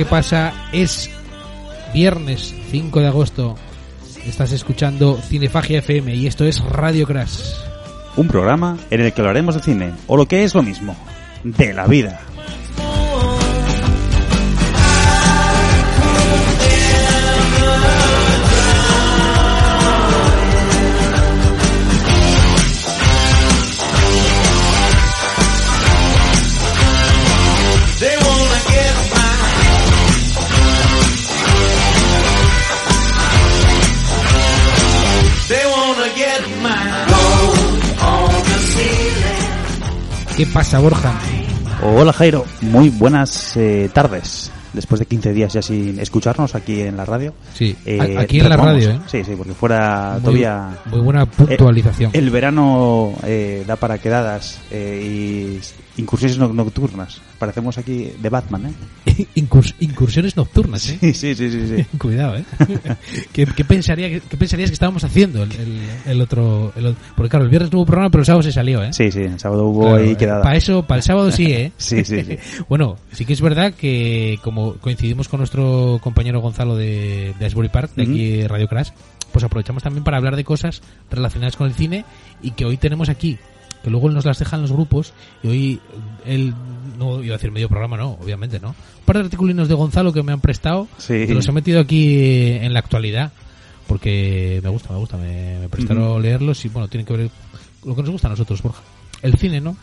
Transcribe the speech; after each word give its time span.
¿qué 0.00 0.06
pasa? 0.06 0.54
Es 0.72 1.10
viernes 1.92 2.54
5 2.70 3.00
de 3.00 3.06
agosto. 3.06 3.56
Estás 4.24 4.50
escuchando 4.50 5.20
Cinefagia 5.20 5.80
FM 5.80 6.14
y 6.14 6.26
esto 6.26 6.46
es 6.46 6.58
Radio 6.64 7.06
Crash. 7.06 7.38
Un 8.16 8.26
programa 8.26 8.78
en 8.88 9.02
el 9.02 9.12
que 9.12 9.20
hablaremos 9.20 9.56
de 9.56 9.60
cine, 9.60 9.92
o 10.06 10.16
lo 10.16 10.24
que 10.24 10.42
es 10.42 10.54
lo 10.54 10.62
mismo, 10.62 10.96
de 11.44 11.74
la 11.74 11.86
vida. 11.86 12.18
¿Qué 40.40 40.46
pasa, 40.46 40.78
Borja? 40.78 41.12
Hola 41.82 42.14
Jairo, 42.14 42.46
muy 42.62 42.88
buenas 42.88 43.54
eh, 43.58 43.90
tardes. 43.92 44.50
Después 44.72 44.98
de 44.98 45.04
15 45.04 45.34
días 45.34 45.52
ya 45.52 45.60
sin 45.60 46.00
escucharnos 46.00 46.54
aquí 46.54 46.80
en 46.80 46.96
la 46.96 47.04
radio. 47.04 47.34
Sí, 47.52 47.76
Eh, 47.84 48.16
aquí 48.16 48.40
en 48.40 48.48
la 48.48 48.56
radio, 48.56 48.88
¿eh? 48.88 49.00
Sí, 49.06 49.22
sí, 49.22 49.34
porque 49.36 49.52
fuera 49.52 50.12
Muy, 50.14 50.20
todavía... 50.22 50.78
muy 50.86 51.00
buena 51.00 51.26
puntualización. 51.26 52.12
Eh, 52.14 52.18
el 52.20 52.30
verano 52.30 53.12
eh, 53.24 53.64
da 53.66 53.76
para 53.76 53.98
quedadas 53.98 54.62
eh, 54.70 55.02
y 55.04 55.60
incursiones 56.00 56.38
no- 56.38 56.52
nocturnas. 56.52 57.20
Parecemos 57.38 57.78
aquí 57.78 58.10
de 58.20 58.28
Batman, 58.28 58.74
¿eh? 59.06 59.26
Incurs- 59.36 59.74
incursiones 59.80 60.36
nocturnas, 60.36 60.88
¿eh? 60.88 60.98
Sí, 61.00 61.14
sí, 61.14 61.34
sí, 61.34 61.50
sí. 61.50 61.76
sí. 61.76 61.84
Cuidado, 61.98 62.36
¿eh? 62.36 62.44
¿Qué, 63.32 63.46
qué 63.46 63.64
pensaría, 63.64 64.20
qué 64.20 64.36
pensarías 64.36 64.70
que 64.70 64.74
estábamos 64.74 65.04
haciendo 65.04 65.42
el, 65.42 65.52
el- 65.52 65.80
el 66.06 66.20
otro, 66.20 66.72
el 66.76 66.86
otro- 66.86 67.00
Porque 67.16 67.28
claro, 67.30 67.44
el 67.44 67.50
viernes 67.50 67.72
no 67.72 67.78
hubo 67.78 67.86
programa, 67.86 68.10
pero 68.10 68.22
el 68.22 68.26
sábado 68.26 68.42
se 68.42 68.52
salió, 68.52 68.82
¿eh? 68.82 68.92
Sí, 68.92 69.10
sí, 69.12 69.20
el 69.20 69.38
sábado 69.38 69.66
hubo 69.66 69.94
ahí 69.94 70.16
quedada. 70.16 70.42
Para 70.42 70.56
eso, 70.56 70.82
para 70.86 70.98
el 70.98 71.02
sábado 71.04 71.30
sí, 71.30 71.46
¿eh? 71.52 71.72
Sí, 71.76 72.04
sí, 72.04 72.24
sí. 72.24 72.36
bueno, 72.68 72.96
sí 73.12 73.24
que 73.24 73.32
es 73.32 73.40
verdad 73.40 73.74
que 73.74 74.38
como 74.42 74.74
coincidimos 74.74 75.28
con 75.28 75.38
nuestro 75.38 75.98
compañero 76.02 76.40
Gonzalo 76.40 76.76
de, 76.76 77.34
de 77.38 77.46
Asbury 77.46 77.68
Park, 77.68 77.92
de 77.94 78.02
aquí 78.02 78.46
Radio 78.46 78.66
Crash, 78.68 78.90
pues 79.32 79.44
aprovechamos 79.44 79.82
también 79.82 80.02
para 80.02 80.16
hablar 80.16 80.34
de 80.36 80.44
cosas 80.44 80.82
relacionadas 81.10 81.56
con 81.56 81.68
el 81.68 81.74
cine 81.74 82.04
y 82.42 82.50
que 82.52 82.64
hoy 82.64 82.76
tenemos 82.76 83.08
aquí, 83.08 83.38
que 83.82 83.90
luego 83.90 84.08
él 84.08 84.14
nos 84.14 84.24
las 84.24 84.38
deja 84.38 84.56
en 84.56 84.62
los 84.62 84.72
grupos 84.72 85.12
y 85.42 85.48
hoy 85.48 85.80
él, 86.26 86.54
no 86.98 87.22
iba 87.22 87.34
a 87.34 87.38
decir 87.38 87.50
medio 87.50 87.68
programa, 87.68 87.96
no, 87.96 88.18
obviamente, 88.22 88.60
¿no? 88.60 88.68
Un 88.70 89.04
par 89.06 89.16
de 89.18 89.24
articulinos 89.24 89.68
de 89.68 89.74
Gonzalo 89.74 90.12
que 90.12 90.22
me 90.22 90.32
han 90.32 90.40
prestado, 90.40 90.86
Sí. 90.98 91.26
que 91.26 91.34
los 91.34 91.46
he 91.48 91.52
metido 91.52 91.80
aquí 91.80 92.52
en 92.52 92.72
la 92.72 92.80
actualidad 92.80 93.32
porque 93.86 94.60
me 94.62 94.68
gusta, 94.70 94.92
me 94.92 94.98
gusta, 94.98 95.16
me, 95.16 95.58
me 95.58 95.68
prestaron 95.68 96.04
Ujú. 96.12 96.20
leerlos 96.20 96.64
y 96.64 96.68
bueno, 96.68 96.88
tienen 96.88 97.06
que 97.06 97.16
ver 97.16 97.30
lo 97.84 97.96
que 97.96 98.02
nos 98.02 98.10
gusta 98.12 98.28
a 98.28 98.30
nosotros, 98.30 98.62
Borja. 98.62 98.82
El 99.22 99.34
cine, 99.36 99.60
¿no? 99.60 99.76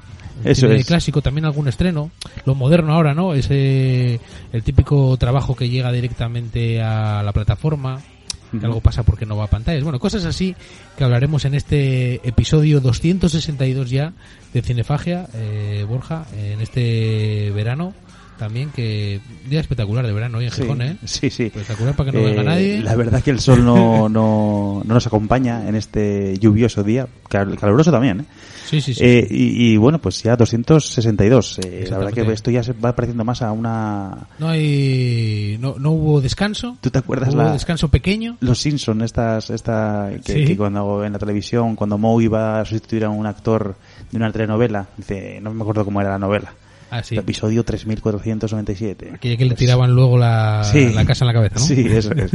El 0.44 0.52
Eso 0.52 0.62
cine 0.68 0.80
es. 0.80 0.86
clásico, 0.88 1.22
también 1.22 1.46
algún 1.46 1.68
estreno. 1.68 2.12
Lo 2.46 2.56
moderno 2.56 2.94
ahora, 2.94 3.14
¿no? 3.14 3.34
Ese, 3.34 4.20
el 4.54 4.64
típico 4.64 5.18
trabajo 5.18 5.56
que 5.56 5.70
llega 5.70 5.92
directamente 5.92 6.82
a 6.82 7.22
la 7.24 7.34
plataforma. 7.34 8.00
Que 8.52 8.66
algo 8.66 8.82
pasa 8.82 9.04
porque 9.04 9.26
no 9.26 9.38
va 9.38 9.46
a 9.46 9.50
pantallas. 9.50 9.84
Bueno, 9.84 10.00
cosas 10.00 10.26
así 10.26 10.56
que 10.98 11.04
hablaremos 11.04 11.46
en 11.46 11.54
este 11.54 12.28
episodio 12.28 12.80
262 12.80 13.90
ya 13.90 14.14
de 14.54 14.62
Cinefagia, 14.62 15.28
eh, 15.34 15.86
Borja, 15.88 16.26
en 16.36 16.62
este 16.62 17.52
verano 17.52 17.94
también, 18.38 18.70
que 18.70 19.20
día 19.50 19.60
espectacular 19.60 20.06
de 20.06 20.14
verano 20.14 20.38
hoy 20.38 20.46
en 20.46 20.52
Sí, 20.52 20.62
Gijón, 20.62 20.82
¿eh? 20.82 20.98
sí, 21.06 21.30
sí. 21.30 21.44
Espectacular 21.46 21.96
para 21.96 22.12
que 22.12 22.18
no 22.18 22.24
Eh, 22.24 22.30
venga 22.32 22.44
nadie. 22.44 22.82
La 22.82 22.96
verdad 22.96 23.22
que 23.24 23.32
el 23.32 23.40
sol 23.40 23.66
no, 23.66 24.08
no, 24.10 24.82
no 24.86 24.94
nos 24.94 25.08
acompaña 25.08 25.68
en 25.68 25.76
este 25.76 26.38
lluvioso 26.40 26.84
día, 26.84 27.08
cal- 27.30 27.58
caluroso 27.58 27.92
también. 27.92 28.22
¿eh? 28.22 28.26
Sí, 28.68 28.82
sí, 28.82 28.94
sí. 28.94 29.00
Eh, 29.04 29.26
y, 29.30 29.72
y, 29.74 29.78
bueno, 29.78 30.00
pues 30.00 30.22
ya 30.24 30.36
262. 30.36 31.60
Eh, 31.60 31.88
la 31.90 31.98
verdad 32.00 32.14
que 32.14 32.32
esto 32.34 32.52
ya 32.52 32.64
se 32.64 32.74
va 32.74 32.94
pareciendo 32.96 33.24
más 33.24 33.42
a 33.42 33.52
una... 33.54 34.28
No 34.40 34.50
hay, 34.50 35.58
no, 35.62 35.76
no 35.80 35.92
hubo 35.92 36.20
descanso. 36.22 36.78
¿Tú 36.82 36.90
te 36.90 37.00
acuerdas 37.00 37.34
Hubo 37.34 37.44
la- 37.44 37.54
descanso 37.54 37.88
pequeño. 37.90 38.36
Los 38.42 38.60
Simpson, 38.60 39.02
estas, 39.04 39.50
esta, 39.52 40.10
que, 40.26 40.34
Sí. 40.34 40.46
que 40.46 40.58
cuando 40.58 41.04
en 41.06 41.14
la 41.14 41.20
televisión, 41.20 41.76
cuando 41.78 41.98
Moe 41.98 42.24
iba 42.26 42.60
a 42.60 42.66
sustituir 42.66 43.06
a 43.06 43.10
un 43.10 43.26
actor 43.26 43.76
de 44.12 44.18
una 44.18 44.32
telenovela, 44.34 44.88
dice, 44.98 45.40
no 45.42 45.54
me 45.54 45.62
acuerdo 45.62 45.86
cómo 45.86 46.02
era 46.02 46.10
la 46.12 46.20
novela, 46.20 46.54
Ah, 46.90 47.04
sí. 47.04 47.16
episodio 47.18 47.64
3497. 47.64 49.12
Aquella 49.16 49.38
que 49.38 49.44
le 49.46 49.52
Pues- 49.52 49.60
tiraban 49.60 49.92
luego 49.94 50.18
la, 50.18 50.64
Sí. 50.72 50.90
la 50.94 51.06
casa 51.06 51.26
en 51.26 51.28
la 51.28 51.34
cabeza, 51.34 51.56
¿no? 51.56 51.62
Sí, 51.62 51.86
eso 51.90 52.12
es. 52.14 52.32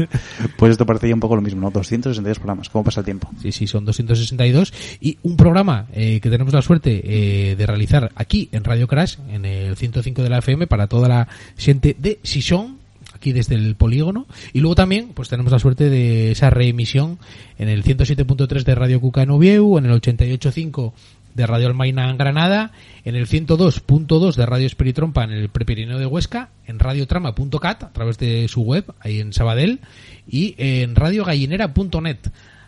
Pues 0.56 0.72
esto 0.72 0.86
parecía 0.86 1.14
un 1.14 1.20
poco 1.20 1.36
lo 1.36 1.42
mismo, 1.42 1.60
¿no? 1.60 1.70
262 1.70 2.38
programas. 2.38 2.68
¿Cómo 2.68 2.84
pasa 2.84 3.00
el 3.00 3.04
tiempo? 3.04 3.30
Sí, 3.40 3.52
sí, 3.52 3.66
son 3.66 3.84
262. 3.84 4.72
Y 5.00 5.18
un 5.22 5.36
programa 5.36 5.86
eh, 5.92 6.20
que 6.20 6.30
tenemos 6.30 6.52
la 6.52 6.62
suerte 6.62 7.00
eh, 7.04 7.56
de 7.56 7.66
realizar 7.66 8.10
aquí 8.14 8.48
en 8.52 8.64
Radio 8.64 8.86
Crash, 8.88 9.16
en 9.30 9.44
el 9.44 9.76
105 9.76 10.22
de 10.22 10.28
la 10.30 10.38
FM, 10.38 10.66
para 10.66 10.86
toda 10.86 11.08
la 11.08 11.28
gente 11.56 11.96
de 11.98 12.18
Sison, 12.22 12.78
aquí 13.14 13.32
desde 13.32 13.54
el 13.54 13.74
polígono. 13.76 14.26
Y 14.52 14.60
luego 14.60 14.74
también, 14.74 15.10
pues 15.14 15.28
tenemos 15.28 15.52
la 15.52 15.58
suerte 15.58 15.88
de 15.90 16.32
esa 16.32 16.50
reemisión 16.50 17.18
en 17.58 17.68
el 17.68 17.82
107.3 17.84 18.64
de 18.64 18.74
Radio 18.74 19.00
Cuca 19.00 19.22
en 19.22 19.30
Oviedo, 19.30 19.78
en 19.78 19.86
el 19.86 19.92
88.5 20.00 20.92
de 21.34 21.46
Radio 21.46 21.66
Almaina 21.68 22.10
en 22.10 22.18
Granada, 22.18 22.72
en 23.04 23.14
el 23.16 23.26
102.2 23.26 24.34
de 24.34 24.46
Radio 24.46 24.66
Espiritrompa 24.66 25.24
en 25.24 25.30
el 25.32 25.48
Prepirineo 25.48 25.98
de 25.98 26.06
Huesca, 26.06 26.50
en 26.66 26.78
radiotrama.cat 26.78 27.82
a 27.84 27.92
través 27.92 28.18
de 28.18 28.46
su 28.48 28.62
web, 28.62 28.84
ahí 29.00 29.20
en 29.20 29.32
Sabadell, 29.32 29.80
y 30.26 30.54
en 30.58 30.94
radiogallinera.net. 30.94 32.18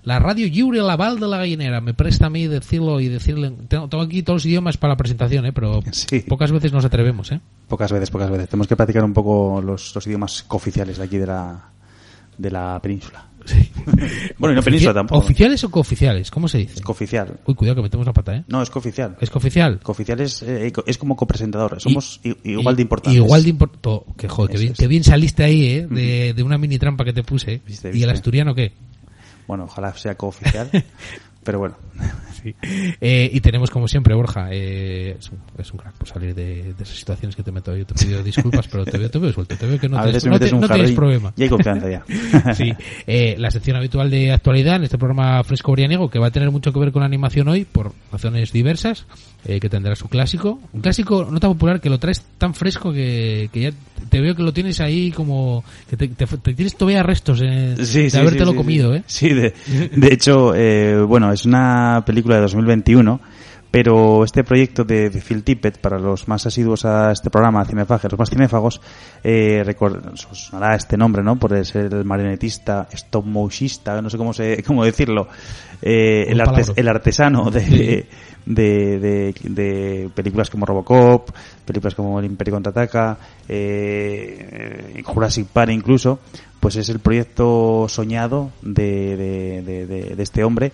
La 0.02 0.18
radio 0.18 0.46
lliure 0.46 0.80
Laval 0.82 1.18
de 1.18 1.26
la 1.26 1.38
Gallinera. 1.38 1.80
Me 1.80 1.94
presta 1.94 2.26
a 2.26 2.30
mí 2.30 2.46
decirlo 2.46 3.00
y 3.00 3.08
decirle. 3.08 3.50
Tengo, 3.68 3.88
tengo 3.88 4.04
aquí 4.04 4.22
todos 4.22 4.36
los 4.42 4.46
idiomas 4.46 4.76
para 4.76 4.92
la 4.92 4.96
presentación, 4.98 5.46
¿eh? 5.46 5.52
pero 5.54 5.80
Sí. 5.92 6.20
pocas 6.20 6.52
veces 6.52 6.74
nos 6.74 6.84
atrevemos. 6.84 7.32
¿eh? 7.32 7.40
Pocas 7.68 7.90
veces, 7.90 8.10
pocas 8.10 8.30
veces. 8.30 8.50
Tenemos 8.50 8.66
que 8.66 8.76
practicar 8.76 9.02
un 9.02 9.14
poco 9.14 9.62
los, 9.64 9.94
los 9.94 10.06
idiomas 10.06 10.42
cooficiales 10.42 10.98
de 10.98 11.04
aquí 11.04 11.16
de 11.16 11.26
la, 11.26 11.70
de 12.36 12.50
la 12.50 12.78
península. 12.82 13.24
bueno, 14.38 14.52
y 14.52 14.56
no 14.56 14.62
península 14.62 14.94
tampoco. 14.94 15.18
¿Oficiales 15.20 15.62
o 15.64 15.70
cooficiales? 15.70 16.30
¿Cómo 16.30 16.48
se 16.48 16.58
dice? 16.58 16.74
Es 16.74 16.80
cooficial. 16.80 17.40
Uy, 17.46 17.54
cuidado 17.54 17.76
que 17.76 17.82
metemos 17.82 18.06
la 18.06 18.12
pata, 18.12 18.36
¿eh? 18.36 18.44
No, 18.48 18.62
es 18.62 18.70
cooficial. 18.70 19.16
¿Es 19.20 19.30
cooficial? 19.30 19.80
Cooficial 19.80 20.20
es, 20.20 20.42
eh, 20.42 20.72
es 20.86 20.98
como 20.98 21.16
copresentador. 21.16 21.80
Somos 21.80 22.20
Y- 22.24 22.36
igual 22.52 22.76
de 22.76 22.82
y- 22.82 22.84
importantes. 22.84 23.16
Igual 23.16 23.42
de 23.42 23.48
importante. 23.50 24.12
Que 24.16 24.28
joder, 24.28 24.50
que 24.52 24.58
bien, 24.58 24.72
es. 24.72 24.78
que 24.78 24.86
bien 24.86 25.04
saliste 25.04 25.44
ahí, 25.44 25.66
¿eh? 25.66 25.86
De, 25.88 26.32
de 26.34 26.42
una 26.42 26.56
mini 26.58 26.78
trampa 26.78 27.04
que 27.04 27.12
te 27.12 27.22
puse. 27.22 27.60
Viste, 27.66 27.88
¿Y 27.88 27.92
viste. 27.92 28.04
el 28.04 28.10
asturiano 28.10 28.54
qué? 28.54 28.72
Bueno, 29.46 29.64
ojalá 29.64 29.92
sea 29.94 30.14
cooficial. 30.16 30.70
pero 31.44 31.58
bueno. 31.58 31.76
Eh, 33.00 33.30
y 33.32 33.40
tenemos, 33.40 33.70
como 33.70 33.88
siempre, 33.88 34.14
Borja, 34.14 34.48
eh, 34.52 35.16
es, 35.18 35.30
un, 35.30 35.38
es 35.58 35.70
un 35.72 35.78
crack 35.78 35.94
por 35.94 36.08
salir 36.08 36.34
de, 36.34 36.74
de 36.74 36.82
esas 36.82 36.96
situaciones 36.96 37.36
que 37.36 37.42
te 37.42 37.52
meto. 37.52 37.76
Yo 37.76 37.86
te 37.86 37.94
pido 37.94 38.22
disculpas, 38.24 38.68
pero 38.68 38.84
te 38.84 38.98
veo, 38.98 39.10
te 39.10 39.18
veo 39.18 39.32
suelto. 39.32 39.56
Te 39.56 39.66
veo 39.66 39.78
que 39.78 39.88
no, 39.88 40.02
tienes, 40.02 40.24
me 40.24 40.30
no, 40.30 40.38
te- 40.38 40.52
no 40.52 40.68
tienes 40.68 40.92
problema. 40.92 41.32
y 41.36 41.42
hay 41.44 41.48
confianza 41.48 41.88
ya. 41.90 42.04
Sí, 42.54 42.72
eh, 43.06 43.36
la 43.38 43.50
sección 43.50 43.76
habitual 43.76 44.10
de 44.10 44.32
actualidad 44.32 44.76
en 44.76 44.84
este 44.84 44.98
programa 44.98 45.42
Fresco 45.44 45.72
Brianiego, 45.72 46.10
que 46.10 46.18
va 46.18 46.26
a 46.28 46.30
tener 46.30 46.50
mucho 46.50 46.72
que 46.72 46.78
ver 46.78 46.92
con 46.92 47.00
la 47.00 47.06
animación 47.06 47.48
hoy, 47.48 47.64
por 47.64 47.92
razones 48.12 48.52
diversas, 48.52 49.06
eh, 49.46 49.60
que 49.60 49.68
tendrá 49.68 49.94
su 49.96 50.08
clásico. 50.08 50.60
Un 50.72 50.80
clásico 50.80 51.28
no 51.30 51.40
tan 51.40 51.52
popular 51.52 51.80
que 51.80 51.90
lo 51.90 51.98
traes 51.98 52.22
tan 52.38 52.54
fresco 52.54 52.92
que, 52.92 53.48
que 53.52 53.60
ya 53.60 53.70
te 54.10 54.20
veo 54.20 54.34
que 54.34 54.42
lo 54.42 54.52
tienes 54.52 54.80
ahí 54.80 55.10
como. 55.10 55.64
que 55.88 55.96
te, 55.96 56.08
te- 56.08 56.26
te 56.26 56.54
tienes 56.54 56.76
todavía 56.76 57.02
restos 57.02 57.38
Sí, 57.38 57.44
de 57.44 58.10
sí, 58.10 58.16
habértelo 58.16 58.54
comido. 58.54 58.94
¿eh? 58.94 59.02
Sí, 59.06 59.30
de, 59.30 59.54
de 59.92 60.12
hecho, 60.12 60.52
bueno, 61.06 61.32
es 61.32 61.44
una 61.44 62.02
película 62.06 62.33
de 62.36 62.42
2021, 62.42 63.20
pero 63.70 64.22
este 64.24 64.44
proyecto 64.44 64.84
de, 64.84 65.10
de 65.10 65.20
Phil 65.20 65.42
Tippett, 65.42 65.78
para 65.78 65.98
los 65.98 66.28
más 66.28 66.46
asiduos 66.46 66.84
a 66.84 67.10
este 67.10 67.28
programa, 67.28 67.64
Cinefagia, 67.64 68.08
los 68.08 68.18
más 68.20 68.30
cinéfagos, 68.30 68.80
eh, 69.24 69.64
sonará 70.32 70.76
este 70.76 70.96
nombre, 70.96 71.22
¿no? 71.24 71.36
Por 71.36 71.64
ser 71.66 71.92
el 71.92 72.04
marionetista, 72.04 72.86
stop 72.92 73.24
motionista, 73.26 74.00
no 74.00 74.08
sé 74.10 74.16
cómo, 74.16 74.32
se, 74.32 74.62
cómo 74.66 74.84
decirlo, 74.84 75.26
eh, 75.82 76.26
el, 76.28 76.40
artes- 76.40 76.72
el 76.76 76.86
artesano 76.88 77.50
de, 77.50 78.06
de, 78.46 79.34
de 79.42 80.10
películas 80.14 80.50
como 80.50 80.66
Robocop, 80.66 81.30
películas 81.64 81.96
como 81.96 82.20
El 82.20 82.26
Imperio 82.26 82.54
Contraataca, 82.54 83.18
eh, 83.48 84.92
eh, 84.98 85.02
Jurassic 85.04 85.48
Park 85.48 85.72
incluso, 85.72 86.20
pues 86.64 86.76
es 86.76 86.88
el 86.88 86.98
proyecto 86.98 87.84
soñado 87.90 88.50
de, 88.62 89.16
de, 89.18 89.62
de- 89.62 89.86
de- 89.86 90.16
de 90.16 90.22
este 90.22 90.44
hombre 90.44 90.72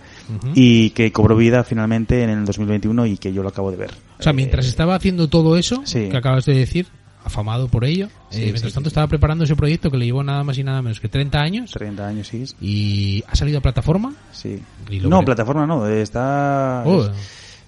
y 0.55 0.91
que 0.91 1.11
cobró 1.11 1.35
vida 1.35 1.65
finalmente 1.65 2.23
en 2.23 2.29
el 2.29 2.45
2021 2.45 3.05
y 3.07 3.17
que 3.17 3.33
yo 3.33 3.43
lo 3.43 3.49
acabo 3.49 3.71
de 3.71 3.75
ver. 3.77 3.91
O 4.17 4.23
sea, 4.23 4.31
mientras 4.31 4.65
Eh, 4.67 4.69
estaba 4.69 4.95
haciendo 4.95 5.27
todo 5.27 5.57
eso, 5.57 5.81
sí. 5.83 6.07
que 6.09 6.15
acabas 6.15 6.45
de 6.45 6.53
decir, 6.53 6.87
afamado 7.25 7.67
por 7.67 7.83
ello, 7.83 8.07
Sí, 8.29 8.37
eh, 8.37 8.39
sí, 8.39 8.41
mientras 8.45 8.71
sí, 8.71 8.73
tanto 8.73 8.87
estaba 8.87 9.07
preparando 9.07 9.43
ese 9.43 9.57
proyecto 9.57 9.91
que 9.91 9.97
le 9.97 10.05
llevó 10.05 10.23
nada 10.23 10.45
más 10.45 10.57
y 10.57 10.63
nada 10.63 10.81
menos 10.81 11.01
que 11.01 11.09
30 11.09 11.39
años 11.41 11.71
30 11.71 12.07
años, 12.07 12.27
sí. 12.29 12.45
y 12.61 13.21
ha 13.27 13.35
salido 13.35 13.57
a 13.59 13.61
plataforma. 13.61 14.13
sí. 14.31 14.61
No, 15.03 15.17
veré. 15.17 15.25
plataforma 15.25 15.65
no, 15.67 15.85
está... 15.87 16.83
Oh. 16.85 17.03
Es, 17.03 17.11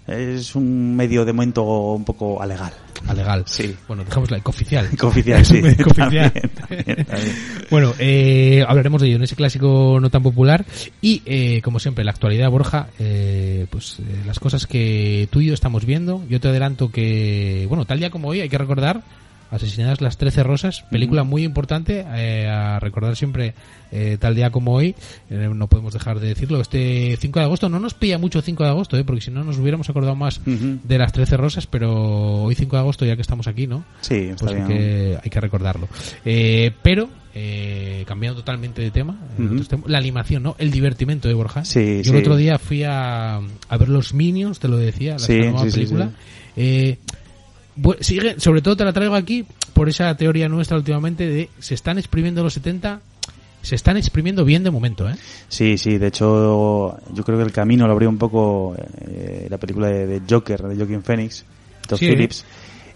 es 0.07 0.55
un 0.55 0.95
medio 0.95 1.23
de 1.23 1.33
momento 1.33 1.63
un 1.63 2.03
poco 2.03 2.41
alegal. 2.41 2.73
a 3.07 3.13
legal. 3.13 3.43
Sí. 3.47 3.75
Bueno, 3.87 4.03
dejémosla, 4.03 4.39
cooficial. 4.41 4.89
Cooficial, 4.97 5.45
sí. 5.45 5.61
Cooficial. 5.83 6.31
También, 6.31 6.31
también, 6.31 7.05
también. 7.05 7.07
Bueno, 7.69 7.93
eh, 7.97 8.63
hablaremos 8.67 9.01
de 9.01 9.07
ello 9.07 9.15
en 9.17 9.23
ese 9.23 9.35
clásico 9.35 9.97
no 9.99 10.09
tan 10.09 10.21
popular 10.21 10.65
y, 11.01 11.21
eh, 11.25 11.61
como 11.63 11.79
siempre, 11.79 12.03
la 12.03 12.11
actualidad, 12.11 12.49
Borja, 12.49 12.87
eh, 12.99 13.65
pues 13.69 13.99
eh, 13.99 14.23
las 14.25 14.39
cosas 14.39 14.67
que 14.67 15.27
tú 15.31 15.41
y 15.41 15.47
yo 15.47 15.53
estamos 15.53 15.85
viendo. 15.85 16.23
Yo 16.29 16.39
te 16.39 16.49
adelanto 16.49 16.91
que, 16.91 17.65
bueno, 17.69 17.85
tal 17.85 17.99
día 17.99 18.09
como 18.09 18.27
hoy 18.27 18.41
hay 18.41 18.49
que 18.49 18.57
recordar 18.57 19.03
Asesinadas 19.53 20.01
las 20.01 20.17
Trece 20.17 20.41
Rosas, 20.43 20.83
película 20.89 21.23
muy 21.23 21.43
importante 21.43 22.05
eh, 22.15 22.47
a 22.49 22.79
recordar 22.79 23.15
siempre 23.15 23.53
eh, 23.91 24.17
tal 24.19 24.33
día 24.35 24.49
como 24.49 24.73
hoy. 24.73 24.95
Eh, 25.29 25.49
no 25.53 25.67
podemos 25.67 25.93
dejar 25.93 26.19
de 26.19 26.29
decirlo. 26.29 26.59
Este 26.59 27.15
5 27.19 27.39
de 27.39 27.45
agosto 27.45 27.69
no 27.69 27.79
nos 27.79 27.93
pilla 27.93 28.17
mucho 28.17 28.41
5 28.41 28.63
de 28.63 28.69
agosto, 28.69 28.97
eh, 28.97 29.03
porque 29.03 29.21
si 29.21 29.31
no 29.31 29.43
nos 29.43 29.57
hubiéramos 29.59 29.89
acordado 29.89 30.15
más 30.15 30.41
de 30.45 30.97
las 30.97 31.13
Trece 31.13 31.37
Rosas, 31.37 31.67
pero 31.67 32.43
hoy 32.43 32.55
5 32.55 32.75
de 32.75 32.79
agosto, 32.79 33.05
ya 33.05 33.15
que 33.15 33.21
estamos 33.21 33.47
aquí, 33.47 33.67
¿no? 33.67 33.83
Sí, 34.01 34.15
está 34.15 34.45
pues 34.45 34.51
hay 34.51 34.55
bien. 34.63 34.67
que, 34.67 35.17
hay 35.23 35.29
que 35.29 35.39
recordarlo. 35.39 35.87
Eh, 36.25 36.71
pero, 36.81 37.09
eh, 37.35 38.03
cambiando 38.07 38.39
totalmente 38.39 38.81
de 38.81 38.89
tema, 38.91 39.17
temas, 39.37 39.67
la 39.87 39.97
animación, 39.99 40.41
¿no? 40.43 40.55
El 40.57 40.71
divertimento 40.71 41.27
de 41.27 41.33
Borja. 41.35 41.63
Sí, 41.63 41.97
Yo 41.97 42.03
sí. 42.05 42.09
el 42.11 42.15
otro 42.17 42.35
día 42.37 42.57
fui 42.57 42.83
a, 42.83 43.35
a 43.37 43.77
ver 43.77 43.89
los 43.89 44.13
Minions, 44.15 44.59
te 44.59 44.67
lo 44.67 44.77
decía, 44.77 45.13
la 45.13 45.19
Sí, 45.19 45.37
nueva 45.37 45.59
sí, 45.63 45.69
sí, 45.69 45.75
película. 45.75 46.07
sí. 46.07 46.13
Eh, 46.55 46.97
sigue, 48.01 48.39
sobre 48.39 48.61
todo 48.61 48.77
te 48.77 48.85
la 48.85 48.93
traigo 48.93 49.15
aquí 49.15 49.45
por 49.73 49.89
esa 49.89 50.15
teoría 50.15 50.47
nuestra 50.49 50.77
últimamente 50.77 51.27
de 51.27 51.49
se 51.59 51.73
están 51.73 51.97
exprimiendo 51.97 52.43
los 52.43 52.53
70, 52.53 53.01
se 53.61 53.75
están 53.75 53.97
exprimiendo 53.97 54.45
bien 54.45 54.63
de 54.63 54.71
momento, 54.71 55.09
¿eh? 55.09 55.15
Sí, 55.47 55.77
sí, 55.77 55.97
de 55.97 56.07
hecho 56.07 56.97
yo 57.13 57.23
creo 57.23 57.37
que 57.37 57.45
el 57.45 57.51
camino 57.51 57.87
lo 57.87 57.93
abrió 57.93 58.09
un 58.09 58.17
poco 58.17 58.75
eh, 59.01 59.47
la 59.49 59.57
película 59.57 59.87
de, 59.87 60.05
de 60.07 60.21
Joker, 60.29 60.61
de 60.61 60.75
Joaquin 60.75 61.03
Phoenix, 61.03 61.45
Todd 61.87 61.97
Sí. 61.97 62.07
Phillips. 62.07 62.45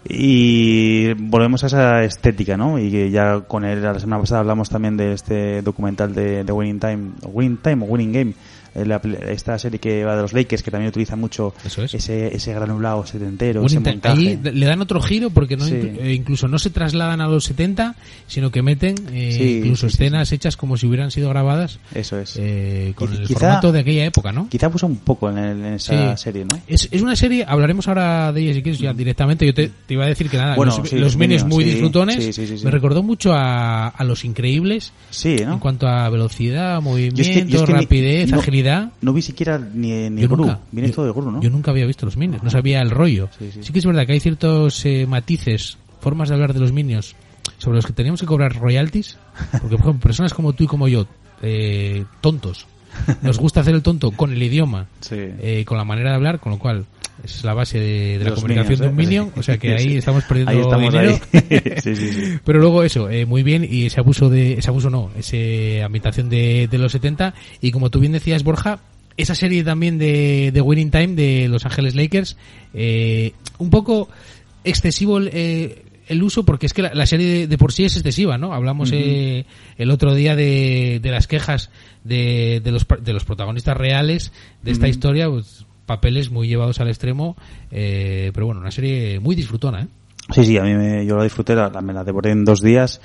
Y 0.10 1.14
volvemos 1.14 1.64
a 1.64 1.68
esa 1.68 2.04
estética, 2.04 2.56
¿no? 2.56 2.80
Y 2.80 2.90
que 2.90 3.10
ya 3.12 3.42
con 3.42 3.66
él, 3.66 3.82
la 3.84 4.00
semana 4.00 4.22
pasada 4.22 4.40
hablamos 4.42 4.70
también 4.70 4.96
de 4.96 5.12
este 5.12 5.62
documental 5.62 6.14
de, 6.14 6.44
de 6.46 6.52
Winning 6.52 6.80
Time, 6.80 7.10
Winning 7.24 7.58
Time 7.58 7.84
o 7.84 7.88
Winning 7.90 8.14
Game, 8.14 8.34
la 8.76 9.02
pel- 9.02 9.22
esta 9.30 9.58
serie 9.60 9.80
que 9.80 10.04
va 10.04 10.16
de 10.16 10.22
los 10.22 10.34
Lakers, 10.34 10.64
que 10.64 10.72
también 10.72 10.90
utiliza 10.90 11.16
mucho 11.16 11.54
Eso 11.66 11.84
es. 11.84 11.94
ese, 11.94 12.36
ese 12.36 12.54
granulado 12.54 13.06
setentero, 13.06 13.66
ese 13.66 13.80
montaje. 13.80 14.18
Ahí 14.18 14.40
le 14.44 14.66
dan 14.66 14.82
otro 14.82 15.02
giro 15.02 15.30
porque 15.30 15.58
no 15.58 15.66
Sí. 15.66 15.74
inclu- 15.74 16.00
eh, 16.02 16.14
incluso 16.14 16.48
no 16.48 16.60
se 16.60 16.70
trasladan 16.70 17.22
a 17.22 17.28
los 17.28 17.44
70, 17.46 17.96
sino 18.28 18.52
que 18.52 18.62
meten 18.62 18.96
eh, 19.12 19.32
Sí, 19.38 19.58
incluso 19.60 19.90
sí, 19.90 19.94
escenas 19.96 20.32
hechas 20.32 20.58
como 20.58 20.78
si 20.78 20.86
hubieran 20.88 21.12
sido 21.12 21.30
grabadas 21.30 21.80
Eso 21.94 22.20
es. 22.20 22.36
eh, 22.40 22.94
con 22.96 23.12
el 23.14 23.24
quizá- 23.28 23.40
formato 23.40 23.72
de 23.72 23.80
aquella 23.80 24.06
época, 24.06 24.32
¿no? 24.32 24.48
Quizá 24.50 24.70
puso 24.70 24.88
un 24.88 24.98
poco 24.98 25.30
en, 25.30 25.38
el- 25.38 25.66
en 25.66 25.74
esa 25.74 26.16
serie, 26.18 26.46
¿no? 26.46 26.60
Es, 26.68 26.88
es 26.92 27.02
una 27.02 27.16
serie, 27.16 27.46
hablaremos 27.48 27.88
ahora 27.88 28.32
de 28.32 28.42
ella 28.42 28.54
si 28.54 28.62
quieres 28.62 28.80
ya 28.80 28.94
directamente. 28.94 29.46
Yo 29.46 29.54
te, 29.54 29.70
te 29.86 29.94
iba 29.94 30.06
a 30.06 30.08
decir 30.08 30.30
que 30.30 30.38
nada, 30.38 30.56
Bueno, 30.56 30.76
los, 30.78 30.92
los 30.94 31.18
Minions, 31.18 31.46
muy 31.46 31.64
disfrutones. 31.64 32.38
Me 32.64 32.72
recordó 32.72 33.04
mucho 33.04 33.34
a, 33.34 33.88
a 33.90 34.04
Los 34.04 34.26
Increíbles 34.26 34.94
Sí, 35.10 35.38
¿no? 35.46 35.54
en 35.54 35.60
cuanto 35.60 35.88
a 35.88 36.10
velocidad, 36.10 36.82
movimiento, 36.82 37.18
Yo 37.18 37.24
es 37.24 37.30
que- 37.30 37.46
yo 37.52 37.60
es 37.60 37.66
que 37.66 37.74
ni- 37.74 37.80
rapidez, 37.80 38.30
no- 38.32 38.40
agilidad. 38.40 38.57
No 39.02 39.14
vi 39.14 39.22
siquiera 39.22 39.58
ni, 39.58 40.10
ni 40.10 40.22
Yo 40.22 40.28
Gru. 40.30 40.38
nunca, 40.46 40.60
Viene 40.72 40.90
yo- 40.90 40.96
todo 40.96 41.06
de 41.06 41.12
Gru, 41.12 41.32
¿no? 41.32 41.42
Yo 41.42 41.50
nunca 41.50 41.72
había 41.72 41.86
visto 41.86 42.06
los 42.06 42.18
Minions, 42.18 42.44
no 42.44 42.50
sabía 42.50 42.82
el 42.82 42.92
rollo. 42.92 43.30
Sí, 43.38 43.50
sí. 43.62 43.72
que 43.74 43.80
es 43.80 43.86
verdad 43.86 44.06
que 44.06 44.14
hay 44.14 44.20
ciertos 44.20 44.86
eh, 44.86 45.06
matices, 45.08 45.78
formas 46.00 46.30
de 46.30 46.36
hablar 46.36 46.54
de 46.54 46.60
los 46.60 46.72
Minions 46.72 47.16
sobre 47.58 47.78
los 47.78 47.86
que 47.86 47.94
teníamos 47.94 48.20
que 48.20 48.26
cobrar 48.28 48.56
royalties, 48.56 49.18
porque 49.52 49.78
por 49.78 49.80
ejemplo, 49.88 50.00
personas 50.00 50.34
como 50.34 50.54
tú 50.54 50.64
y 50.66 50.68
como 50.68 50.88
yo, 50.88 51.08
eh, 51.42 52.06
tontos, 52.22 52.66
nos 53.22 53.38
gusta 53.40 53.62
hacer 53.62 53.76
el 53.76 53.82
tonto 53.82 54.12
con 54.12 54.32
el 54.32 54.42
idioma, 54.42 54.88
Sí. 55.00 55.16
eh, 55.18 55.64
con 55.66 55.78
la 55.78 55.84
manera 55.84 56.10
de 56.12 56.16
hablar, 56.16 56.40
con 56.40 56.52
lo 56.54 56.60
cual 56.60 56.86
esa 57.24 57.38
es 57.38 57.44
la 57.44 57.54
base 57.56 57.80
de, 57.80 58.20
de 58.20 58.26
la 58.26 58.36
comunicación 58.36 58.80
de 58.80 58.88
un 58.88 58.94
¿eh? 58.94 58.96
Minion, 58.98 59.32
o 59.36 59.42
sea 59.44 59.58
que 59.58 59.74
ahí 59.74 59.98
estamos 59.98 60.24
perdiendo 60.26 60.52
Ahí 60.52 60.60
estamos 60.60 60.94
dinero. 60.94 61.20
ahí. 61.34 61.62
sí, 61.84 61.96
sí, 61.96 62.14
sí. 62.14 62.40
Pero 62.46 62.60
luego 62.60 62.84
eso, 62.84 63.10
eh, 63.10 63.26
muy 63.26 63.42
bien, 63.44 63.68
y 63.70 63.88
ese 63.88 64.00
abuso 64.00 64.30
de, 64.30 64.54
ese 64.54 64.70
abuso 64.70 64.90
no, 64.90 65.10
ese 65.18 65.82
ambientación 65.84 66.30
de, 66.30 66.68
de 66.70 66.78
los 66.78 66.92
70, 66.92 67.34
y 67.62 67.72
como 67.72 67.90
tú 67.90 68.00
bien 68.00 68.12
decías, 68.14 68.44
Borja, 68.44 68.80
esa 69.18 69.34
serie 69.34 69.64
también 69.64 69.98
de, 69.98 70.52
de 70.54 70.62
Winning 70.62 70.92
Time 70.92 71.08
de 71.16 71.48
Los 71.48 71.66
Ángeles 71.66 71.96
Lakers, 71.96 72.38
eh, 72.76 73.32
un 73.58 73.72
poco 73.72 74.10
excesivo 74.64 75.20
eh, 75.22 75.86
el 76.08 76.24
uso, 76.24 76.44
porque 76.44 76.66
es 76.66 76.74
que 76.74 76.82
la, 76.82 76.94
la 76.94 77.06
serie 77.06 77.28
de, 77.28 77.48
de 77.48 77.58
por 77.58 77.72
sí 77.74 77.86
es 77.86 77.96
excesiva, 77.96 78.38
¿no? 78.38 78.54
Hablamos 78.54 78.92
eh, 78.94 79.46
el 79.78 79.92
otro 79.92 80.14
día 80.16 80.36
de, 80.36 81.00
de 81.02 81.12
las 81.12 81.28
quejas 81.28 81.70
de, 82.04 82.62
de, 82.64 82.72
los, 82.72 82.86
de 83.02 83.14
los 83.14 83.26
protagonistas 83.26 83.76
reales 83.78 84.32
de 84.64 84.72
esta 84.72 84.88
historia, 84.88 85.30
pues, 85.30 85.66
papeles 85.86 86.30
muy 86.32 86.48
llevados 86.48 86.80
al 86.82 86.88
extremo, 86.90 87.38
eh, 87.72 88.32
pero 88.34 88.46
bueno, 88.48 88.62
una 88.62 88.72
serie 88.72 89.20
muy 89.20 89.36
disfrutona, 89.36 89.84
¿eh? 89.84 89.88
Sí, 90.34 90.44
sí, 90.44 90.58
a 90.58 90.64
mí 90.64 90.74
me, 90.74 91.06
yo 91.06 91.16
la 91.16 91.24
disfruté, 91.24 91.56
la- 91.56 91.70
me 91.82 91.94
la 91.94 92.04
devoré 92.04 92.32
en 92.32 92.44
dos 92.44 92.62
días. 92.62 93.00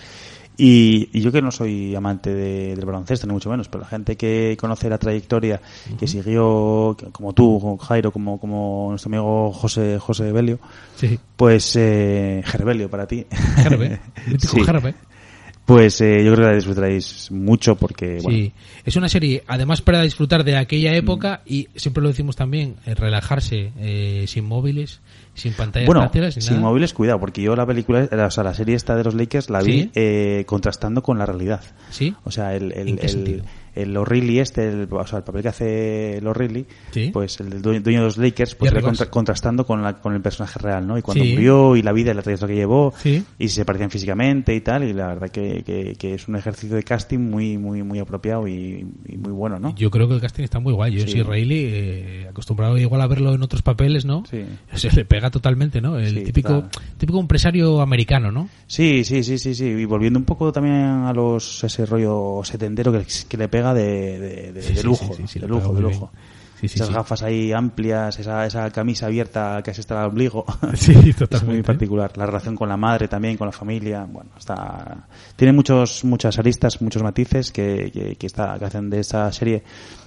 Y, 0.56 1.08
y 1.12 1.20
yo 1.22 1.32
que 1.32 1.40
no 1.40 1.50
soy 1.50 1.94
amante 1.94 2.32
de- 2.34 2.76
del 2.76 2.84
baloncesto, 2.84 3.26
ni 3.26 3.32
mucho 3.32 3.48
menos, 3.50 3.68
pero 3.68 3.82
la 3.84 3.88
gente 3.88 4.16
que 4.16 4.56
conoce 4.60 4.90
la 4.90 4.98
trayectoria, 4.98 5.60
que 5.98 6.06
siguió, 6.06 6.96
como 7.12 7.32
tú, 7.32 7.58
como 7.60 7.78
Jairo, 7.78 8.10
como, 8.12 8.38
como 8.38 8.88
nuestro 8.90 9.08
amigo 9.08 9.52
José, 9.52 9.98
José 9.98 10.30
Belio, 10.30 10.58
Sí. 10.96 11.18
pues, 11.36 11.74
eh, 11.76 12.42
Gerbelio 12.44 12.90
para 12.90 13.06
ti. 13.06 13.24
Gerbe, 13.56 13.98
mítico 14.30 14.56
Sí. 14.56 14.64
Gerbe. 14.64 14.94
Pues 15.64 16.00
eh, 16.00 16.24
yo 16.24 16.32
creo 16.34 16.44
que 16.46 16.50
la 16.50 16.56
disfrutaréis 16.56 17.30
mucho 17.30 17.76
porque, 17.76 18.18
bueno, 18.20 18.36
Sí, 18.36 18.52
es 18.84 18.96
una 18.96 19.08
serie, 19.08 19.44
además 19.46 19.80
para 19.80 20.02
disfrutar 20.02 20.42
de 20.42 20.54
Mm. 20.54 20.58
aquella 20.58 20.94
época 20.96 21.40
y 21.46 21.68
siempre 21.76 22.02
lo 22.02 22.08
decimos 22.08 22.34
también, 22.34 22.74
eh, 22.84 22.94
relajarse 22.96 23.70
eh, 23.78 24.24
sin 24.26 24.44
móviles, 24.44 25.00
sin 25.34 25.52
pantallas 25.54 25.86
Bueno, 25.86 26.02
táctiles, 26.02 26.34
sin, 26.34 26.42
sin 26.42 26.54
nada. 26.56 26.66
móviles, 26.68 26.92
cuidado, 26.92 27.18
porque 27.20 27.42
yo 27.42 27.56
la 27.56 27.66
película, 27.66 28.08
o 28.10 28.30
sea, 28.30 28.44
la 28.44 28.54
serie 28.54 28.74
esta 28.74 28.96
de 28.96 29.04
los 29.04 29.14
Lakers 29.14 29.50
la 29.50 29.60
vi 29.62 29.82
Sí. 29.84 29.90
eh, 29.94 30.44
contrastando 30.46 31.02
con 31.02 31.18
la 31.18 31.26
realidad. 31.26 31.62
¿Sí? 31.90 32.14
O 32.24 32.30
sea, 32.30 32.54
el, 32.54 32.72
el, 32.72 32.88
¿En 32.88 32.96
qué 32.96 33.06
el, 33.06 33.12
sentido? 33.12 33.44
El 33.74 33.96
O'Reilly 33.96 34.38
este, 34.40 34.68
el, 34.68 34.88
o 34.90 35.06
sea, 35.06 35.18
el 35.18 35.24
papel 35.24 35.42
que 35.42 35.48
hace 35.48 36.16
el 36.18 36.26
O'Reilly, 36.26 36.66
Sí. 36.90 37.10
pues 37.12 37.40
el 37.40 37.62
dueño, 37.62 37.80
dueño 37.80 38.00
de 38.00 38.04
los 38.06 38.16
Lakers, 38.18 38.54
pues 38.54 38.72
Ross. 38.72 38.82
contra- 38.84 39.10
contrastando 39.10 39.66
con, 39.66 39.82
la, 39.82 40.00
con 40.00 40.14
el 40.14 40.20
personaje 40.20 40.58
real, 40.58 40.86
¿no? 40.86 40.98
Y 40.98 41.02
cuando 41.02 41.24
Sí. 41.24 41.32
murió 41.32 41.76
y 41.76 41.82
la 41.82 41.92
vida 41.92 42.10
y 42.10 42.14
la 42.14 42.22
trayectoria 42.22 42.54
que 42.54 42.60
llevó, 42.60 42.92
Sí. 42.96 43.24
y 43.38 43.48
si 43.48 43.54
se 43.56 43.64
parecían 43.64 43.90
físicamente 43.90 44.54
y 44.54 44.60
tal, 44.60 44.84
y 44.84 44.92
la 44.92 45.06
verdad 45.08 45.28
que, 45.30 45.62
que, 45.64 45.94
que 45.98 46.14
es 46.14 46.28
un 46.28 46.36
ejercicio 46.36 46.76
de 46.76 46.82
casting 46.82 47.18
muy, 47.18 47.58
muy, 47.58 47.82
muy 47.82 47.98
apropiado 47.98 48.46
y, 48.48 48.86
y 49.06 49.16
muy 49.16 49.32
bueno, 49.32 49.58
¿no? 49.58 49.74
Yo 49.74 49.90
creo 49.90 50.08
que 50.08 50.14
el 50.14 50.20
casting 50.20 50.44
está 50.44 50.58
muy 50.60 50.72
guay. 50.72 50.92
Yo 50.94 51.00
Sí. 51.06 51.12
soy 51.12 51.22
Reilly, 51.22 51.64
eh, 51.72 52.26
acostumbrado 52.30 52.76
igual 52.78 53.00
a 53.00 53.06
verlo 53.06 53.34
en 53.34 53.42
otros 53.42 53.62
papeles, 53.62 54.04
¿no? 54.04 54.22
Se 54.74 54.90
le 54.94 55.04
pega 55.04 55.30
totalmente, 55.30 55.80
¿no? 55.80 55.98
El 55.98 56.24
típico, 56.24 56.48
total. 56.62 56.70
típico 56.98 57.20
empresario 57.20 57.80
americano, 57.80 58.30
¿no? 58.32 58.48
Sí, 58.66 59.04
sí, 59.04 59.22
sí, 59.22 59.38
sí, 59.38 59.54
sí. 59.54 59.64
Y 59.64 59.84
volviendo 59.84 60.18
un 60.18 60.24
poco 60.24 60.52
también 60.52 60.74
a 60.74 61.12
los 61.12 61.62
ese 61.64 61.86
rollo 61.86 62.40
setentero 62.44 62.92
que, 62.92 63.04
que 63.28 63.36
le 63.36 63.48
pega 63.48 63.61
de, 63.74 64.18
de, 64.18 64.52
de- 64.52 64.62
Sí, 64.62 64.74
de 64.74 64.80
sí, 64.80 64.86
lujo, 64.86 65.04
sí, 65.14 65.22
sí, 65.22 65.28
sí, 65.28 65.38
de 65.40 65.46
lujo, 65.48 65.72
de 65.74 65.80
lujo. 65.82 66.10
Esas 66.62 66.90
gafas 66.90 67.24
ahí 67.24 67.50
amplias, 67.50 68.20
esa, 68.20 68.46
esa 68.46 68.70
camisa 68.70 69.06
abierta 69.06 69.60
que 69.64 69.72
hasta 69.72 70.00
el 70.04 70.10
ombligo. 70.10 70.44
Sí, 70.74 70.92
Es 70.92 71.02
muy 71.02 71.12
totalmente. 71.12 71.62
particular. 71.64 72.12
La 72.16 72.24
relación 72.26 72.54
con 72.54 72.68
la 72.68 72.76
madre 72.76 73.08
también, 73.08 73.36
con 73.36 73.46
la 73.48 73.52
familia. 73.52 74.06
Bueno, 74.08 74.30
está. 74.38 75.08
Tiene 75.34 75.52
muchos, 75.52 76.04
muchas 76.04 76.38
aristas, 76.38 76.80
muchos 76.80 77.02
matices 77.02 77.50
que, 77.50 77.90
que, 77.92 78.14
que, 78.14 78.26
está, 78.26 78.56
que 78.60 78.64
hacen 78.66 78.90
de 78.90 79.00
esta 79.00 79.32
serie 79.32 79.64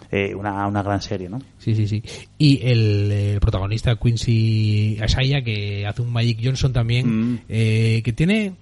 eh, 0.09 0.33
una, 0.33 0.65
una 0.67 0.81
gran 0.81 1.01
serie, 1.01 1.27
¿no? 1.27 1.39
Sí, 1.57 1.75
sí, 1.75 1.88
sí. 1.89 2.01
Y 2.38 2.62
el, 2.65 3.38
protagonista 3.41 3.97
Quincy 3.97 4.97
Asaya, 5.01 5.41
que 5.41 5.85
hace 5.85 6.01
un 6.03 6.12
Magic 6.13 6.39
Johnson 6.41 6.71
también, 6.71 7.33
Mm. 7.33 7.39
eh, 7.50 8.01
que 8.05 8.13
tiene 8.13 8.53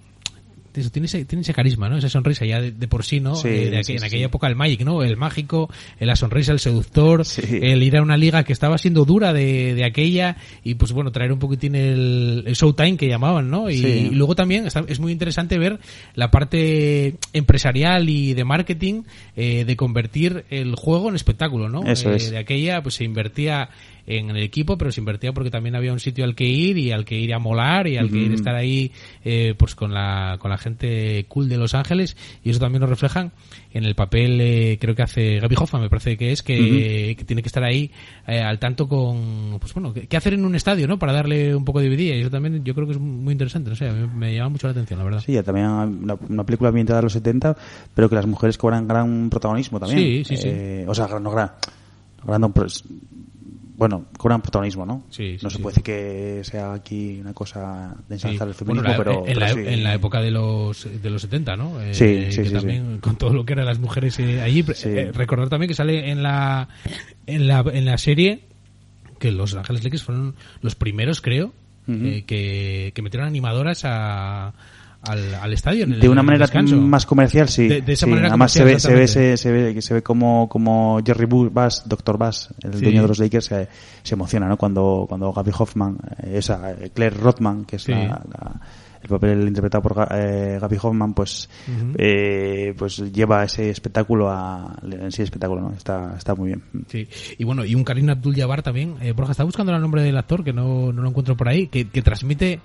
eso, 0.80 0.90
tiene 0.90 1.06
ese, 1.06 1.24
tiene 1.24 1.42
ese 1.42 1.52
carisma, 1.54 1.88
¿no? 1.88 1.96
Esa 1.98 2.08
sonrisa 2.08 2.44
ya 2.44 2.60
de, 2.60 2.72
de 2.72 2.88
por 2.88 3.04
sí, 3.04 3.20
¿no? 3.20 3.34
Sí, 3.34 3.48
Eh, 3.48 3.70
de 3.70 3.78
aqu- 3.78 3.84
sí, 3.84 3.92
en 3.94 4.00
sí. 4.00 4.06
aquella 4.06 4.26
época 4.26 4.46
el 4.46 4.56
Magic, 4.56 4.82
¿no? 4.84 5.02
El 5.02 5.16
mágico, 5.16 5.70
eh, 6.00 6.06
la 6.06 6.16
sonrisa, 6.16 6.52
el 6.52 6.58
seductor, 6.60 7.22
el 7.50 7.82
ir 7.82 7.96
a 7.96 8.02
una 8.02 8.16
liga 8.16 8.42
que 8.44 8.52
estaba 8.52 8.78
siendo 8.78 9.04
dura 9.04 9.32
de, 9.32 9.74
de 9.74 9.84
aquella 9.84 10.36
y 10.62 10.74
pues 10.74 10.92
bueno, 10.92 11.12
traer 11.12 11.32
un 11.32 11.38
poquitín 11.38 11.74
el, 11.74 12.44
el 12.46 12.54
showtime 12.54 12.96
que 12.96 13.08
llamaban, 13.08 13.50
¿no? 13.50 13.70
Y, 13.70 14.10
luego 14.10 14.34
también 14.34 14.66
está- 14.66 14.84
es 14.88 15.00
muy 15.00 15.12
interesante 15.12 15.58
ver 15.58 15.78
la 16.14 16.30
parte 16.30 17.16
empresarial 17.32 18.08
y 18.08 18.34
de 18.34 18.44
marketing 18.44 19.02
eh, 19.36 19.64
de 19.64 19.76
convertir 19.76 20.44
el 20.50 20.74
juego 20.76 21.08
en 21.08 21.16
espectáculo, 21.16 21.68
¿no? 21.68 21.82
Eso 21.84 22.12
Eh, 22.12 22.16
es. 22.16 22.30
De 22.30 22.38
aquella 22.38 22.82
pues 22.82 22.94
se 22.96 23.04
invertía 23.04 23.68
en 24.06 24.28
el 24.28 24.36
equipo, 24.42 24.76
pero 24.76 24.92
se 24.92 25.00
invertía 25.00 25.32
porque 25.32 25.50
también 25.50 25.74
había 25.76 25.90
un 25.92 25.98
sitio 25.98 26.24
al 26.24 26.34
que 26.34 26.44
ir 26.44 26.76
y 26.76 26.92
al 26.92 27.06
que 27.06 27.18
ir 27.18 27.32
a 27.32 27.38
molar 27.38 27.86
y 27.86 27.96
al 27.96 28.10
que 28.10 28.18
ir 28.18 28.32
a 28.32 28.34
estar 28.34 28.54
ahí 28.54 28.92
eh, 29.24 29.54
pues 29.56 29.74
con 29.74 29.94
la, 29.94 30.36
con 30.38 30.50
la 30.50 30.58
gente 30.64 31.24
cool 31.28 31.48
de 31.48 31.56
Los 31.56 31.74
Ángeles 31.74 32.16
y 32.42 32.50
eso 32.50 32.58
también 32.58 32.80
lo 32.80 32.88
reflejan 32.88 33.30
en 33.72 33.84
el 33.84 33.94
papel 33.94 34.40
eh, 34.40 34.78
creo 34.80 34.94
que 34.96 35.02
hace 35.02 35.38
Gaby 35.38 35.54
Hoffman 35.58 35.82
me 35.82 35.88
parece 35.88 36.16
que 36.16 36.32
es 36.32 36.42
que, 36.42 37.14
que 37.16 37.24
tiene 37.24 37.42
que 37.42 37.48
estar 37.48 37.62
ahí 37.62 37.90
eh, 38.26 38.40
al 38.40 38.58
tanto 38.58 38.88
con 38.88 39.58
pues 39.60 39.72
bueno 39.74 39.92
qué 39.94 40.16
hacer 40.16 40.34
en 40.34 40.44
un 40.44 40.54
estadio 40.54 40.88
no 40.88 40.98
para 40.98 41.12
darle 41.12 41.54
un 41.54 41.64
poco 41.64 41.80
de 41.80 41.88
vidilla 41.88 42.16
y 42.16 42.20
eso 42.22 42.30
también 42.30 42.64
yo 42.64 42.74
creo 42.74 42.86
que 42.86 42.92
es 42.94 42.98
muy 42.98 43.32
interesante 43.32 43.70
no 43.70 43.76
sé 43.76 43.88
mí 43.92 44.08
me 44.14 44.34
llama 44.34 44.48
mucho 44.50 44.66
la 44.66 44.72
atención 44.72 44.98
la 44.98 45.04
verdad 45.04 45.20
Sí, 45.24 45.40
también 45.42 45.66
una, 45.68 46.14
una 46.28 46.44
película 46.44 46.68
ambientada 46.70 46.98
en 46.98 47.04
los 47.04 47.12
70, 47.12 47.56
pero 47.94 48.08
que 48.08 48.14
las 48.16 48.26
mujeres 48.26 48.58
cobran 48.58 48.88
gran 48.88 49.30
protagonismo 49.30 49.78
también. 49.78 49.98
Sí, 50.00 50.24
sí, 50.24 50.36
sí. 50.36 50.48
Eh, 50.48 50.84
o 50.88 50.94
sea, 50.94 51.06
gran- 51.06 51.22
no 51.22 51.30
gran, 51.30 51.50
pues, 52.52 52.82
bueno, 53.76 54.06
cobran 54.16 54.40
protagonismo, 54.40 54.86
¿no? 54.86 55.04
Sí, 55.10 55.36
sí, 55.38 55.44
no 55.44 55.50
se 55.50 55.56
sí. 55.56 55.62
puede 55.62 55.72
decir 55.74 55.82
que 55.84 56.40
sea 56.44 56.72
aquí 56.74 57.18
una 57.20 57.34
cosa 57.34 57.94
de 58.08 58.14
ensalzar 58.14 58.48
el 58.48 58.54
Bueno, 58.64 58.82
feminismo, 58.82 58.88
la- 58.90 58.96
pero, 58.96 59.18
en, 59.26 59.34
pero 59.34 59.40
la, 59.40 59.50
en 59.72 59.82
la 59.84 59.94
época 59.94 60.20
de 60.20 60.30
los 60.30 60.86
de 61.02 61.10
los 61.10 61.22
70, 61.22 61.56
¿no? 61.56 61.80
Eh, 61.80 61.92
Sí, 61.94 62.26
sí, 62.30 62.42
que 62.42 62.48
sí, 62.48 62.54
también 62.54 62.98
con 62.98 63.16
todo 63.16 63.32
lo 63.32 63.44
que 63.44 63.52
eran 63.54 63.66
las 63.66 63.78
mujeres 63.80 64.18
eh, 64.20 64.40
allí. 64.40 64.64
Eh, 64.84 65.10
recordar 65.12 65.48
también 65.48 65.68
que 65.68 65.74
sale 65.74 66.10
en 66.10 66.22
la 66.22 66.68
en 67.26 67.48
la 67.48 67.64
en 67.72 67.84
la 67.84 67.98
serie 67.98 68.42
que 69.18 69.32
los 69.32 69.54
Ángeles 69.54 69.82
Lakers 69.84 70.02
fueron 70.04 70.34
los 70.60 70.74
primeros, 70.74 71.20
creo, 71.20 71.52
eh, 71.88 72.24
que, 72.26 72.92
que 72.94 73.02
metieron 73.02 73.26
animadoras 73.28 73.82
a, 73.84 74.52
al, 75.06 75.34
al 75.34 75.52
estadio. 75.52 75.84
en 75.84 75.92
el- 75.94 76.00
de 76.00 76.08
una 76.08 76.20
en 76.20 76.26
manera 76.26 76.46
más 76.80 77.06
comercial, 77.06 77.48
sí. 77.48 77.68
De- 77.68 77.82
de 77.82 77.92
esa 77.92 78.06
Sí, 78.06 78.10
manera 78.10 78.28
Además 78.28 78.52
se 78.52 78.64
ve, 78.64 78.78
se 78.80 78.94
ve, 78.94 79.06
se, 79.08 79.36
se 79.36 79.52
ve, 79.52 79.74
que 79.74 79.82
se 79.82 79.94
ve 79.94 80.02
como, 80.02 80.48
como 80.48 81.00
Jerry 81.04 81.26
Bass, 81.50 81.82
Dr. 81.86 82.18
Bass, 82.18 82.48
el 82.62 82.74
Sí. 82.74 82.80
dueño 82.84 83.02
de 83.02 83.08
los 83.08 83.18
Lakers, 83.18 83.44
se, 83.46 83.68
se 84.02 84.14
emociona, 84.14 84.48
¿no? 84.48 84.56
Cuando, 84.56 85.06
cuando 85.08 85.32
Gaby 85.32 85.50
Hoffman, 85.58 85.98
eh, 86.22 86.34
esa, 86.38 86.72
eh, 86.72 86.90
Claire 86.94 87.16
Rothman, 87.16 87.64
que 87.64 87.76
es 87.76 87.82
Sí. 87.82 87.92
la, 87.92 88.06
la- 88.08 88.60
el 89.02 89.10
papel 89.10 89.46
interpretado 89.46 89.82
por 89.82 90.08
eh, 90.12 90.56
Gaby 90.58 90.76
Hoffman, 90.80 91.12
pues, 91.12 91.50
eh, 91.98 92.74
pues 92.76 92.96
lleva 93.12 93.44
ese 93.44 93.68
espectáculo 93.68 94.30
a, 94.30 94.76
en 94.90 95.12
sí 95.12 95.20
espectáculo, 95.20 95.60
¿no? 95.60 95.72
Está, 95.72 96.14
está 96.16 96.34
muy 96.34 96.48
bien. 96.48 96.62
Sí. 96.88 97.06
Y 97.36 97.44
bueno, 97.44 97.66
y 97.66 97.74
un 97.74 97.84
Karim 97.84 98.08
Abdul-Jabbar 98.08 98.62
también. 98.62 98.94
Eh, 99.02 99.12
Borja, 99.12 99.32
está 99.32 99.44
buscando 99.44 99.74
el 99.74 99.80
nombre 99.82 100.02
del 100.02 100.16
actor, 100.16 100.42
que 100.42 100.54
no, 100.54 100.90
no 100.90 101.02
lo 101.02 101.08
encuentro 101.10 101.36
por 101.36 101.48
ahí, 101.50 101.66
que, 101.68 101.88
que 101.88 102.00
transmite... 102.00 102.60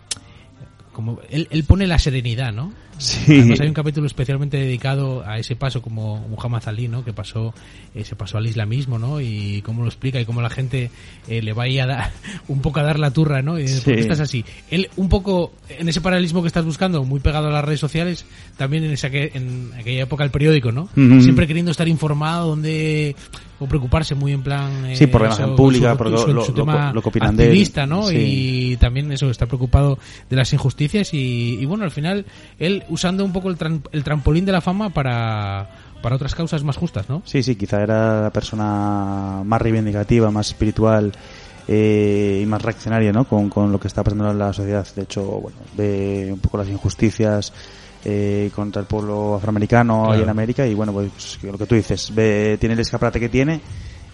como 0.99 1.21
él, 1.29 1.47
él 1.49 1.63
pone 1.63 1.87
la 1.87 1.97
serenidad, 1.97 2.51
¿no? 2.51 2.73
Sí. 2.97 3.23
Además 3.27 3.61
hay 3.61 3.69
un 3.69 3.73
capítulo 3.73 4.05
especialmente 4.05 4.57
dedicado 4.57 5.25
a 5.25 5.39
ese 5.39 5.55
paso 5.55 5.81
como 5.81 6.17
Muhammad 6.27 6.61
Ali, 6.65 6.89
¿no? 6.89 7.05
Que 7.05 7.13
pasó, 7.13 7.53
eh, 7.95 8.03
se 8.03 8.17
pasó 8.17 8.37
al 8.37 8.47
islamismo, 8.47 8.99
¿no? 8.99 9.21
Y 9.21 9.61
cómo 9.61 9.83
lo 9.83 9.87
explica 9.87 10.19
y 10.19 10.25
cómo 10.25 10.41
la 10.41 10.49
gente 10.49 10.91
eh, 11.29 11.41
le 11.41 11.53
va 11.53 11.63
ahí 11.63 11.79
a 11.79 11.85
dar 11.85 12.11
un 12.49 12.61
poco 12.61 12.81
a 12.81 12.83
dar 12.83 12.99
la 12.99 13.11
turra, 13.11 13.41
¿no? 13.41 13.57
Y 13.57 13.63
¿Por 13.63 13.95
qué 13.95 14.01
estás 14.01 14.19
así? 14.19 14.43
Él 14.69 14.89
un 14.97 15.07
poco 15.07 15.53
en 15.69 15.87
ese 15.87 16.01
paralelismo 16.01 16.41
que 16.41 16.47
estás 16.47 16.65
buscando, 16.65 17.05
muy 17.05 17.21
pegado 17.21 17.47
a 17.47 17.51
las 17.51 17.63
redes 17.63 17.79
sociales, 17.79 18.25
también 18.57 18.83
en 18.83 18.91
esa 18.91 19.09
que, 19.09 19.31
en 19.33 19.71
aquella 19.79 20.03
época 20.03 20.25
el 20.25 20.31
periódico, 20.31 20.73
¿no? 20.73 20.89
Siempre 21.21 21.47
queriendo 21.47 21.71
estar 21.71 21.87
informado, 21.87 22.49
donde 22.49 23.15
o 23.59 23.67
preocuparse 23.67 24.15
muy 24.15 24.31
en 24.33 24.41
plan 24.41 24.85
eh, 24.85 24.95
Sí, 24.95 25.07
por 25.07 25.21
la 25.21 25.27
imagen 25.27 25.45
eso, 25.47 25.55
pública, 25.55 25.95
porque 25.95 26.17
su- 26.17 26.33
lo- 26.33 26.43
su 26.45 26.51
lo- 26.53 26.57
tema 26.63 26.91
lo 26.93 27.01
que 27.01 27.09
opinan 27.09 27.35
de 27.35 27.43
él. 27.43 27.49
activista, 27.49 27.85
¿no? 27.85 28.07
Sí. 28.07 28.15
Y 28.17 28.77
también 28.77 29.11
eso 29.11 29.29
está 29.29 29.45
preocupado 29.45 29.99
de 30.29 30.35
las 30.35 30.51
injusticias 30.53 31.13
y, 31.13 31.57
y 31.59 31.65
bueno 31.65 31.83
al 31.83 31.91
final 31.91 32.25
él 32.57 32.83
usando 32.89 33.23
un 33.25 33.33
poco 33.33 33.49
el, 33.49 33.57
tran- 33.57 33.81
el 33.91 34.03
trampolín 34.03 34.45
de 34.45 34.51
la 34.53 34.61
fama 34.61 34.89
para 34.91 35.69
para 36.01 36.15
otras 36.15 36.33
causas 36.33 36.63
más 36.63 36.77
justas 36.77 37.09
no 37.09 37.21
Sí, 37.25 37.43
sí, 37.43 37.55
quizá 37.55 37.83
era 37.83 38.21
la 38.21 38.29
persona 38.29 39.41
más 39.43 39.61
reivindicativa, 39.61 40.31
más 40.31 40.47
espiritual 40.47 41.11
eh, 41.67 42.39
y 42.41 42.45
más 42.47 42.61
reaccionaria, 42.61 43.11
¿no? 43.11 43.25
Con, 43.25 43.49
con 43.49 43.71
lo 43.71 43.79
que 43.79 43.87
está 43.87 44.03
pasando 44.03 44.31
en 44.31 44.39
la 44.39 44.51
sociedad. 44.53 44.87
De 44.95 45.03
hecho, 45.03 45.21
bueno, 45.23 45.57
ve 45.77 46.29
un 46.33 46.39
poco 46.39 46.57
las 46.57 46.67
injusticias 46.67 47.53
eh, 48.05 48.49
contra 48.55 48.81
el 48.81 48.87
pueblo 48.87 49.35
afroamericano 49.35 50.03
Claro. 50.03 50.11
ahí 50.13 50.21
en 50.21 50.29
América 50.29 50.65
y 50.65 50.73
bueno, 50.73 50.93
pues 50.93 51.39
lo 51.43 51.57
que 51.57 51.65
tú 51.65 51.75
dices, 51.75 52.13
ve, 52.13 52.57
tiene 52.59 52.73
el 52.73 52.79
escaparate 52.81 53.19
que 53.19 53.29
tiene 53.29 53.61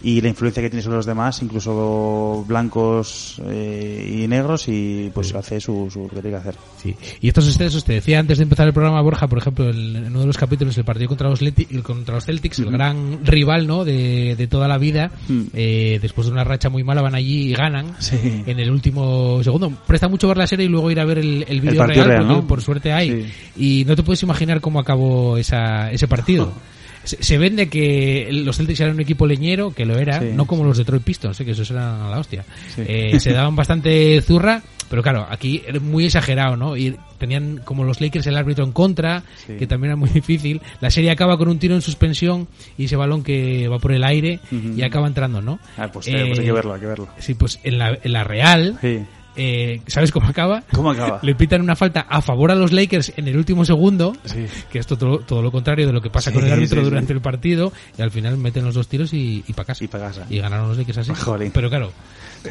y 0.08 0.22
la 0.22 0.28
influencia 0.30 0.62
que 0.62 0.70
tiene 0.70 0.84
sobre 0.84 0.98
los 0.98 1.06
demás, 1.08 1.42
incluso 1.42 2.46
blancos 2.48 3.42
eh, 3.48 4.20
y 4.24 4.28
negros 4.28 4.68
y 4.68 5.10
pues 5.14 5.34
hace 5.34 5.60
su, 5.60 5.90
su 5.92 6.04
lo 6.04 6.10
que 6.10 6.22
tiene 6.22 6.30
que 6.32 6.36
hacer. 6.36 6.56
sí 6.82 6.96
y 7.22 7.28
estos 7.28 7.48
excesos 7.48 7.84
te 7.84 7.94
decía 7.94 8.20
antes 8.20 8.38
de 8.38 8.44
empezar 8.44 8.68
el 8.68 8.74
programa 8.74 9.02
Borja 9.02 9.28
por 9.28 9.40
ejemplo 9.40 9.68
el- 9.70 9.96
en 9.96 10.08
uno 10.08 10.20
de 10.22 10.28
los 10.28 10.38
capítulos 10.38 10.78
el 10.78 10.86
partido 10.86 11.08
contra 11.10 11.30
los 11.30 11.42
Leti- 11.42 11.82
contra 11.82 12.16
los 12.16 12.26
Celtics 12.26 12.60
el 12.60 12.72
gran 12.72 13.26
rival 13.26 13.66
no 13.66 13.84
de, 13.84 14.36
de 14.38 14.48
toda 14.48 14.68
la 14.68 14.78
vida 14.78 15.12
Mm. 15.28 15.42
eh, 15.54 16.00
después 16.02 16.28
de 16.28 16.34
una 16.34 16.44
racha 16.44 16.70
muy 16.70 16.84
mala 16.84 17.02
van 17.02 17.16
allí 17.16 17.50
y 17.50 17.54
ganan 17.54 17.96
Sí. 18.00 18.44
en 18.46 18.60
el 18.60 18.70
último 18.70 19.42
segundo. 19.44 19.72
Presta 19.88 20.08
mucho 20.08 20.28
ver 20.28 20.38
la 20.38 20.46
serie 20.48 20.66
y 20.66 20.70
luego 20.70 20.92
ir 20.92 21.00
a 21.00 21.06
ver 21.06 21.18
el, 21.20 21.46
el 21.48 21.62
vídeo 21.62 21.84
real, 21.86 22.06
real, 22.08 22.22
porque 22.28 22.34
¿no? 22.42 22.48
por 22.48 22.62
suerte 22.62 22.92
hay. 22.94 23.26
Sí. 23.56 23.82
Y 23.82 23.86
no 23.86 23.96
te 23.96 24.04
puedes 24.04 24.22
imaginar 24.24 24.62
cómo 24.62 24.80
acabó 24.80 25.38
esa, 25.38 25.92
ese 25.92 26.08
partido. 26.08 26.52
Se, 27.06 27.24
se 27.24 27.38
vende 27.38 27.70
que 27.70 28.28
los 28.32 28.58
Celtics 28.58 28.82
eran 28.82 28.96
un 28.96 29.00
equipo 29.02 29.26
leñero, 29.26 29.72
que 29.74 29.86
lo 29.86 29.98
era, 29.98 30.20
Sí. 30.20 30.28
no 30.34 30.46
como 30.46 30.64
los 30.66 30.78
Detroit 30.78 31.04
Pistons, 31.04 31.40
¿eh? 31.40 31.46
que 31.46 31.52
esos 31.52 31.72
eran 31.72 32.02
a 32.02 32.10
la 32.10 32.20
hostia. 32.20 32.44
Sí. 32.76 32.82
Eh, 32.86 33.20
se 33.20 33.32
daban 33.32 33.56
bastante 33.56 34.22
zurra, 34.22 34.62
pero 34.90 35.02
claro, 35.02 35.26
aquí 35.30 35.62
era 35.66 35.80
muy 35.80 36.06
exagerado, 36.06 36.58
¿no? 36.58 36.76
Y 36.76 36.96
tenían 37.18 37.62
como 37.64 37.84
los 37.84 38.02
Lakers 38.02 38.28
el 38.28 38.36
árbitro 38.38 38.66
en 38.66 38.72
contra, 38.72 39.24
que 39.48 39.66
también 39.68 39.92
era 39.92 39.96
muy 39.96 40.10
difícil. 40.10 40.62
La 40.82 40.90
serie 40.90 41.12
acaba 41.12 41.38
con 41.38 41.48
un 41.48 41.60
tiro 41.60 41.76
en 41.76 41.82
suspensión 41.82 42.48
y 42.78 42.86
ese 42.86 42.96
balón 42.96 43.24
que 43.24 43.68
va 43.68 43.80
por 43.80 43.92
el 43.94 44.04
aire 44.04 44.40
y 44.76 44.82
acaba 44.84 45.08
entrando, 45.08 45.42
¿no? 45.42 45.60
Ah, 45.78 45.90
pues, 45.92 46.08
eh, 46.08 46.24
pues 46.28 46.40
hay 46.40 46.46
que 46.46 46.52
verlo, 46.52 46.74
hay 46.74 46.80
que 46.82 46.88
verlo. 46.88 47.08
Sí, 47.20 47.34
pues 47.36 47.60
en 47.64 47.78
la, 47.80 47.98
en 48.04 48.12
la 48.12 48.24
Real, 48.24 48.78
Sí. 48.82 49.00
Eh, 49.38 49.82
¿sabes 49.88 50.12
cómo 50.12 50.28
acaba? 50.28 50.64
¿Cómo 50.74 50.92
acaba? 50.92 51.20
Le 51.24 51.36
pitan 51.36 51.62
una 51.62 51.76
falta 51.76 52.02
a 52.10 52.22
favor 52.22 52.52
a 52.52 52.56
los 52.56 52.72
Lakers 52.72 53.14
en 53.18 53.28
el 53.28 53.38
último 53.38 53.66
segundo, 53.66 54.14
Sí. 54.26 54.46
que 54.72 54.80
es 54.80 54.88
todo, 54.88 55.20
todo 55.20 55.42
lo 55.42 55.52
contrario 55.52 55.88
de 55.88 55.94
lo 55.94 56.02
que 56.02 56.10
pasa 56.10 56.30
Sí, 56.32 56.36
con 56.36 56.46
el 56.46 56.54
árbitro 56.54 56.82
sí, 56.82 56.86
durante 56.90 57.14
el 57.14 57.22
partido, 57.22 57.72
y 57.98 58.02
al 58.02 58.12
final 58.12 58.38
meten 58.38 58.64
los 58.66 58.76
dos 58.76 58.88
tiros 58.88 59.14
y, 59.14 59.44
y 59.48 59.54
para 59.54 59.68
casa. 59.68 59.84
Y 59.84 59.88
pa' 59.88 60.00
casa. 60.00 60.26
Y 60.30 60.40
ganaron 60.40 60.70
los 60.70 60.78
Lakers 60.78 60.98
así. 61.00 61.12
Jolín. 61.16 61.52
Pero 61.54 61.70
claro, 61.70 61.92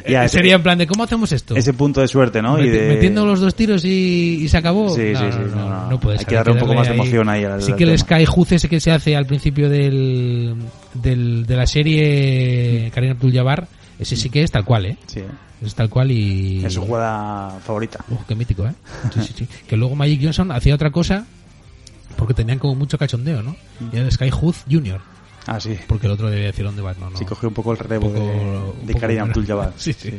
Ya, 0.08 0.22
eh, 0.22 0.26
ese- 0.26 0.38
sería 0.38 0.56
en 0.56 0.62
plan 0.62 0.76
de 0.78 0.86
¿cómo 0.86 1.04
hacemos 1.04 1.30
esto? 1.32 1.54
Ese 1.56 1.72
punto 1.72 2.00
de 2.00 2.08
suerte, 2.08 2.42
¿no? 2.42 2.62
Y 2.62 2.68
de- 2.68 2.88
Metiendo 2.88 3.24
los 3.24 3.40
dos 3.40 3.54
tiros 3.54 3.84
y, 3.84 4.40
y 4.42 4.48
se 4.48 4.56
acabó. 4.58 4.88
Sí, 4.90 5.10
no, 5.12 5.18
sí, 5.20 5.26
sí, 5.30 5.38
no, 5.50 5.56
no, 5.56 5.68
no. 5.68 5.90
no 5.90 6.00
puede 6.00 6.14
Hay 6.16 6.18
ser, 6.20 6.28
que 6.28 6.34
darle 6.34 6.52
un 6.52 6.58
poco 6.58 6.74
más 6.74 6.88
de 6.88 6.94
emoción 6.94 7.28
ahí 7.28 7.44
al- 7.44 7.62
Sí 7.62 7.72
que 7.74 7.84
el. 7.84 7.98
Sky 7.98 8.24
ese 8.50 8.68
que 8.68 8.80
se 8.80 8.90
hace 8.90 9.14
al 9.16 9.26
principio 9.26 9.68
del, 9.70 10.54
del, 10.94 11.46
de 11.46 11.56
la 11.56 11.66
serie 11.66 12.90
Karim 12.94 13.12
Abdul-Jabbar, 13.12 13.66
ese 13.98 14.16
sí 14.16 14.30
que 14.30 14.42
es 14.42 14.50
tal 14.50 14.64
cual, 14.64 14.86
¿eh? 14.86 14.98
Sí. 15.06 15.22
Es 15.62 15.74
tal 15.74 15.88
cual 15.88 16.10
y... 16.10 16.64
Es 16.64 16.74
su 16.74 16.82
jugada 16.82 17.58
favorita. 17.60 18.04
Uf, 18.10 18.24
qué 18.26 18.34
mítico, 18.34 18.66
¿eh? 18.66 18.74
Sí, 19.12 19.20
sí, 19.22 19.34
sí. 19.38 19.48
Que 19.66 19.76
luego 19.76 19.94
Magic 19.94 20.20
Johnson 20.22 20.50
hacía 20.52 20.74
otra 20.74 20.90
cosa 20.90 21.26
porque 22.16 22.34
tenían 22.34 22.58
como 22.58 22.74
mucho 22.74 22.98
cachondeo, 22.98 23.42
¿no? 23.42 23.56
Y 23.92 23.96
era 23.96 24.10
Sky 24.10 24.30
Hughes 24.30 24.64
Jr. 24.70 25.00
Ah, 25.46 25.60
sí. 25.60 25.76
Porque 25.86 26.06
el 26.06 26.12
otro 26.12 26.30
debía 26.30 26.46
decir 26.46 26.64
dónde 26.64 26.80
va, 26.82 26.94
no, 26.94 27.10
no. 27.10 27.16
Sí, 27.18 27.24
cogió 27.24 27.48
un 27.48 27.54
poco 27.54 27.72
el 27.72 27.78
relevo 27.78 28.08
poco- 28.08 28.18
de, 28.84 28.92
de 28.94 28.98
bueno. 29.06 29.22
Abdul-Jabbar. 29.24 29.72
Sí, 29.78 29.92
sí. 29.92 30.10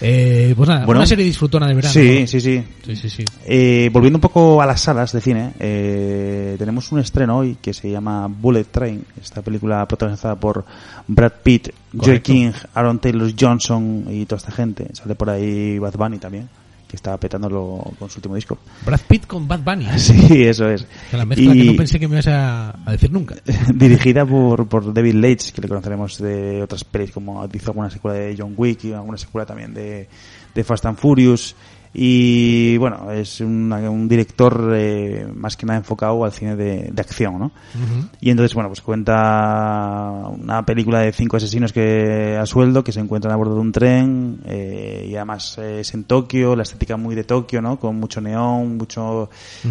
Eh, 0.00 0.54
pues 0.56 0.68
nada, 0.68 0.86
Bueno. 0.86 1.00
una 1.00 1.06
serie 1.06 1.24
disfrutona 1.24 1.66
de 1.68 1.74
verano. 1.74 1.92
Sí, 1.92 2.18
¿no? 2.22 2.26
sí, 2.26 2.40
sí. 2.40 2.64
Sí, 2.84 2.96
sí, 2.96 3.10
sí. 3.10 3.24
Eh, 3.44 3.90
volviendo 3.92 4.16
un 4.16 4.20
poco 4.22 4.60
a 4.62 4.66
las 4.66 4.80
salas 4.80 5.12
de 5.12 5.20
cine, 5.20 5.52
eh, 5.60 6.56
tenemos 6.58 6.90
un 6.92 7.00
estreno 7.00 7.38
hoy 7.38 7.58
que 7.60 7.72
se 7.74 7.90
llama 7.90 8.26
Bullet 8.28 8.64
Train, 8.64 9.04
esta 9.20 9.42
película 9.42 9.86
protagonizada 9.86 10.34
por 10.36 10.64
Brad 11.06 11.32
Pitt, 11.42 11.68
Joe 11.92 12.00
Correcto. 12.00 12.32
King, 12.32 12.52
Aaron 12.74 12.98
Taylor 12.98 13.30
Johnson 13.38 14.06
y 14.10 14.24
toda 14.26 14.38
esta 14.38 14.52
gente. 14.52 14.86
Sale 14.94 15.14
por 15.14 15.30
ahí 15.30 15.78
Bad 15.78 15.94
Bunny 15.96 16.18
también, 16.18 16.48
que 16.90 16.96
está 16.96 17.16
petándolo 17.18 17.82
con 17.98 18.10
su 18.10 18.18
último 18.18 18.34
disco. 18.34 18.58
Brad 18.84 19.00
Pitt 19.08 19.26
con 19.26 19.46
Bad 19.46 19.60
Bunny. 19.60 19.86
Sí, 19.98 20.42
eso 20.44 20.68
es. 20.68 20.86
La 21.12 21.24
mezcla 21.24 21.52
que 21.52 21.58
Y- 21.58 21.66
no 21.68 21.76
pensé 21.76 21.98
que 22.00 22.08
me 22.08 22.16
ibas 22.16 22.26
a, 22.26 22.70
a 22.84 22.92
decir 22.92 23.10
nunca. 23.12 23.36
dirigida 23.74 24.26
por, 24.26 24.66
por 24.68 24.92
David 24.92 25.14
Leitch, 25.14 25.52
que 25.52 25.60
le 25.62 25.68
conoceremos 25.68 26.18
de 26.18 26.62
otras 26.62 26.84
pelis, 26.84 27.12
como 27.12 27.48
hizo 27.52 27.70
alguna 27.70 27.90
secuela 27.90 28.18
de 28.18 28.34
John 28.36 28.54
Wick 28.56 28.84
y 28.84 28.92
alguna 28.92 29.16
secuela 29.18 29.46
también 29.46 29.72
de, 29.72 30.08
de 30.54 30.64
Fast 30.64 30.84
and 30.86 30.98
Furious. 30.98 31.54
Y 31.92 32.76
bueno, 32.76 33.10
es 33.10 33.40
una- 33.40 33.90
un 33.90 34.08
director 34.08 34.72
eh, 34.76 35.26
más 35.34 35.56
que 35.56 35.66
nada 35.66 35.78
enfocado 35.80 36.24
al 36.24 36.32
cine 36.32 36.54
de, 36.54 36.88
de 36.92 37.00
acción, 37.02 37.38
¿no? 37.38 37.50
Y 38.20 38.30
entonces, 38.30 38.54
bueno, 38.54 38.68
pues 38.68 38.80
cuenta 38.80 40.22
una 40.28 40.64
película 40.64 41.00
de 41.00 41.12
cinco 41.12 41.36
asesinos 41.36 41.72
que 41.72 42.36
a 42.40 42.46
sueldo 42.46 42.84
que 42.84 42.92
se 42.92 43.00
encuentran 43.00 43.32
a 43.32 43.36
bordo 43.36 43.54
de 43.54 43.60
un 43.60 43.72
tren 43.72 44.40
eh, 44.46 45.06
y 45.10 45.16
además 45.16 45.58
eh, 45.58 45.80
es 45.80 45.92
en 45.94 46.04
Tokio, 46.04 46.54
la 46.54 46.62
estética 46.62 46.96
muy 46.96 47.14
de 47.14 47.24
Tokio, 47.24 47.60
¿no? 47.60 47.78
Con 47.78 47.96
mucho 47.96 48.20
neón, 48.20 48.76
mucho... 48.76 49.28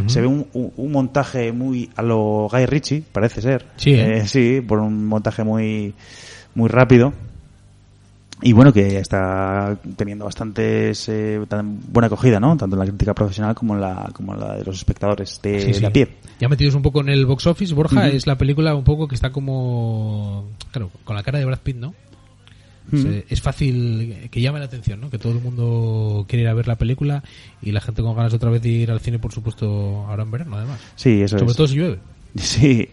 Se 0.08 0.22
ve 0.22 0.28
un, 0.28 0.46
un- 0.54 0.74
un 0.76 0.92
montaje 0.92 1.52
muy 1.52 1.90
a 1.96 2.02
lo 2.02 2.48
Guy 2.52 2.66
Ritchie, 2.66 3.04
parece 3.12 3.42
ser. 3.42 3.66
Sí, 3.78 3.92
¿eh? 3.92 4.18
Eh, 4.20 4.28
sí, 4.28 4.62
por 4.62 4.80
un 4.80 5.06
montaje 5.06 5.44
muy, 5.44 5.94
muy 6.56 6.68
rápido. 6.70 7.14
Y 8.42 8.54
bueno, 8.54 8.72
que 8.72 9.00
está 9.00 9.78
teniendo 9.98 10.24
bastantes 10.26 11.10
eh, 11.10 11.40
buena 11.92 12.08
acogida, 12.08 12.40
¿no? 12.40 12.56
Tanto 12.56 12.76
en 12.76 12.80
la 12.80 12.86
crítica 12.86 13.14
profesional 13.14 13.54
como 13.54 13.76
en 13.76 13.82
la, 13.82 14.10
como 14.14 14.34
en 14.34 14.40
la 14.40 14.56
de 14.56 14.64
los 14.64 14.78
espectadores 14.78 15.42
de, 15.42 15.60
Sí, 15.62 15.74
sí. 15.74 15.80
de 15.82 15.88
a 15.88 15.92
pie. 15.92 16.08
Ya 16.40 16.48
metidos 16.48 16.74
un 16.76 16.82
poco 16.82 17.02
en 17.02 17.10
el 17.10 17.26
box 17.26 17.48
office, 17.48 17.74
Borja, 17.74 18.08
es 18.08 18.28
la 18.28 18.38
película 18.38 18.76
un 18.76 18.86
poco 18.86 19.08
que 19.10 19.16
está 19.16 19.32
como... 19.32 20.48
Claro, 20.72 20.90
con 21.04 21.16
la 21.18 21.24
cara 21.24 21.40
de 21.40 21.46
Brad 21.46 21.60
Pitt, 21.60 21.76
¿no? 21.78 21.94
Se- 22.92 23.26
es 23.30 23.40
fácil 23.42 24.30
que 24.32 24.42
llame 24.42 24.58
la 24.58 24.66
atención, 24.66 25.00
¿no? 25.00 25.10
Que 25.12 25.20
todo 25.20 25.34
el 25.34 25.42
mundo 25.42 26.26
quiere 26.28 26.44
ir 26.44 26.50
a 26.50 26.54
ver 26.56 26.68
la 26.68 26.76
película 26.78 27.24
y 27.62 27.72
la 27.72 27.82
gente 27.82 28.02
con 28.02 28.16
ganas 28.16 28.34
otra 28.34 28.50
vez 28.50 28.64
de 28.64 28.70
ir 28.70 28.90
al 28.90 29.00
cine, 29.00 29.20
por 29.20 29.32
supuesto, 29.32 30.06
ahora 30.08 30.24
en 30.24 30.32
verano, 30.32 30.56
además. 30.56 30.80
Sí, 30.96 31.22
eso 31.22 31.38
Sobre 31.38 31.52
es. 31.52 31.58
todo 31.58 31.68
si 31.68 31.76
llueve. 31.76 32.00
Sí. 32.40 32.88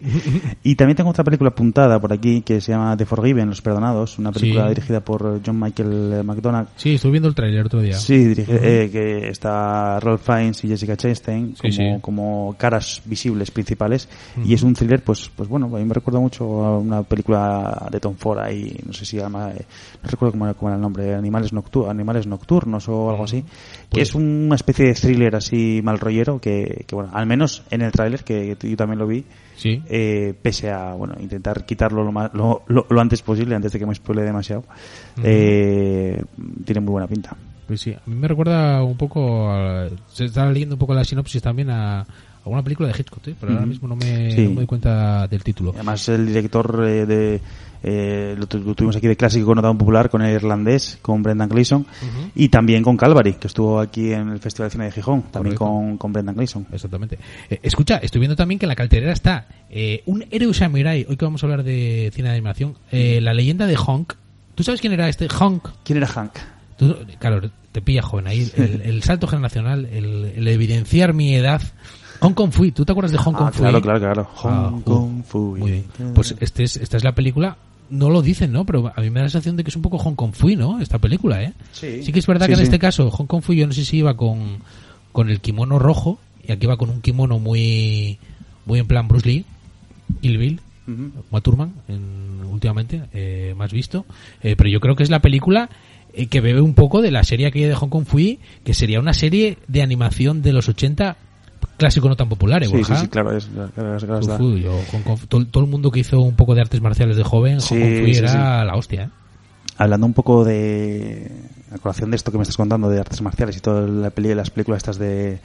Y 0.63 0.75
también 0.75 0.95
tengo 0.97 1.09
otra 1.11 1.23
película 1.23 1.49
apuntada 1.51 1.99
por 1.99 2.11
aquí 2.11 2.41
que 2.41 2.59
se 2.59 2.71
llama 2.71 2.97
The 2.97 3.05
Forgiven, 3.05 3.47
Los 3.47 3.61
Perdonados, 3.61 4.17
una 4.19 4.31
película 4.31 4.63
Sí. 4.63 4.69
dirigida 4.69 4.99
por 5.01 5.41
John 5.45 5.59
Michael 5.59 6.23
McDonagh. 6.23 6.67
Sí, 6.75 6.95
estuve 6.95 7.11
viendo 7.13 7.29
el 7.29 7.35
trailer 7.35 7.65
otro 7.65 7.81
día. 7.81 7.93
Sí, 7.97 8.33
dirige- 8.33 8.59
eh, 8.61 8.89
que 8.91 9.29
está 9.29 9.99
Ralph 9.99 10.21
Fiennes 10.21 10.63
y 10.63 10.67
Jessica 10.69 10.97
Chastain 10.97 11.55
Sí, 11.55 11.77
como, 11.77 12.01
como 12.01 12.55
caras 12.57 13.01
visibles 13.05 13.51
principales 13.51 14.09
y 14.43 14.53
es 14.53 14.63
un 14.63 14.73
thriller, 14.73 15.03
pues, 15.03 15.29
pues 15.35 15.47
bueno, 15.47 15.67
a 15.67 15.79
mí 15.79 15.85
me 15.85 15.93
recuerda 15.93 16.19
mucho 16.19 16.65
a 16.65 16.77
una 16.79 17.03
película 17.03 17.87
de 17.91 17.99
Tom 17.99 18.15
Ford 18.15 18.39
ahí, 18.39 18.75
no 18.85 18.93
sé 18.93 19.05
si 19.05 19.17
llama, 19.17 19.51
eh, 19.51 19.65
no 20.03 20.09
recuerdo 20.09 20.31
cómo 20.33 20.45
era, 20.45 20.53
cómo 20.55 20.69
era 20.69 20.75
el 20.77 20.81
nombre, 20.81 21.13
Animales, 21.15 21.53
Noctu 21.53 21.87
Animales 21.89 22.25
Nocturnos 22.27 22.87
o 22.89 23.09
algo 23.11 23.23
así, 23.23 23.41
que 23.43 23.47
Pues- 23.91 24.09
es 24.09 24.15
una 24.15 24.55
especie 24.55 24.85
de 24.87 24.93
thriller 24.93 25.35
así 25.35 25.81
mal 25.83 25.99
rollero 25.99 26.39
que, 26.41 26.83
que 26.87 26.95
bueno, 26.95 27.11
al 27.13 27.25
menos 27.27 27.63
en 27.69 27.81
el 27.81 27.91
tráiler, 27.91 28.23
que 28.23 28.57
yo 28.61 28.75
también 28.77 28.99
lo 28.99 29.07
vi, 29.07 29.25
Sí. 29.57 29.81
eh, 29.89 30.33
pese 30.41 30.69
a 30.71 30.93
bueno 30.93 31.15
intentar 31.19 31.65
quitarlo 31.65 32.03
lo, 32.03 32.11
más, 32.13 32.33
lo, 32.33 32.63
lo- 32.67 32.85
lo 32.89 33.01
antes 33.01 33.21
posible 33.21 33.55
antes 33.55 33.71
de 33.73 33.79
que 33.79 33.85
me 33.85 33.93
spoile 33.95 34.21
demasiado 34.21 34.63
eh, 35.23 36.23
tiene 36.63 36.81
muy 36.81 36.91
buena 36.91 37.07
pinta 37.07 37.35
Pues 37.67 37.81
sí, 37.81 37.91
a 37.91 38.01
mí 38.05 38.15
me 38.15 38.27
recuerda 38.27 38.83
un 38.83 38.95
poco, 38.97 39.49
a- 39.51 39.89
se 40.07 40.25
estaba 40.25 40.51
leyendo 40.51 40.75
un 40.75 40.79
poco 40.79 40.93
la 40.93 41.03
sinopsis 41.03 41.41
también 41.41 41.69
a, 41.69 42.05
a 42.47 42.51
una 42.53 42.63
película 42.63 42.89
de 42.89 42.95
Hitchcock, 42.99 43.27
¿eh? 43.27 43.35
pero 43.39 43.53
ahora 43.53 43.65
mismo 43.65 43.87
no 43.87 43.95
me, 43.95 44.31
Sí. 44.31 44.43
no 44.43 44.49
me 44.51 44.55
doy 44.57 44.65
cuenta 44.65 45.27
del 45.27 45.43
título. 45.43 45.71
además 45.75 46.07
el 46.09 46.25
director 46.27 46.83
eh, 46.87 47.05
de 47.05 47.41
eh, 47.83 48.35
lo, 48.37 48.47
tu- 48.47 48.57
lo 48.59 48.73
tuvimos 48.73 48.95
aquí 48.95 49.07
de 49.07 49.15
clásico 49.15 49.45
connotado 49.45 49.77
popular 49.77 50.09
con 50.09 50.21
el 50.23 50.33
irlandés 50.33 50.97
con 51.01 51.21
Brendan 51.21 51.47
Gleeson 51.47 51.85
y 52.35 52.49
también 52.49 52.81
con 52.83 52.97
Calvary 52.97 53.33
que 53.33 53.45
estuvo 53.47 53.79
aquí 53.79 54.11
en 54.11 54.29
el 54.29 54.39
Festival 54.39 54.67
de 54.69 54.71
Cine 54.71 54.85
de 54.85 54.91
Gijón 54.91 55.21
también 55.31 55.55
con, 55.55 55.97
con 55.97 56.11
Brendan 56.11 56.35
Gleeson 56.35 56.65
Exactamente. 56.71 57.19
Eh, 57.49 57.59
escucha, 57.61 57.97
estoy 57.97 58.19
viendo 58.19 58.35
también 58.35 58.57
que 58.57 58.65
en 58.65 58.69
la 58.69 58.75
cartelera 58.75 59.13
está 59.13 59.47
eh, 59.69 60.01
un 60.07 60.25
héroe 60.31 60.53
samurai, 60.55 61.05
hoy 61.07 61.17
que 61.17 61.25
vamos 61.25 61.43
a 61.43 61.45
hablar 61.45 61.63
de 61.63 62.11
cine 62.15 62.29
de 62.29 62.33
animación, 62.35 62.75
eh, 62.91 63.19
la 63.21 63.33
leyenda 63.33 63.67
de 63.67 63.77
Honk. 63.77 64.13
¿Tú 64.55 64.63
sabes 64.63 64.81
quién 64.81 64.93
era 64.93 65.07
este 65.07 65.27
Honk? 65.39 65.67
¿quién 65.83 65.97
era 65.97 66.07
Hank? 66.07 66.31
Tú- 66.77 66.95
claro, 67.19 67.41
te 67.71 67.81
pilla 67.83 68.01
joven 68.01 68.25
ahí. 68.27 68.51
El, 68.55 68.81
el 68.81 69.03
salto 69.03 69.27
generacional, 69.27 69.85
el, 69.85 70.33
el 70.35 70.47
evidenciar 70.47 71.13
mi 71.13 71.35
edad. 71.35 71.61
Hong 72.21 72.33
Kong 72.33 72.51
Fui, 72.51 72.71
¿tú 72.71 72.83
te 72.85 72.91
acuerdas 72.91 73.11
de 73.11 73.17
Hong 73.17 73.33
Kong 73.33 73.47
Ah, 73.47 73.51
Fui? 73.51 73.61
claro 73.61 73.81
claro 73.81 73.99
claro 73.99 74.27
Ah, 74.43 74.69
Hong 74.71 74.81
Kong 74.81 75.23
Fui. 75.25 75.59
Muy 75.59 75.71
bien. 75.71 75.85
Pues 76.13 76.35
este 76.39 76.63
es, 76.63 76.77
esta 76.77 76.97
es 76.97 77.03
la 77.03 77.13
película. 77.13 77.57
No 77.89 78.09
lo 78.09 78.21
dicen, 78.21 78.51
¿no? 78.51 78.65
Pero 78.65 78.91
a 78.93 78.99
mí 79.01 79.09
me 79.09 79.19
da 79.19 79.23
la 79.25 79.29
sensación 79.29 79.55
de 79.55 79.63
que 79.63 79.69
es 79.69 79.75
un 79.75 79.81
poco 79.81 79.97
Hong 79.97 80.15
Kong 80.15 80.33
Fui, 80.33 80.55
¿no? 80.55 80.79
Esta 80.81 80.99
película, 80.99 81.41
¿eh? 81.43 81.53
Sí. 81.71 82.01
que 82.11 82.19
es 82.19 82.27
verdad 82.27 82.45
Sí, 82.47 82.49
que 82.49 82.53
en 82.53 82.57
sí. 82.59 82.63
este 82.65 82.79
caso 82.79 83.09
Hong 83.11 83.27
Kong 83.27 83.41
Fui 83.41 83.55
yo 83.55 83.65
no 83.67 83.73
sé 83.73 83.85
si 83.85 83.97
iba 83.97 84.15
con, 84.17 84.57
con 85.11 85.29
el 85.29 85.39
kimono 85.39 85.79
rojo 85.79 86.19
y 86.45 86.51
aquí 86.51 86.65
va 86.67 86.77
con 86.77 86.89
un 86.89 87.01
kimono 87.01 87.39
muy 87.39 88.17
muy 88.65 88.79
en 88.79 88.87
plan 88.87 89.07
Bruce 89.07 89.27
Lee, 89.27 89.45
Kill 90.21 90.37
Bill, 90.37 90.59
Thurman, 91.43 91.73
en- 91.87 92.43
últimamente, 92.51 93.03
eh, 93.13 93.53
más 93.57 93.71
visto. 93.71 94.05
Eh, 94.41 94.55
pero 94.57 94.69
yo 94.69 94.79
creo 94.79 94.95
que 94.95 95.03
es 95.03 95.09
la 95.09 95.19
película 95.21 95.69
eh, 96.13 96.27
que 96.27 96.41
bebe 96.41 96.59
un 96.61 96.73
poco 96.73 97.01
de 97.01 97.11
la 97.11 97.23
serie 97.23 97.45
aquella 97.47 97.67
de 97.69 97.75
Hong 97.75 97.89
Kong 97.89 98.05
Fui, 98.05 98.39
que 98.65 98.73
sería 98.73 98.99
una 98.99 99.13
serie 99.13 99.57
de 99.67 99.81
animación 99.81 100.41
de 100.41 100.51
los 100.53 100.67
80, 100.67 101.15
clásico 101.77 102.09
no 102.09 102.15
tan 102.15 102.27
popular, 102.29 102.63
¿eh, 102.63 102.67
sí, 102.67 102.83
sí, 102.95 103.07
claro, 103.07 103.35
es, 103.35 103.49
Uf, 104.39 104.59
yo, 104.59 104.79
todo, 105.27 105.45
todo 105.45 105.63
el 105.63 105.69
mundo 105.69 105.91
que 105.91 105.99
hizo 105.99 106.19
un 106.19 106.35
poco 106.35 106.55
de 106.55 106.61
artes 106.61 106.81
marciales 106.81 107.15
de 107.17 107.23
joven, 107.23 107.61
Sí, 107.61 107.75
Hong 107.75 107.81
Kong 107.81 107.99
Fui 108.01 108.13
sí, 108.13 108.19
era 108.19 108.65
la 108.65 108.75
hostia, 108.75 109.03
¿eh? 109.03 109.09
hablando 109.77 110.05
un 110.07 110.13
poco 110.13 110.43
de 110.43 111.31
a 111.71 111.77
colación 111.79 112.09
de 112.11 112.15
esto 112.17 112.31
que 112.31 112.37
me 112.37 112.43
estás 112.43 112.57
contando 112.57 112.89
de 112.89 112.99
artes 112.99 113.21
marciales 113.21 113.57
y 113.57 113.59
todas 113.59 113.89
la 113.89 114.09
peli, 114.09 114.33
las 114.33 114.49
películas 114.49 114.77
estas 114.77 114.97
de 114.97 115.39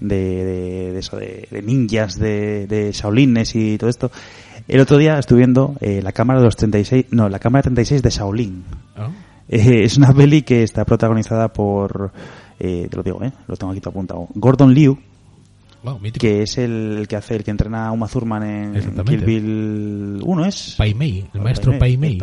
de, 0.00 0.16
de- 0.44 0.92
de 0.92 0.98
eso 0.98 1.16
de, 1.16 1.46
de 1.50 1.62
ninjas 1.62 2.18
de, 2.18 2.66
de 2.66 2.90
Shaolines 2.92 3.54
y 3.54 3.76
todo 3.78 3.88
esto 3.90 4.10
el 4.68 4.80
otro 4.80 4.96
día 4.98 5.18
estuve 5.18 5.38
viendo 5.38 5.74
eh, 5.80 6.00
la 6.02 6.12
cámara 6.12 6.40
de 6.40 6.46
los 6.46 6.56
36 6.56 7.06
no 7.10 7.28
la 7.28 7.38
cámara 7.38 7.62
36 7.62 8.02
de 8.02 8.10
Shaolin. 8.10 8.64
¿no? 8.96 9.12
Eh, 9.48 9.84
es 9.84 9.96
una 9.96 10.12
peli 10.12 10.42
que 10.42 10.62
está 10.62 10.84
protagonizada 10.84 11.48
por 11.52 12.12
eh, 12.58 12.86
te 12.90 12.96
lo 12.96 13.02
digo 13.02 13.22
eh 13.24 13.32
lo 13.46 13.56
tengo 13.56 13.72
aquí 13.72 13.80
todo 13.80 13.90
apuntado. 13.90 14.28
Gordon 14.34 14.72
Liu 14.74 14.98
Wow, 15.82 15.98
que 16.18 16.42
es 16.42 16.58
el, 16.58 16.98
el 16.98 17.08
que 17.08 17.16
hace 17.16 17.36
el 17.36 17.44
que 17.44 17.50
entrena 17.50 17.86
a 17.88 17.92
Uma 17.92 18.06
Thurman 18.06 18.42
en. 18.42 19.04
Kill 19.04 19.24
Bill 19.24 20.20
1 20.22 20.44
es 20.44 20.74
Pai 20.76 20.92
Mei, 20.94 21.26
el 21.32 21.40
maestro 21.40 21.78
Pai 21.78 21.96
Mei. 21.96 22.18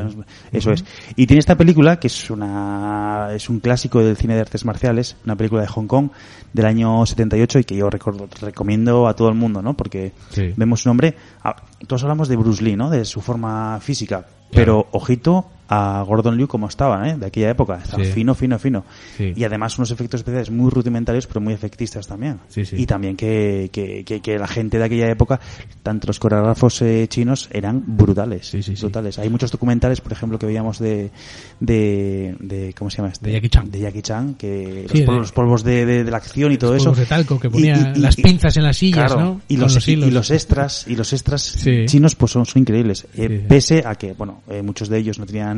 Eso 0.51 0.71
es. 0.71 0.85
Y 1.15 1.25
tiene 1.25 1.39
esta 1.39 1.55
película 1.55 1.99
que 1.99 2.07
es 2.07 2.29
una 2.29 3.29
es 3.33 3.49
un 3.49 3.59
clásico 3.59 4.03
del 4.03 4.15
cine 4.15 4.35
de 4.35 4.41
artes 4.41 4.63
marciales, 4.65 5.17
una 5.25 5.35
película 5.35 5.61
de 5.61 5.67
Hong 5.67 5.87
Kong 5.87 6.09
del 6.53 6.65
año 6.65 7.05
78 7.05 7.59
y 7.59 7.63
que 7.63 7.75
yo 7.75 7.89
recuerdo, 7.89 8.27
recomiendo 8.41 9.07
a 9.07 9.15
todo 9.15 9.29
el 9.29 9.35
mundo, 9.35 9.61
¿no? 9.61 9.75
Porque 9.75 10.13
Sí. 10.29 10.53
vemos 10.55 10.85
un 10.85 10.91
hombre, 10.91 11.15
ah, 11.43 11.55
todos 11.87 12.03
hablamos 12.03 12.27
de 12.29 12.35
Bruce 12.35 12.63
Lee, 12.63 12.75
¿no? 12.75 12.89
De 12.89 13.05
su 13.05 13.21
forma 13.21 13.79
física, 13.81 14.25
pero 14.51 14.87
ojito 14.91 15.45
a 15.69 16.03
Gordon 16.07 16.37
Liu 16.37 16.47
como 16.47 16.67
estaba, 16.67 17.09
¿eh? 17.09 17.17
De 17.17 17.25
aquella 17.25 17.49
época, 17.49 17.79
estaba 17.83 18.03
Sí. 18.03 18.11
fino, 18.11 18.33
fino, 18.35 18.57
fino. 18.59 18.85
Sí. 19.17 19.33
Y 19.35 19.43
además 19.43 19.77
unos 19.77 19.91
efectos 19.91 20.19
especiales 20.21 20.49
muy 20.51 20.69
rudimentarios, 20.71 21.27
pero 21.27 21.41
muy 21.41 21.53
efectistas 21.53 22.07
también. 22.07 22.39
Sí, 22.49 22.65
sí. 22.65 22.75
Y 22.77 22.85
también 22.85 23.15
que, 23.17 23.69
que, 23.71 24.03
que, 24.03 24.21
que 24.21 24.37
la 24.39 24.47
gente 24.47 24.77
de 24.77 24.83
aquella 24.85 25.09
época, 25.09 25.39
tanto 25.83 26.07
los 26.07 26.19
coreógrafos 26.19 26.81
eh, 26.81 27.07
chinos, 27.09 27.49
eran 27.51 27.83
brutales. 27.85 28.55
Brutales. 28.81 29.19
Hay 29.19 29.29
muchos 29.29 29.51
documentales, 29.51 30.01
por 30.01 30.11
ejemplo, 30.11 30.39
que 30.39 30.45
veíamos 30.45 30.79
de, 30.79 31.11
de, 31.59 32.35
de 32.39 32.73
¿cómo 32.77 32.89
se 32.89 32.97
llama 32.97 33.09
este? 33.09 33.27
De 33.27 33.33
Jackie 33.33 33.49
Chan. 33.49 33.71
De 33.71 33.79
Jackie 33.79 34.01
Chan, 34.01 34.35
que 34.35 34.87
los, 34.87 35.01
polvos, 35.01 35.05
de- 35.15 35.19
los 35.19 35.31
polvos 35.31 35.63
de, 35.63 35.85
de- 35.85 36.03
de 36.03 36.11
la 36.11 36.17
acción 36.17 36.51
y 36.51 36.57
todo 36.57 36.73
Los 36.73 36.81
eso. 36.83 36.93
de 36.93 37.05
talco 37.05 37.39
que 37.39 37.49
ponía 37.49 37.93
y- 37.95 37.97
y- 37.99 38.01
las 38.01 38.15
pinzas 38.15 38.55
en 38.57 38.63
las 38.63 38.77
sillas, 38.77 39.11
claro, 39.11 39.21
¿no? 39.21 39.41
Y 39.47 39.57
los, 39.57 39.73
los 39.75 39.87
y- 39.87 39.95
los 39.95 40.31
extras, 40.31 40.85
y 40.87 40.95
los 40.95 41.11
extras 41.13 41.57
chinos 41.87 42.15
pues 42.15 42.31
son, 42.31 42.45
son 42.45 42.61
increíbles. 42.61 43.07
Eh. 43.15 43.45
Pese 43.47 43.83
a 43.85 43.95
que, 43.95 44.13
bueno, 44.13 44.41
eh, 44.49 44.61
muchos 44.61 44.89
de 44.89 44.97
ellos 44.99 45.19
no 45.19 45.25
tenían, 45.25 45.56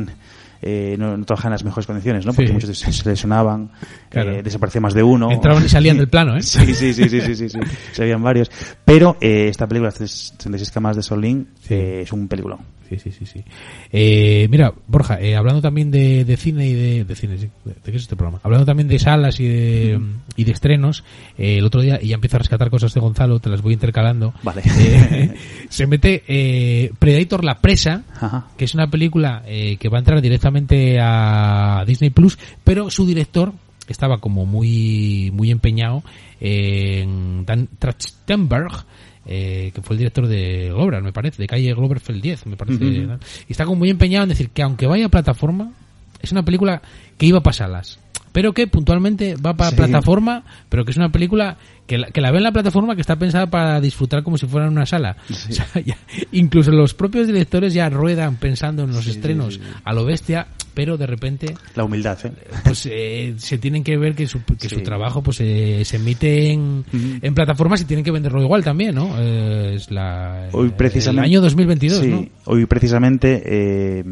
eh, 0.62 0.96
no, 0.98 1.16
no 1.16 1.24
trabajaban 1.24 1.52
en 1.52 1.54
las 1.54 1.64
mejores 1.64 1.86
condiciones, 1.86 2.26
¿no? 2.26 2.32
Porque 2.32 2.48
Sí. 2.48 2.52
muchos 2.52 2.78
se 2.78 3.08
lesionaban, 3.08 3.70
Claro. 4.10 4.32
eh, 4.32 4.42
desaparecía 4.42 4.80
más 4.80 4.92
de 4.94 5.02
uno. 5.02 5.30
Entraban 5.30 5.64
y 5.64 5.68
salían 5.68 5.96
del 5.96 6.08
plano, 6.08 6.36
¿eh? 6.36 6.42
Sí, 6.42 6.74
sí, 6.74 6.92
sí, 6.92 7.08
sí, 7.08 7.20
sí, 7.20 7.34
sí, 7.34 7.48
sí. 7.48 7.58
Se 7.92 8.02
habían 8.02 8.22
varios. 8.22 8.50
Pero 8.84 9.16
eh, 9.20 9.48
esta 9.48 9.66
película, 9.66 9.90
36 9.90 10.70
camas 10.70 10.96
de 10.96 11.02
Solín, 11.02 11.48
Sí. 11.62 11.74
eh, 11.74 12.00
es 12.02 12.12
un 12.12 12.28
peliculón. 12.28 12.58
Sí, 12.90 12.98
sí, 12.98 13.12
sí, 13.12 13.24
sí. 13.24 13.44
Eh, 13.92 14.48
mira, 14.50 14.74
Borja, 14.88 15.20
eh, 15.20 15.36
hablando 15.36 15.62
también 15.62 15.92
de, 15.92 16.24
de 16.24 16.36
cine 16.36 16.66
y 16.66 16.74
de, 16.74 17.04
de 17.04 17.14
cine, 17.14 17.38
sí, 17.38 17.48
¿de 17.64 17.74
qué 17.84 17.96
es 17.96 18.02
este 18.02 18.16
programa? 18.16 18.40
Hablando 18.42 18.66
también 18.66 18.88
de 18.88 18.98
salas 18.98 19.38
y 19.38 19.46
de, 19.46 20.00
y 20.34 20.42
de 20.42 20.50
estrenos, 20.50 21.04
eh, 21.38 21.58
el 21.58 21.64
otro 21.64 21.82
día, 21.82 22.00
y 22.02 22.08
ya 22.08 22.16
empiezo 22.16 22.36
a 22.36 22.40
rescatar 22.40 22.68
cosas 22.68 22.92
de 22.92 22.98
Gonzalo, 23.00 23.38
te 23.38 23.48
las 23.48 23.62
voy 23.62 23.74
intercalando. 23.74 24.34
Vale. 24.42 24.62
Eh, 24.80 25.34
se 25.68 25.86
mete 25.86 26.24
eh, 26.26 26.90
Predator 26.98 27.44
la 27.44 27.60
presa, 27.60 28.02
Ajá. 28.20 28.48
que 28.56 28.64
es 28.64 28.74
una 28.74 28.90
película 28.90 29.44
eh, 29.46 29.76
que 29.76 29.88
va 29.88 29.98
a 29.98 30.00
entrar 30.00 30.20
directamente 30.20 30.98
a 31.00 31.84
Disney 31.86 32.10
Plus, 32.10 32.40
pero 32.64 32.90
su 32.90 33.06
director 33.06 33.52
estaba 33.86 34.18
como 34.18 34.46
muy 34.46 35.30
muy 35.32 35.50
empeñado 35.50 36.02
en 36.40 37.44
Dan 37.44 37.68
Trachtenberg, 37.78 38.84
eh, 39.26 39.70
que 39.74 39.82
fue 39.82 39.94
el 39.94 39.98
director 39.98 40.26
de 40.26 40.70
Glover, 40.72 41.02
me 41.02 41.12
parece, 41.12 41.42
de 41.42 41.46
calle 41.46 41.72
Gloverfeld 41.74 42.22
10, 42.22 42.46
me 42.46 42.56
parece. 42.56 42.84
Y 42.84 43.52
está 43.52 43.64
como 43.64 43.78
muy 43.78 43.90
empeñado 43.90 44.24
en 44.24 44.30
decir 44.30 44.50
que 44.50 44.62
aunque 44.62 44.86
vaya 44.86 45.06
a 45.06 45.08
plataforma, 45.10 45.72
es 46.20 46.32
una 46.32 46.42
película 46.44 46.82
que 47.18 47.26
iba 47.26 47.40
para 47.40 47.54
salas. 47.54 47.98
Pero 48.32 48.52
que 48.52 48.68
puntualmente 48.68 49.34
va 49.34 49.54
para 49.54 49.70
Sí. 49.70 49.76
plataforma, 49.76 50.44
pero 50.68 50.84
que 50.84 50.92
es 50.92 50.96
una 50.96 51.10
película 51.10 51.56
que 51.88 51.98
la, 51.98 52.06
que 52.12 52.20
la 52.20 52.30
ve 52.30 52.36
en 52.38 52.44
la 52.44 52.52
plataforma 52.52 52.94
que 52.94 53.00
está 53.00 53.16
pensada 53.16 53.50
para 53.50 53.80
disfrutar 53.80 54.22
como 54.22 54.38
si 54.38 54.46
fuera 54.46 54.66
en 54.68 54.72
una 54.72 54.86
sala. 54.86 55.16
O 55.30 55.34
sea, 55.34 55.66
ya- 55.84 55.98
incluso 56.30 56.70
los 56.70 56.94
propios 56.94 57.26
directores 57.26 57.74
ya 57.74 57.88
ruedan 57.90 58.36
pensando 58.36 58.84
en 58.84 58.92
los 58.92 59.04
Sí, 59.04 59.10
estrenos 59.10 59.58
a 59.82 59.92
lo 59.92 60.04
bestia, 60.04 60.46
pero 60.72 60.96
de 60.96 61.06
repente 61.06 61.54
La 61.74 61.84
humildad, 61.84 62.18
¿eh? 62.24 62.32
pues 62.64 62.86
eh, 62.90 63.34
se 63.38 63.58
tienen 63.58 63.82
que 63.84 63.96
ver 63.96 64.14
que 64.14 64.26
su, 64.26 64.42
que 64.44 64.68
su 64.68 64.80
trabajo 64.82 65.22
pues 65.22 65.40
eh, 65.40 65.82
se 65.84 65.96
emite 65.96 66.52
en, 66.52 66.84
plataformas 67.34 67.80
y 67.80 67.84
tienen 67.84 68.04
que 68.04 68.10
venderlo 68.10 68.42
igual 68.42 68.64
también, 68.64 68.94
¿no? 68.94 69.14
Eh, 69.18 69.74
es 69.74 69.90
la 69.90 70.48
Hoy 70.52 70.70
precisamente. 70.70 71.26
el 71.26 71.32
año 71.32 71.40
2022, 71.40 71.98
sí, 72.00 72.06
¿no? 72.08 72.26
Hoy 72.46 72.66
precisamente, 72.66 73.42
eh, 73.44 74.04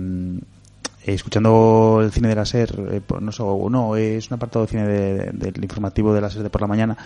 escuchando 1.06 2.00
el 2.02 2.12
cine 2.12 2.28
de 2.28 2.34
la 2.34 2.44
SER, 2.44 3.02
no, 3.20 3.32
sé, 3.32 3.42
no, 3.42 3.96
es 3.96 4.28
un 4.30 4.34
apartado 4.34 4.64
de 4.66 4.70
cine 4.70 4.86
de- 4.86 5.30
del 5.32 5.62
informativo 5.62 6.12
de 6.12 6.20
la 6.20 6.28
SER 6.30 6.42
de 6.42 6.50
por 6.50 6.60
la 6.60 6.66
mañana, 6.66 6.96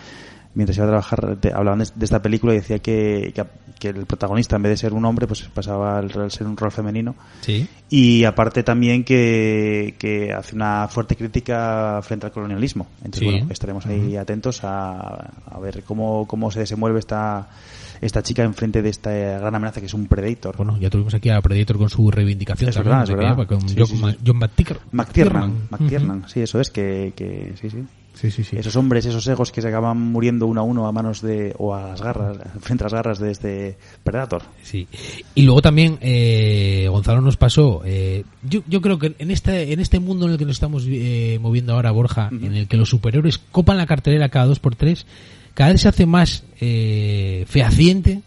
mientras 0.55 0.77
iba 0.77 0.87
a 0.87 0.89
trabajar, 0.91 1.37
te- 1.41 1.53
hablaban 1.53 1.79
de, 1.81 1.89
de 1.95 2.05
esta 2.05 2.21
película 2.23 2.53
y 2.53 2.57
decía 2.57 2.79
que, 2.79 3.33
que, 3.35 3.45
que 3.79 3.89
el 3.89 4.07
protagonista, 4.07 4.57
en 4.57 4.63
vez 4.63 4.71
de 4.71 4.77
ser 4.77 4.93
un 4.95 5.05
hombre, 5.05 5.27
pues 5.27 5.43
pasaba 5.43 5.99
al 5.99 6.31
ser 6.31 6.47
un 6.47 6.57
rol 6.57 6.71
femenino. 6.71 7.15
Sí. 7.41 7.67
Y 7.91 8.25
aparte 8.25 8.63
también 8.63 9.05
que, 9.05 9.95
que 9.99 10.33
hace 10.33 10.55
una 10.55 10.89
fuerte 10.89 11.17
crítica 11.17 12.01
frente 12.03 12.27
al 12.27 12.33
colonialismo. 12.33 12.87
Entonces, 12.99 13.21
Sí. 13.21 13.25
bueno, 13.27 13.47
estaremos 13.51 13.87
ahí 13.87 14.17
atentos 14.17 14.63
a, 14.65 14.99
a 15.47 15.59
ver 15.61 15.83
cómo, 15.85 16.27
cómo 16.27 16.51
se 16.51 16.61
desenvuelve 16.61 16.99
esta, 17.01 17.49
esta 18.01 18.23
chica 18.23 18.43
enfrente 18.45 18.83
de 18.83 18.89
esta 18.91 19.11
gran 19.11 19.55
amenaza 19.55 19.81
que 19.81 19.87
es 19.87 19.95
un 19.95 20.07
Predator. 20.07 20.57
Bueno, 20.57 20.79
ya 20.79 20.89
tuvimos 20.91 21.15
aquí 21.15 21.29
a 21.31 21.41
Predator 21.41 21.77
con 21.79 21.89
su 21.91 22.11
reivindicación 22.11 22.71
Es 22.71 22.77
verdad, 22.77 23.03
es 23.05 23.11
verdad. 23.11 23.47
con 23.47 23.69
Sí, 23.69 23.75
John, 23.79 23.87
sí, 23.87 23.97
sí. 23.97 24.33
McTiernan. 24.93 25.55
McTiernan, 25.71 26.25
sí, 26.29 26.41
eso 26.41 26.61
es, 26.61 26.71
que, 26.71 27.13
que 27.17 27.55
sí, 27.61 27.69
sí. 27.71 27.85
Sí, 28.23 28.31
sí, 28.31 28.45
sí. 28.45 28.57
Esos 28.57 28.77
hombres, 28.77 29.05
esos 29.05 29.27
egos 29.27 29.51
que 29.51 29.61
se 29.61 29.67
acaban 29.67 29.99
muriendo 29.99 30.47
uno 30.47 30.61
a 30.61 30.63
uno 30.65 30.87
a 30.87 30.93
manos 30.93 31.23
de, 31.23 31.53
o 31.59 31.75
a 31.75 31.89
las 31.89 32.01
garras, 32.01 32.37
frente 32.61 32.85
a 32.85 32.87
las 32.87 32.93
garras 32.95 33.19
de 33.19 33.33
este 33.33 33.77
Predator. 34.05 34.43
Sí. 34.63 34.87
Y 35.35 35.43
luego 35.43 35.61
también 35.61 35.99
eh, 36.01 36.87
Gonzalo 36.89 37.21
nos 37.21 37.37
pasó. 37.37 37.83
eh, 37.85 38.23
yo, 38.49 38.61
yo 38.69 38.81
creo 38.81 39.01
que 39.01 39.17
en 39.19 39.33
este 39.33 39.73
en 39.73 39.81
este 39.81 39.99
mundo 39.99 40.27
en 40.27 40.33
el 40.33 40.39
que 40.39 40.45
nos 40.45 40.55
estamos 40.55 40.85
eh, 40.87 41.41
moviendo 41.43 41.73
ahora, 41.75 41.91
Borja, 41.91 42.29
en 42.31 42.55
el 42.55 42.69
que 42.69 42.77
los 42.77 42.91
superhéroes 42.91 43.39
copan 43.39 43.77
la 43.77 43.87
cartelera 43.87 44.29
cada 44.29 44.47
dos 44.47 44.61
por 44.61 44.77
tres, 44.77 45.05
cada 45.55 45.73
vez 45.73 45.81
se 45.81 45.89
hace 45.89 46.07
más 46.07 46.45
eh, 46.61 47.45
fehaciente 47.49 48.23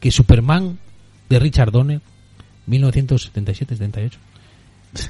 que 0.00 0.10
Superman 0.10 0.78
de 1.28 1.38
Richard 1.38 1.70
Donner, 1.70 2.00
1977-78. 2.66 4.12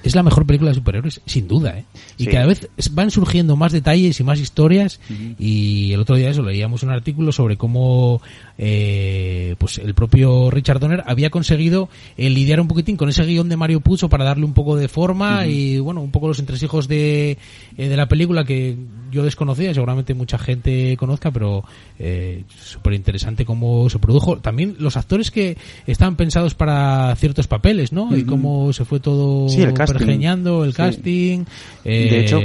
Es 0.03 0.15
la 0.15 0.23
mejor 0.23 0.47
película 0.47 0.71
de 0.71 0.77
superhéroes, 0.77 1.21
sin 1.27 1.47
duda, 1.47 1.79
¿eh? 1.79 1.85
Y 2.17 2.25
Sí. 2.25 2.31
cada 2.31 2.47
vez 2.47 2.69
van 2.93 3.11
surgiendo 3.11 3.57
más 3.57 3.73
detalles 3.73 4.19
y 4.19 4.25
más 4.25 4.41
historias. 4.41 5.01
Y 5.39 5.93
el 5.93 6.01
otro 6.01 6.17
día 6.17 6.31
eso 6.31 6.43
leíamos 6.43 6.83
un 6.83 6.91
artículo 6.91 7.33
sobre 7.33 7.57
cómo 7.57 8.21
eh, 8.59 9.55
pues 9.59 9.79
el 9.79 9.95
propio 9.95 10.51
Richard 10.51 10.79
Donner 10.81 11.03
había 11.07 11.31
conseguido 11.31 11.89
eh, 12.17 12.31
lidiar 12.31 12.61
un 12.61 12.69
poquitín 12.69 12.97
con 12.97 13.09
ese 13.09 13.25
guion 13.25 13.49
de 13.49 13.57
Mario 13.57 13.81
Puzo 13.81 14.09
para 14.09 14.25
darle 14.25 14.45
un 14.45 14.53
poco 14.55 14.77
de 14.77 14.89
forma 14.89 15.47
y 15.47 15.79
bueno, 15.79 16.01
un 16.03 16.11
poco 16.11 16.29
los 16.29 16.39
entresijos 16.39 16.87
de, 16.89 17.37
eh, 17.77 17.89
de 17.89 17.97
la 17.97 18.07
película 18.07 18.45
que 18.45 18.77
yo 19.11 19.23
desconocía, 19.23 19.73
seguramente 19.75 20.15
mucha 20.15 20.39
gente 20.39 20.97
conozca, 20.97 21.31
pero 21.31 21.65
eh, 21.99 22.45
súper 22.49 22.95
interesante 22.95 23.45
cómo 23.45 23.89
se 23.91 23.99
produjo. 23.99 24.39
También 24.39 24.77
los 24.79 24.97
actores 24.97 25.31
que 25.31 25.57
estaban 25.87 26.17
pensados 26.17 26.55
para 26.55 27.15
ciertos 27.17 27.47
papeles, 27.47 27.93
¿no? 27.93 28.17
Y 28.17 28.25
cómo 28.25 28.73
se 28.73 28.85
fue 28.85 28.99
todo 29.01 29.49
Sí, 29.49 29.63
el 29.63 29.73
casting. 29.73 29.99
pergeñando, 29.99 30.65
el 30.65 30.73
Sí. 30.73 30.77
casting. 30.77 31.45
eh, 31.85 32.09
de 32.11 32.21
hecho, 32.21 32.41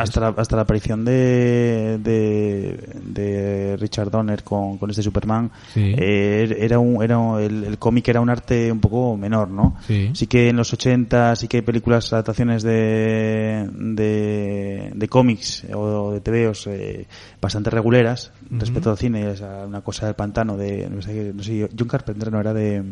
hasta 0.00 0.20
la, 0.20 0.28
hasta 0.36 0.56
la 0.56 0.62
aparición 0.62 1.04
de, 1.04 1.98
de, 1.98 2.78
de 3.04 3.59
Richard 3.80 4.10
Donner 4.10 4.44
con, 4.44 4.78
con 4.78 4.90
este 4.90 5.02
Superman, 5.02 5.50
Sí. 5.74 5.94
eh, 5.96 6.56
era 6.60 6.78
un, 6.78 7.02
era 7.02 7.18
un- 7.18 7.40
el, 7.40 7.64
el 7.64 7.78
cómic 7.78 8.08
era 8.08 8.20
un 8.20 8.30
arte 8.30 8.70
un 8.70 8.80
poco 8.80 9.16
menor, 9.16 9.48
¿no? 9.50 9.76
Sí. 9.86 10.12
que 10.28 10.48
en 10.50 10.56
los 10.56 10.72
80 10.72 11.34
sí 11.36 11.48
que 11.48 11.56
hay 11.58 11.62
películas, 11.62 12.12
adaptaciones 12.12 12.62
de, 12.62 13.68
de, 13.72 14.92
de 14.94 15.08
cómics 15.08 15.64
o 15.74 16.12
de 16.12 16.20
TVOs 16.20 16.66
eh, 16.68 17.06
bastante 17.40 17.70
reguleras 17.70 18.32
respecto 18.50 18.90
al 18.90 18.98
cine, 18.98 19.30
es 19.30 19.40
una 19.40 19.80
cosa 19.80 20.06
del 20.06 20.14
pantano 20.14 20.56
de, 20.56 20.88
no 20.90 21.00
sé, 21.02 21.32
no 21.34 21.42
sé, 21.42 21.68
John 21.78 21.88
Carpenter 21.88 22.32
no 22.32 22.40
era 22.40 22.52
de, 22.52 22.82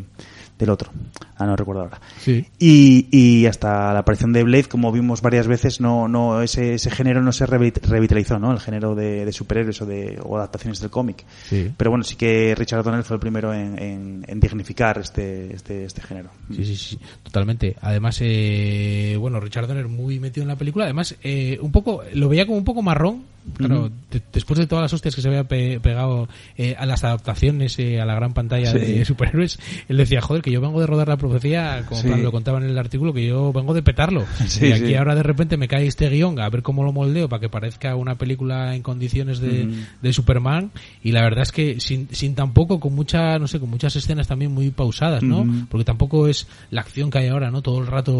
del 0.57 0.69
otro, 0.69 0.89
ah, 1.35 1.45
no 1.45 1.55
recuerdo 1.55 1.81
ahora. 1.81 1.99
Sí. 2.19 2.45
Y, 2.57 3.07
y 3.11 3.45
hasta 3.45 3.93
la 3.93 3.99
aparición 3.99 4.31
de 4.33 4.43
Blade, 4.43 4.65
como 4.65 4.91
vimos 4.91 5.21
varias 5.21 5.47
veces, 5.47 5.81
no, 5.81 6.07
no 6.07 6.41
ese, 6.41 6.75
ese 6.75 6.89
género 6.91 7.21
no 7.21 7.31
se 7.33 7.45
revi- 7.45 7.73
revitalizó, 7.81 8.39
¿no? 8.39 8.51
El 8.53 8.59
género 8.59 8.95
de, 8.95 9.25
de 9.25 9.31
superhéroes 9.33 9.81
o 9.81 9.85
de 9.85 10.19
o 10.23 10.37
adaptaciones 10.37 10.78
del 10.81 10.89
cómic. 10.89 11.25
Sí. 11.47 11.71
Pero 11.75 11.91
bueno, 11.91 12.03
sí 12.03 12.15
que 12.15 12.55
Richard 12.55 12.83
Donner 12.83 13.03
fue 13.03 13.15
el 13.15 13.19
primero 13.19 13.53
en, 13.53 13.77
en, 13.81 14.25
en 14.27 14.39
dignificar 14.39 14.97
este, 14.97 15.53
este, 15.53 15.85
este 15.85 16.01
género. 16.01 16.29
Sí, 16.55 16.65
sí, 16.65 16.75
sí, 16.75 16.99
totalmente. 17.23 17.75
Además, 17.81 18.17
eh, 18.21 19.15
bueno, 19.19 19.39
Richard 19.39 19.67
Donner 19.67 19.87
muy 19.87 20.19
metido 20.19 20.43
en 20.43 20.49
la 20.49 20.55
película. 20.55 20.85
Además, 20.85 21.15
eh, 21.23 21.57
un 21.61 21.71
poco, 21.71 22.03
lo 22.13 22.29
veía 22.29 22.45
como 22.45 22.57
un 22.57 22.65
poco 22.65 22.81
marrón. 22.81 23.23
Claro, 23.57 23.89
de- 24.11 24.21
después 24.33 24.59
de 24.59 24.67
todas 24.67 24.83
las 24.83 24.93
hostias 24.93 25.15
que 25.15 25.21
se 25.21 25.27
había 25.27 25.43
pe- 25.45 25.79
pegado 25.79 26.27
eh, 26.57 26.75
a 26.77 26.85
las 26.85 27.03
adaptaciones 27.03 27.77
eh, 27.79 27.99
a 28.01 28.05
la 28.05 28.15
gran 28.15 28.33
pantalla 28.33 28.71
Sí. 28.71 28.79
de 28.79 29.05
superhéroes, 29.05 29.59
él 29.87 29.97
decía, 29.97 30.21
joder, 30.21 30.41
que 30.41 30.51
yo 30.51 30.61
vengo 30.61 30.79
de 30.79 30.87
rodar 30.87 31.07
la 31.07 31.17
profecía, 31.17 31.83
como 31.87 32.01
Sí. 32.01 32.07
Lo 32.09 32.31
contaba 32.31 32.57
en 32.59 32.65
el 32.65 32.77
artículo, 32.77 33.13
que 33.13 33.27
yo 33.27 33.51
vengo 33.53 33.73
de 33.73 33.83
petarlo. 33.83 34.25
Sí, 34.47 34.67
y 34.67 34.71
aquí 34.71 34.95
ahora 34.95 35.15
de 35.15 35.23
repente 35.23 35.57
me 35.57 35.67
cae 35.67 35.85
este 35.87 36.09
guion, 36.09 36.39
a 36.39 36.49
ver 36.49 36.61
cómo 36.63 36.83
lo 36.83 36.91
moldeo 36.91 37.29
para 37.29 37.39
que 37.39 37.49
parezca 37.49 37.95
una 37.95 38.15
película 38.15 38.75
en 38.75 38.81
condiciones 38.81 39.39
de, 39.39 39.69
de 40.01 40.13
Superman. 40.13 40.71
Y 41.03 41.11
la 41.11 41.21
verdad 41.21 41.43
es 41.43 41.51
que 41.51 41.79
sin, 41.79 42.07
sin 42.11 42.35
tampoco, 42.35 42.79
con 42.79 42.93
mucha, 42.95 43.37
no 43.39 43.47
sé, 43.47 43.59
con 43.59 43.69
muchas 43.69 43.95
escenas 43.95 44.27
también 44.27 44.51
muy 44.53 44.69
pausadas, 44.71 45.23
¿no? 45.23 45.45
Porque 45.69 45.85
tampoco 45.85 46.27
es 46.27 46.47
la 46.71 46.81
acción 46.81 47.09
que 47.11 47.19
hay 47.19 47.27
ahora, 47.27 47.51
¿no? 47.51 47.61
Todo 47.61 47.79
el 47.79 47.87
rato 47.87 48.11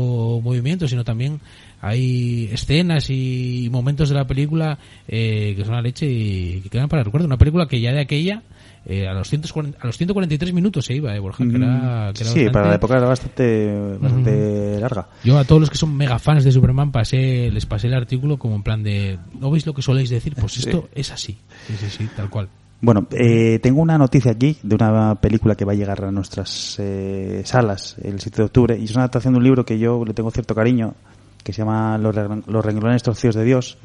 movimiento, 0.44 0.88
sino 0.88 1.04
también 1.04 1.40
hay 1.82 2.50
escenas 2.52 3.10
y 3.10 3.70
momentos 3.72 4.10
de 4.10 4.16
la 4.16 4.26
película 4.26 4.78
eh, 5.08 5.54
que 5.58 5.64
son 5.66 5.76
la 5.76 5.82
leche 5.82 6.06
y 6.10 6.62
que 6.62 6.70
quedan 6.70 6.90
para 6.90 7.02
el 7.02 7.06
recuerdo. 7.06 7.26
Una 7.28 7.38
película 7.38 7.68
que 7.68 7.80
ya 7.80 7.92
de 7.92 8.02
aquella, 8.02 8.42
eh, 8.86 9.08
a, 9.08 9.14
los 9.14 9.30
140, 9.30 9.78
a 9.82 9.86
los 9.88 9.98
143 9.98 10.54
minutos 10.54 10.86
se 10.86 10.96
iba, 10.96 11.16
eh, 11.16 11.20
Borja, 11.20 11.44
que 11.46 11.56
era, 11.56 12.12
que 12.14 12.24
era 12.24 12.32
sí, 12.32 12.40
bastante- 12.46 12.52
para 12.52 12.68
la 12.70 12.76
época 12.76 12.98
era 12.98 13.08
bastante, 13.08 13.98
bastante 14.00 14.80
larga. 14.80 15.08
Yo 15.24 15.38
a 15.38 15.44
todos 15.44 15.62
los 15.62 15.70
que 15.70 15.78
son 15.78 15.96
mega 15.96 16.20
fans 16.20 16.44
de 16.44 16.52
Superman 16.52 16.92
pasé, 16.92 17.50
les 17.52 17.66
pasé 17.66 17.88
el 17.88 17.94
artículo 17.94 18.38
como 18.38 18.56
en 18.56 18.64
plan 18.64 18.84
de, 18.84 19.18
¿no 19.40 19.52
veis 19.52 19.66
lo 19.66 19.74
que 19.74 19.82
soléis 19.82 20.10
decir? 20.10 20.36
Pues 20.36 20.54
Sí. 20.54 20.62
esto 20.70 20.90
es 20.94 21.12
así. 21.12 21.38
Sí, 21.68 21.74
sí, 21.80 21.86
sí, 21.90 22.10
tal 22.16 22.30
cual. 22.30 22.50
Bueno, 22.82 23.08
eh, 23.12 23.60
tengo 23.62 23.82
una 23.82 23.98
noticia 23.98 24.32
aquí 24.32 24.56
de 24.64 24.74
una 24.74 25.16
película 25.16 25.54
que 25.56 25.66
va 25.66 25.74
a 25.74 25.76
llegar 25.76 26.02
a 26.06 26.12
nuestras 26.14 26.78
eh, 26.80 27.42
salas 27.44 27.98
el 28.02 28.22
7 28.22 28.38
de 28.38 28.44
octubre 28.46 28.78
y 28.80 28.86
es 28.86 28.92
una 28.92 29.02
adaptación 29.02 29.34
de 29.34 29.38
un 29.40 29.44
libro 29.44 29.66
que 29.66 29.78
yo 29.78 30.06
le 30.06 30.14
tengo 30.14 30.32
cierto 30.32 30.56
cariño 30.56 30.94
que 31.44 31.54
se 31.54 31.60
llama 31.60 31.98
Los, 31.98 32.16
Los 32.48 32.66
renglones 32.66 33.04
torcidos 33.04 33.36
de 33.36 33.44
Dios 33.44 33.78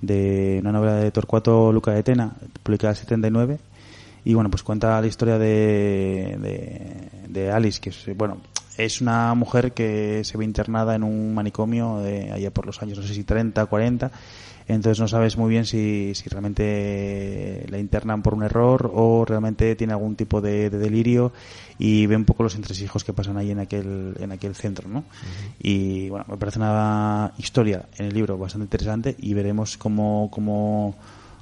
de 0.00 0.58
una 0.60 0.72
novela 0.72 0.94
de 0.96 1.10
Torcuato 1.10 1.72
Luca 1.72 1.92
de 1.92 2.02
Tena 2.02 2.32
publicada 2.62 2.92
en 2.92 2.96
el 2.96 3.00
79 3.00 3.58
y 4.24 4.34
bueno 4.34 4.50
pues 4.50 4.62
cuenta 4.62 5.00
la 5.00 5.06
historia 5.06 5.38
de, 5.38 6.36
de, 6.38 7.10
de 7.28 7.50
Alice 7.50 7.80
que 7.80 7.90
es 7.90 8.16
bueno 8.16 8.38
es 8.78 9.00
una 9.00 9.34
mujer 9.34 9.72
que 9.72 10.22
se 10.24 10.36
ve 10.36 10.44
internada 10.44 10.94
en 10.94 11.02
un 11.02 11.34
manicomio 11.34 11.98
de 11.98 12.32
allá 12.32 12.50
por 12.50 12.66
los 12.66 12.82
años 12.82 12.98
no 12.98 13.04
sé 13.04 13.14
si 13.14 13.24
30 13.24 13.64
40 13.66 14.10
entonces 14.68 14.98
no 14.98 15.06
sabes 15.06 15.36
muy 15.36 15.48
bien 15.48 15.64
si, 15.64 16.12
si 16.14 16.28
realmente 16.28 17.66
la 17.68 17.78
internan 17.78 18.22
por 18.22 18.34
un 18.34 18.42
error 18.42 18.90
o 18.92 19.24
realmente 19.24 19.76
tiene 19.76 19.92
algún 19.92 20.16
tipo 20.16 20.40
de, 20.40 20.70
de 20.70 20.78
delirio 20.78 21.32
y 21.78 22.06
ve 22.06 22.16
un 22.16 22.24
poco 22.24 22.42
los 22.42 22.56
entresijos 22.56 23.04
que 23.04 23.12
pasan 23.12 23.36
ahí 23.36 23.50
en 23.50 23.60
aquel 23.60 24.16
en 24.18 24.32
aquel 24.32 24.54
centro 24.54 24.88
no 24.88 25.04
y 25.60 26.08
bueno 26.08 26.24
me 26.28 26.36
parece 26.36 26.58
una 26.58 27.32
historia 27.38 27.86
en 27.96 28.06
el 28.06 28.14
libro 28.14 28.36
bastante 28.38 28.64
interesante 28.64 29.14
y 29.18 29.34
veremos 29.34 29.76
cómo 29.76 30.28
cómo, 30.32 30.96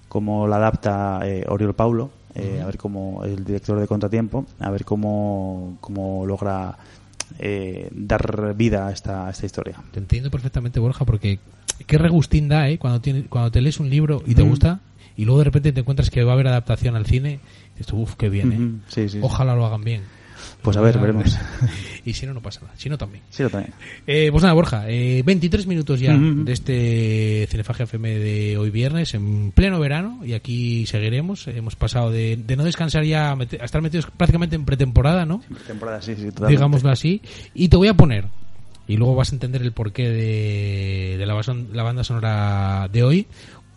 cómo 0.09 0.47
la 0.47 0.57
adapta 0.57 1.21
eh, 1.25 1.45
Oriol 1.49 1.75
Paulo 1.75 2.11
eh, 2.35 2.61
a 2.61 2.67
ver 2.67 2.77
cómo 2.77 3.25
el 3.25 3.45
director 3.45 3.79
de 3.79 3.87
Contratiempo 3.87 4.45
a 4.59 4.71
ver 4.71 4.85
cómo 4.85 5.79
cómo 5.81 6.27
logra 6.27 6.77
eh, 7.39 7.89
dar 7.93 8.55
vida 8.55 8.89
a 8.89 8.93
esta, 8.93 9.27
a 9.27 9.31
esta 9.31 9.47
historia 9.47 9.77
Te 9.93 9.99
entiendo 9.99 10.31
perfectamente, 10.31 10.81
Borja, 10.81 11.05
porque 11.05 11.39
qué 11.87 11.99
regustín 11.99 12.49
da, 12.49 12.69
¿eh? 12.69 12.79
Cuando, 12.79 13.01
tiene, 13.01 13.25
cuando 13.25 13.51
te 13.51 13.61
lees 13.61 13.81
un 13.81 13.91
libro 13.91 14.23
y 14.27 14.35
te 14.35 14.43
Ujú. 14.43 14.51
gusta 14.51 14.81
y 15.17 15.25
luego 15.25 15.39
de 15.39 15.45
repente 15.45 15.73
te 15.73 15.81
encuentras 15.81 16.11
que 16.11 16.25
va 16.25 16.33
a 16.33 16.35
haber 16.35 16.49
adaptación 16.49 16.97
al 16.97 17.07
cine, 17.07 17.39
y 17.75 17.79
dices, 17.79 17.93
uff, 17.93 18.15
qué 18.17 18.29
bien, 18.29 18.53
¿eh? 18.53 18.83
Sí, 18.89 19.09
sí. 19.09 19.19
Ojalá 19.23 19.55
lo 19.55 19.65
hagan 19.65 19.83
bien. 19.85 20.03
Pues 20.65 20.77
a 20.79 20.81
ver, 20.81 20.99
veremos. 20.99 21.39
y 22.07 22.15
si 22.15 22.25
no, 22.27 22.33
no 22.35 22.41
pasa 22.41 22.61
nada. 22.63 22.73
Si 22.77 22.89
no, 22.89 22.97
también. 22.99 23.23
sí 23.31 23.43
lo 23.43 23.51
también 23.51 23.73
Eh, 24.07 24.31
pues 24.33 24.43
nada, 24.43 24.55
Borja, 24.55 24.89
eh, 24.89 25.23
23 25.25 25.67
minutos 25.67 26.01
ya 26.01 26.17
de 26.17 26.53
este 26.53 27.47
Cinefagia 27.51 27.85
FM 27.85 28.19
de 28.19 28.57
hoy 28.59 28.71
viernes, 28.71 29.13
en 29.15 29.53
pleno 29.53 29.79
verano, 29.79 30.21
y 30.25 30.33
aquí 30.33 30.87
seguiremos. 30.87 31.47
Hemos 31.49 31.77
pasado 31.77 32.11
de, 32.11 32.37
de 32.37 32.57
no 32.57 32.65
descansar 32.65 33.05
ya 33.05 33.31
a, 33.31 33.37
mete- 33.37 33.61
a 33.61 33.65
estar 33.67 33.83
metidos 33.83 34.07
prácticamente 34.17 34.57
en 34.57 34.65
pretemporada, 34.65 35.27
¿no? 35.27 35.43
temporada 35.67 36.01
sí 36.01 36.15
sí 36.17 36.25
totalmente. 36.27 36.53
digámoslo 36.57 36.91
así. 36.91 37.21
Y 37.55 37.69
te 37.69 37.77
voy 37.77 37.89
a 37.89 37.95
poner, 37.95 38.25
y 38.89 38.97
luego 38.97 39.15
vas 39.15 39.31
a 39.33 39.35
entender 39.37 39.61
el 39.63 39.73
porqué 39.73 40.09
de, 40.09 41.17
de 41.19 41.27
la, 41.27 41.35
bason- 41.35 41.69
la 41.73 41.83
banda 41.83 42.05
sonora 42.05 42.89
de 42.93 43.03
hoy, 43.03 43.27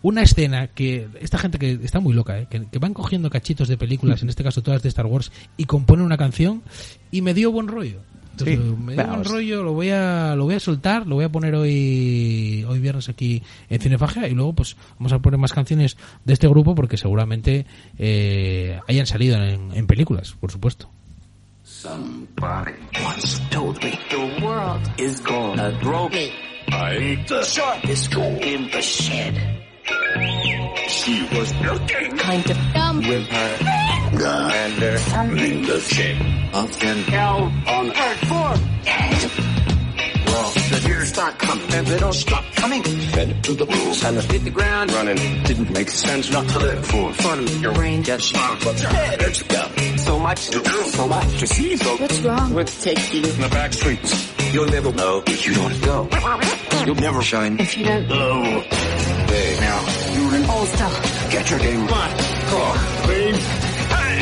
una 0.02 0.22
escena 0.22 0.68
que 0.68 1.08
esta 1.20 1.38
gente 1.38 1.58
que 1.58 1.72
está 1.82 2.00
muy 2.00 2.14
loca, 2.14 2.38
¿eh? 2.38 2.46
que, 2.50 2.66
que 2.66 2.78
van 2.78 2.94
cogiendo 2.94 3.30
cachitos 3.30 3.68
de 3.68 3.76
películas, 3.76 4.22
en 4.22 4.28
este 4.28 4.44
caso 4.44 4.62
todas 4.62 4.82
de 4.82 4.88
Star 4.88 5.06
Wars, 5.06 5.32
y 5.56 5.64
componen 5.64 6.04
una 6.04 6.16
canción 6.16 6.62
y 7.10 7.22
me 7.22 7.34
dio 7.34 7.50
buen 7.52 7.68
rollo. 7.68 8.00
Entonces, 8.32 8.60
Sí. 8.60 8.74
me 8.84 8.94
dio 8.94 9.04
buen 9.08 9.24
rollo, 9.24 9.62
lo 9.64 9.72
voy 9.72 9.90
a 9.90 10.36
lo 10.36 10.44
voy 10.44 10.54
a 10.54 10.60
soltar, 10.60 11.08
lo 11.08 11.16
voy 11.16 11.24
a 11.24 11.28
poner 11.28 11.56
hoy 11.56 12.64
hoy 12.68 12.78
viernes 12.78 13.08
aquí 13.08 13.42
en 13.68 13.80
Cinefagia 13.80 14.28
y 14.28 14.34
luego 14.34 14.52
pues 14.52 14.76
vamos 14.96 15.12
a 15.12 15.18
poner 15.18 15.40
más 15.40 15.52
canciones 15.52 15.96
de 16.24 16.32
este 16.34 16.46
grupo 16.46 16.76
porque 16.76 16.96
seguramente 16.96 17.66
eh, 17.98 18.78
hayan 18.86 19.06
salido 19.06 19.42
en, 19.42 19.72
en 19.72 19.86
películas, 19.88 20.36
por 20.38 20.52
supuesto. 20.52 20.88
Somebody 21.64 22.72
once 23.04 23.40
told 23.50 23.82
me 23.82 23.90
the 24.10 24.44
world 24.44 24.80
is 24.98 25.20
gonna 25.22 25.70
throw 25.80 26.08
me. 26.08 26.30
I 26.70 26.96
ain't 26.96 27.26
the 27.28 27.42
sharpest 27.44 28.10
tool 28.12 28.38
in 28.42 28.70
the 28.70 28.80
shed. 28.82 29.34
She 30.88 31.22
was 31.36 31.54
looking 31.60 32.16
kind 32.18 32.50
of 32.50 32.58
dumb 32.74 32.98
with 32.98 33.26
her 33.28 34.18
gun 34.18 34.52
and 34.52 34.72
her 34.74 34.98
thumb 34.98 35.38
in 35.38 35.62
the 35.62 35.80
shed. 35.80 36.16
Up 36.54 36.70
and 36.82 37.06
down 37.06 37.52
on 37.66 37.90
earth 37.90 38.18
for 38.28 38.84
dead. 38.84 39.30
Well, 40.26 40.50
the 40.50 40.82
deer 40.84 41.04
start 41.06 41.38
coming 41.38 41.72
and 41.72 41.86
they 41.86 41.98
don't 41.98 42.12
stop 42.12 42.44
coming. 42.54 42.82
Fed 42.82 43.42
to 43.44 43.54
the 43.54 43.64
rules 43.64 44.04
and 44.04 44.18
hit 44.18 44.44
the 44.44 44.50
ground 44.50 44.92
running. 44.92 45.16
Didn't 45.44 45.70
make 45.70 45.90
sense 45.90 46.30
not 46.30 46.46
to 46.48 46.58
live 46.58 46.86
for 46.86 47.12
fun. 47.14 47.46
Your 47.62 47.72
brain 47.72 48.02
gets 48.02 48.24
sharp, 48.24 48.60
but 48.64 48.80
your 48.82 48.90
head 48.90 49.22
it's 49.22 49.42
got 49.42 49.70
so 49.98 50.18
much 50.18 50.48
to 50.50 50.60
do, 50.60 50.82
so 50.82 51.08
much 51.08 51.38
to 51.38 51.46
see. 51.46 51.76
So 51.76 51.96
What's 51.96 52.20
wrong 52.20 52.54
with 52.54 52.82
taking 52.82 53.24
in 53.24 53.40
the 53.40 53.48
back 53.50 53.72
streets. 53.72 54.28
You'll 54.52 54.66
never 54.66 54.92
know 54.92 55.22
if 55.26 55.46
you 55.46 55.54
don't 55.54 55.80
go. 55.82 56.08
You'll 56.86 56.94
never 56.96 57.22
shine. 57.22 57.58
if 57.58 57.76
you 57.76 57.84
don't 57.84 58.08
Low. 58.08 59.27
Holster. 60.58 60.90
Get 61.30 61.50
your 61.50 61.60
game 61.60 61.86
on. 61.86 62.10
Oh, 62.50 62.74
please. 63.04 63.46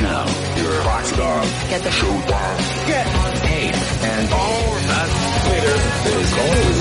Now 0.02 0.26
you're 0.58 0.74
a 0.80 0.84
rock 0.84 1.04
star. 1.06 1.40
Get 1.70 1.80
the 1.80 1.88
Showtime. 1.88 2.58
Get 2.86 3.06
paid. 3.40 3.74
And 4.12 4.32
all 4.34 4.74
that 4.90 5.08
glitter 5.46 5.78
is 6.12 6.30
gold. 6.36 6.76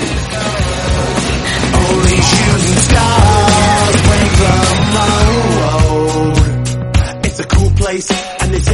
Only 1.88 2.18
shooting 2.30 2.80
stars 2.84 3.96
break 4.08 4.32
the 4.44 4.54
mold. 4.96 6.36
It's 7.24 7.40
a 7.40 7.46
cool 7.46 7.70
place, 7.70 8.08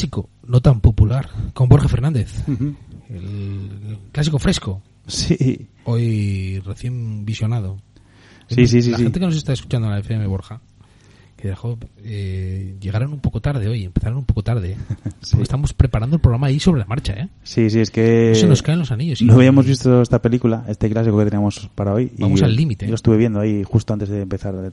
clásico, 0.00 0.30
no 0.46 0.60
tan 0.60 0.80
popular, 0.80 1.28
con 1.52 1.68
Borja 1.68 1.88
Fernández. 1.88 2.42
el 3.08 3.98
clásico 4.12 4.38
fresco, 4.38 4.82
Sí, 5.06 5.68
hoy 5.84 6.60
recién 6.60 7.24
visionado. 7.24 7.78
Sí, 8.48 8.66
sí, 8.66 8.80
sí, 8.82 8.90
La 8.92 8.96
sí. 8.98 9.02
gente 9.04 9.18
que 9.20 9.26
nos 9.26 9.36
está 9.36 9.52
escuchando 9.52 9.88
en 9.88 9.94
la 9.94 9.98
FM, 10.00 10.26
Borja, 10.26 10.60
que 11.40 11.48
dejó, 11.48 11.78
eh, 12.04 12.76
llegaron 12.80 13.12
un 13.12 13.20
poco 13.20 13.40
tarde 13.40 13.66
hoy, 13.68 13.84
empezaron 13.84 14.18
un 14.18 14.24
poco 14.24 14.42
tarde. 14.42 14.76
Sí. 15.22 15.32
Porque 15.32 15.42
estamos 15.42 15.74
preparando 15.74 16.16
el 16.16 16.22
programa 16.22 16.46
ahí 16.46 16.58
sobre 16.58 16.80
la 16.80 16.86
marcha, 16.86 17.12
¿eh? 17.12 17.28
sí, 17.42 17.68
sí, 17.68 17.80
es 17.80 17.90
que... 17.90 18.32
Se 18.34 18.46
nos 18.46 18.62
caen 18.62 18.78
los 18.78 18.90
anillos. 18.90 19.20
y- 19.20 19.26
No 19.26 19.34
habíamos 19.34 19.66
visto 19.66 20.00
esta 20.00 20.22
película, 20.22 20.64
este 20.66 20.88
clásico 20.88 21.18
que 21.18 21.24
teníamos 21.26 21.68
para 21.74 21.92
hoy. 21.92 22.10
y 22.16 22.22
Vamos 22.22 22.40
yo- 22.40 22.46
al 22.46 22.56
límite. 22.56 22.86
Yo 22.86 22.90
lo 22.92 22.94
estuve 22.94 23.18
viendo 23.18 23.38
ahí 23.38 23.62
justo 23.62 23.92
antes 23.92 24.08
de 24.08 24.22
empezar. 24.22 24.54
a. 24.54 24.70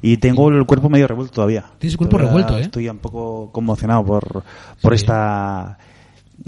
Y 0.00 0.18
tengo 0.18 0.50
el 0.50 0.64
cuerpo 0.66 0.88
medio 0.88 1.08
revuelto 1.08 1.34
todavía. 1.34 1.64
Tienes 1.78 1.94
el 1.94 1.98
cuerpo 1.98 2.16
Todavía 2.16 2.28
revuelto, 2.30 2.58
¿eh? 2.58 2.62
Estoy 2.62 2.88
un 2.88 2.98
poco 2.98 3.50
conmocionado 3.50 4.04
por, 4.04 4.44
por 4.80 4.92
Sí. 4.96 5.02
esta... 5.02 5.78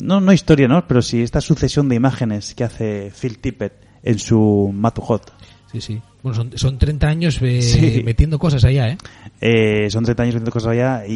No, 0.01 0.21
no 0.21 0.33
historia, 0.33 0.69
¿no? 0.69 0.87
Pero 0.87 1.03
sí 1.03 1.21
esta 1.23 1.41
sucesión 1.41 1.89
de 1.89 1.97
imágenes 1.97 2.55
que 2.55 2.63
hace 2.63 3.11
Phil 3.21 3.39
Tippett 3.39 3.73
en 4.05 4.19
su 4.21 4.71
Matu 4.73 5.01
Hot. 5.03 5.33
Sí, 5.73 5.81
sí. 5.81 6.01
Bueno, 6.23 6.37
son, 6.37 6.51
son 6.59 6.79
30 6.79 7.07
años 7.09 7.39
eh, 7.43 7.63
Sí. 7.63 8.03
metiendo 8.05 8.39
cosas 8.39 8.65
allá, 8.65 8.89
¿eh? 8.91 8.99
Eh, 9.41 9.89
son 9.91 10.05
30 10.05 10.23
años 10.23 10.35
haciendo 10.35 10.51
cosas 10.51 10.73
allá 10.73 11.07
y, 11.07 11.13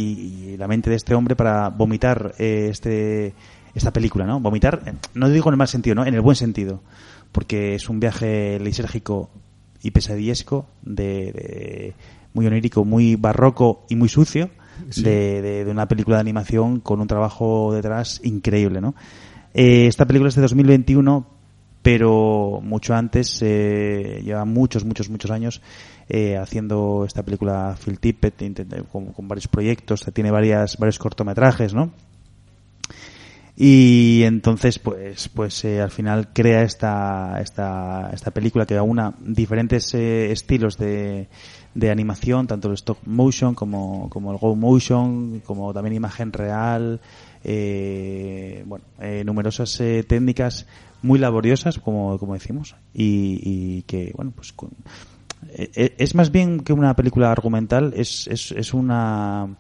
y 0.53 0.57
la 0.57 0.67
mente 0.67 0.89
de 0.91 0.97
este 0.97 1.15
hombre 1.15 1.37
para 1.37 1.69
vomitar 1.69 2.35
eh, 2.39 2.69
este 2.71 3.35
esta 3.75 3.93
película, 3.93 4.25
¿no? 4.25 4.39
Vomitar, 4.41 4.83
eh, 4.87 4.93
no 5.15 5.29
digo 5.29 5.49
en 5.51 5.55
el 5.55 5.59
mal 5.59 5.69
sentido, 5.69 5.97
¿no? 5.97 6.07
En 6.07 6.15
el 6.15 6.21
buen 6.21 6.37
sentido. 6.37 6.81
Porque 7.33 7.75
es 7.75 7.89
un 7.89 7.99
viaje 7.99 8.59
lisérgico 8.61 9.31
y 9.83 9.91
pesadillesco, 9.91 10.67
de, 10.83 11.33
de- 11.33 11.95
muy 12.33 12.47
onírico, 12.47 12.85
muy 12.85 13.17
barroco 13.17 13.85
y 13.89 13.97
muy 13.97 14.09
sucio, 14.09 14.49
Sí. 14.91 15.03
de, 15.03 15.43
de- 15.43 15.65
de 15.65 15.71
una 15.71 15.87
película 15.89 16.17
de 16.17 16.21
animación 16.23 16.81
con 16.81 17.01
un 17.01 17.07
trabajo 17.09 17.73
detrás 17.75 18.21
increíble, 18.25 18.81
¿no? 18.81 18.95
Eh, 19.53 19.87
esta 19.89 20.05
película 20.07 20.29
es 20.29 20.35
de 20.37 20.43
2021, 20.43 21.27
pero 21.85 22.61
mucho 22.63 22.95
antes, 22.95 23.43
eh, 23.43 24.23
lleva 24.25 24.47
muchos, 24.47 24.87
muchos, 24.87 25.11
muchos 25.11 25.31
años 25.31 25.61
eh, 26.09 26.39
haciendo 26.39 27.05
esta 27.07 27.23
película 27.23 27.77
Phil 27.79 28.01
Tippett 28.01 28.43
con, 28.91 29.13
con 29.13 29.29
varios 29.29 29.49
proyectos, 29.49 30.03
tiene 30.15 30.31
varias, 30.31 30.79
varios 30.79 30.99
cortometrajes, 30.99 31.75
¿no? 31.75 31.93
Y 33.55 34.23
entonces, 34.25 34.79
pues, 34.79 35.29
pues 35.29 35.63
eh, 35.67 35.83
al 35.83 35.91
final 35.91 36.33
crea 36.33 36.63
esta, 36.63 37.39
esta, 37.43 38.09
esta 38.15 38.31
película 38.31 38.65
que 38.65 38.79
aúna 38.79 39.15
diferentes 39.21 39.93
eh, 39.93 40.33
estilos 40.33 40.79
de, 40.79 41.29
de 41.75 41.91
animación, 41.91 42.47
tanto 42.47 42.69
el 42.69 42.75
stop 42.75 42.99
motion 43.05 43.55
como, 43.55 44.09
como 44.09 44.33
el 44.33 44.39
go 44.39 44.57
motion, 44.57 45.41
como 45.41 45.75
también 45.75 45.97
imagen 45.97 46.33
real, 46.33 46.99
eh, 47.45 48.63
bueno, 48.67 48.87
eh, 49.01 49.23
numerosas 49.25 49.79
eh, 49.81 50.03
técnicas 50.03 50.67
muy 51.05 51.19
laboriosas, 51.19 51.79
como, 51.79 52.19
como 52.19 52.35
decimos, 52.35 52.75
y, 52.93 53.39
y 53.43 53.83
que, 53.83 54.13
bueno, 54.17 54.33
pues 54.35 54.53
con- 54.53 54.71
eh, 55.51 55.71
eh, 55.75 55.95
es 55.99 56.15
más 56.15 56.33
bien 56.33 56.61
que 56.61 56.73
una 56.73 56.97
película 56.97 57.31
argumental, 57.31 57.93
es, 57.97 58.27
es, 58.29 58.51
es 58.53 58.73
una 58.75 59.57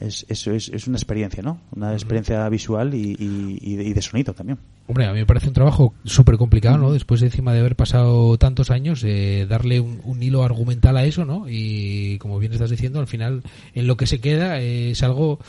es, 0.00 0.26
es, 0.28 0.46
es, 0.46 0.86
una 0.86 0.96
experiencia, 0.96 1.42
¿no? 1.42 1.60
Una 1.74 1.92
experiencia 1.92 2.48
visual 2.48 2.94
y, 2.94 3.16
y, 3.18 3.58
y 3.60 3.92
de, 3.92 4.02
sonido 4.02 4.32
también. 4.32 4.58
Hombre, 4.86 5.06
a 5.06 5.12
mí 5.12 5.18
me 5.18 5.26
parece 5.26 5.48
un 5.48 5.54
trabajo 5.54 5.94
súper 6.04 6.36
complicado, 6.36 6.78
¿no? 6.78 6.92
Después 6.92 7.20
de 7.20 7.26
encima 7.26 7.52
de 7.52 7.60
haber 7.60 7.74
pasado 7.76 8.38
tantos 8.38 8.70
años, 8.70 9.02
eh, 9.04 9.46
darle 9.48 9.80
un, 9.80 10.00
un 10.04 10.22
hilo 10.22 10.44
argumental 10.44 10.96
a 10.96 11.04
eso, 11.04 11.24
¿no? 11.24 11.46
Y 11.48 12.18
como 12.18 12.38
bien 12.38 12.52
estás 12.52 12.70
diciendo, 12.70 13.00
al 13.00 13.06
final, 13.08 13.42
en 13.74 13.86
lo 13.86 13.96
que 13.96 14.06
se 14.06 14.20
queda 14.20 14.60
eh, 14.60 14.90
es 14.92 15.02
algo, 15.02 15.40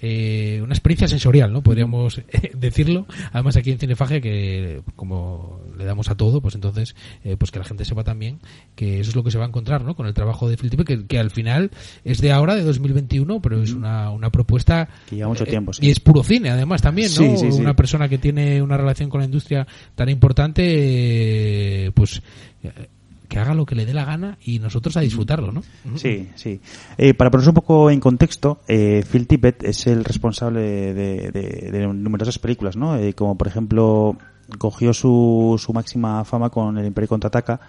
eh, 0.00 0.60
una 0.62 0.74
experiencia 0.74 1.08
sensorial, 1.08 1.52
¿no? 1.52 1.62
Podríamos 1.62 2.20
decirlo. 2.54 3.06
Además, 3.32 3.56
aquí 3.56 3.70
en 3.70 3.78
Cinefagia, 3.78 4.20
que 4.20 4.82
como 4.94 5.60
le 5.76 5.84
damos 5.84 6.10
a 6.10 6.16
todo, 6.16 6.40
pues 6.40 6.54
entonces, 6.54 6.94
eh, 7.24 7.36
pues 7.36 7.50
que 7.50 7.58
la 7.58 7.64
gente 7.64 7.84
sepa 7.84 8.04
también 8.04 8.38
que 8.74 9.00
eso 9.00 9.10
es 9.10 9.16
lo 9.16 9.24
que 9.24 9.30
se 9.30 9.38
va 9.38 9.44
a 9.44 9.48
encontrar, 9.48 9.84
¿no? 9.84 9.94
Con 9.94 10.06
el 10.06 10.14
trabajo 10.14 10.48
de 10.48 10.56
Phil 10.56 10.70
Tippett, 10.70 10.86
que, 10.86 11.06
que 11.06 11.18
al 11.18 11.30
final 11.30 11.70
es 12.04 12.20
de 12.20 12.32
ahora, 12.32 12.54
de 12.54 12.62
2021, 12.62 13.40
pero 13.40 13.62
es 13.62 13.72
una, 13.72 14.10
una 14.10 14.30
propuesta 14.30 14.88
Que 15.08 15.16
lleva 15.16 15.28
mucho 15.28 15.44
eh, 15.44 15.48
tiempo, 15.48 15.72
sí. 15.72 15.86
Y 15.86 15.90
es 15.90 16.00
puro 16.00 16.22
cine, 16.22 16.50
además, 16.50 16.82
también, 16.82 17.08
¿no? 17.08 17.22
Sí, 17.22 17.36
sí, 17.36 17.52
sí. 17.52 17.60
Una 17.60 17.74
persona 17.74 18.08
que 18.08 18.18
tiene 18.18 18.62
una 18.62 18.76
relación 18.76 19.10
con 19.10 19.20
la 19.20 19.26
industria 19.26 19.66
tan 19.94 20.08
importante, 20.08 20.62
eh, 21.86 21.90
pues 21.92 22.22
que 23.28 23.38
haga 23.38 23.54
lo 23.54 23.66
que 23.66 23.74
le 23.74 23.86
dé 23.86 23.94
la 23.94 24.04
gana 24.04 24.38
y 24.42 24.58
nosotros 24.58 24.96
a 24.96 25.00
disfrutarlo, 25.00 25.52
¿no? 25.52 25.62
Sí, 25.96 26.28
sí. 26.34 26.60
Eh, 26.98 27.14
para 27.14 27.30
ponernos 27.30 27.48
un 27.48 27.54
poco 27.54 27.90
en 27.90 28.00
contexto, 28.00 28.60
eh, 28.68 29.04
Phil 29.10 29.26
Tippett 29.26 29.62
es 29.64 29.86
el 29.86 30.04
responsable 30.04 30.60
de, 30.94 31.30
de- 31.32 31.70
de 31.70 31.86
numerosas 31.88 32.38
películas, 32.38 32.76
¿no? 32.76 32.96
Eh, 32.96 33.14
como 33.14 33.36
por 33.36 33.46
ejemplo 33.48 34.16
cogió 34.58 34.92
su, 34.94 35.60
su 35.62 35.72
máxima 35.72 36.24
fama 36.24 36.50
con 36.50 36.76
el 36.78 36.86
Imperio 36.86 37.08
Contraataca. 37.08 37.60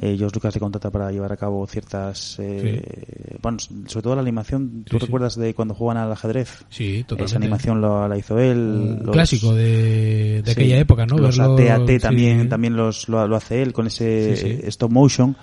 Eh, 0.00 0.16
George 0.16 0.34
Lucas 0.36 0.54
le 0.54 0.60
contrata 0.60 0.90
para 0.90 1.12
llevar 1.12 1.32
a 1.32 1.36
cabo 1.36 1.66
ciertas... 1.66 2.36
eh, 2.38 3.36
Bueno, 3.42 3.58
sobre 3.58 4.02
todo 4.02 4.14
la 4.14 4.22
animación. 4.22 4.84
¿Tú 4.84 4.96
Sí, 4.96 5.00
sí. 5.00 5.06
recuerdas 5.06 5.36
de 5.36 5.52
cuando 5.54 5.74
juegan 5.74 5.98
al 6.02 6.10
ajedrez? 6.10 6.64
Sí, 6.70 7.02
totalmente. 7.02 7.24
Esa 7.26 7.36
animación 7.36 7.80
la 8.08 8.16
hizo 8.16 8.38
él. 8.38 8.56
Un 8.58 9.02
los- 9.04 9.12
clásico 9.12 9.54
de, 9.54 10.42
aquella 10.50 10.78
época, 10.78 11.04
¿no? 11.04 11.18
Los 11.18 11.38
Verlo- 11.38 11.54
AT-AT 11.60 12.00
también, 12.00 12.48
también 12.48 12.74
los, 12.74 13.08
lo, 13.10 13.28
lo 13.28 13.36
hace 13.36 13.60
él 13.62 13.72
con 13.74 13.86
ese 13.86 14.66
stop 14.68 14.90
motion. 14.90 15.36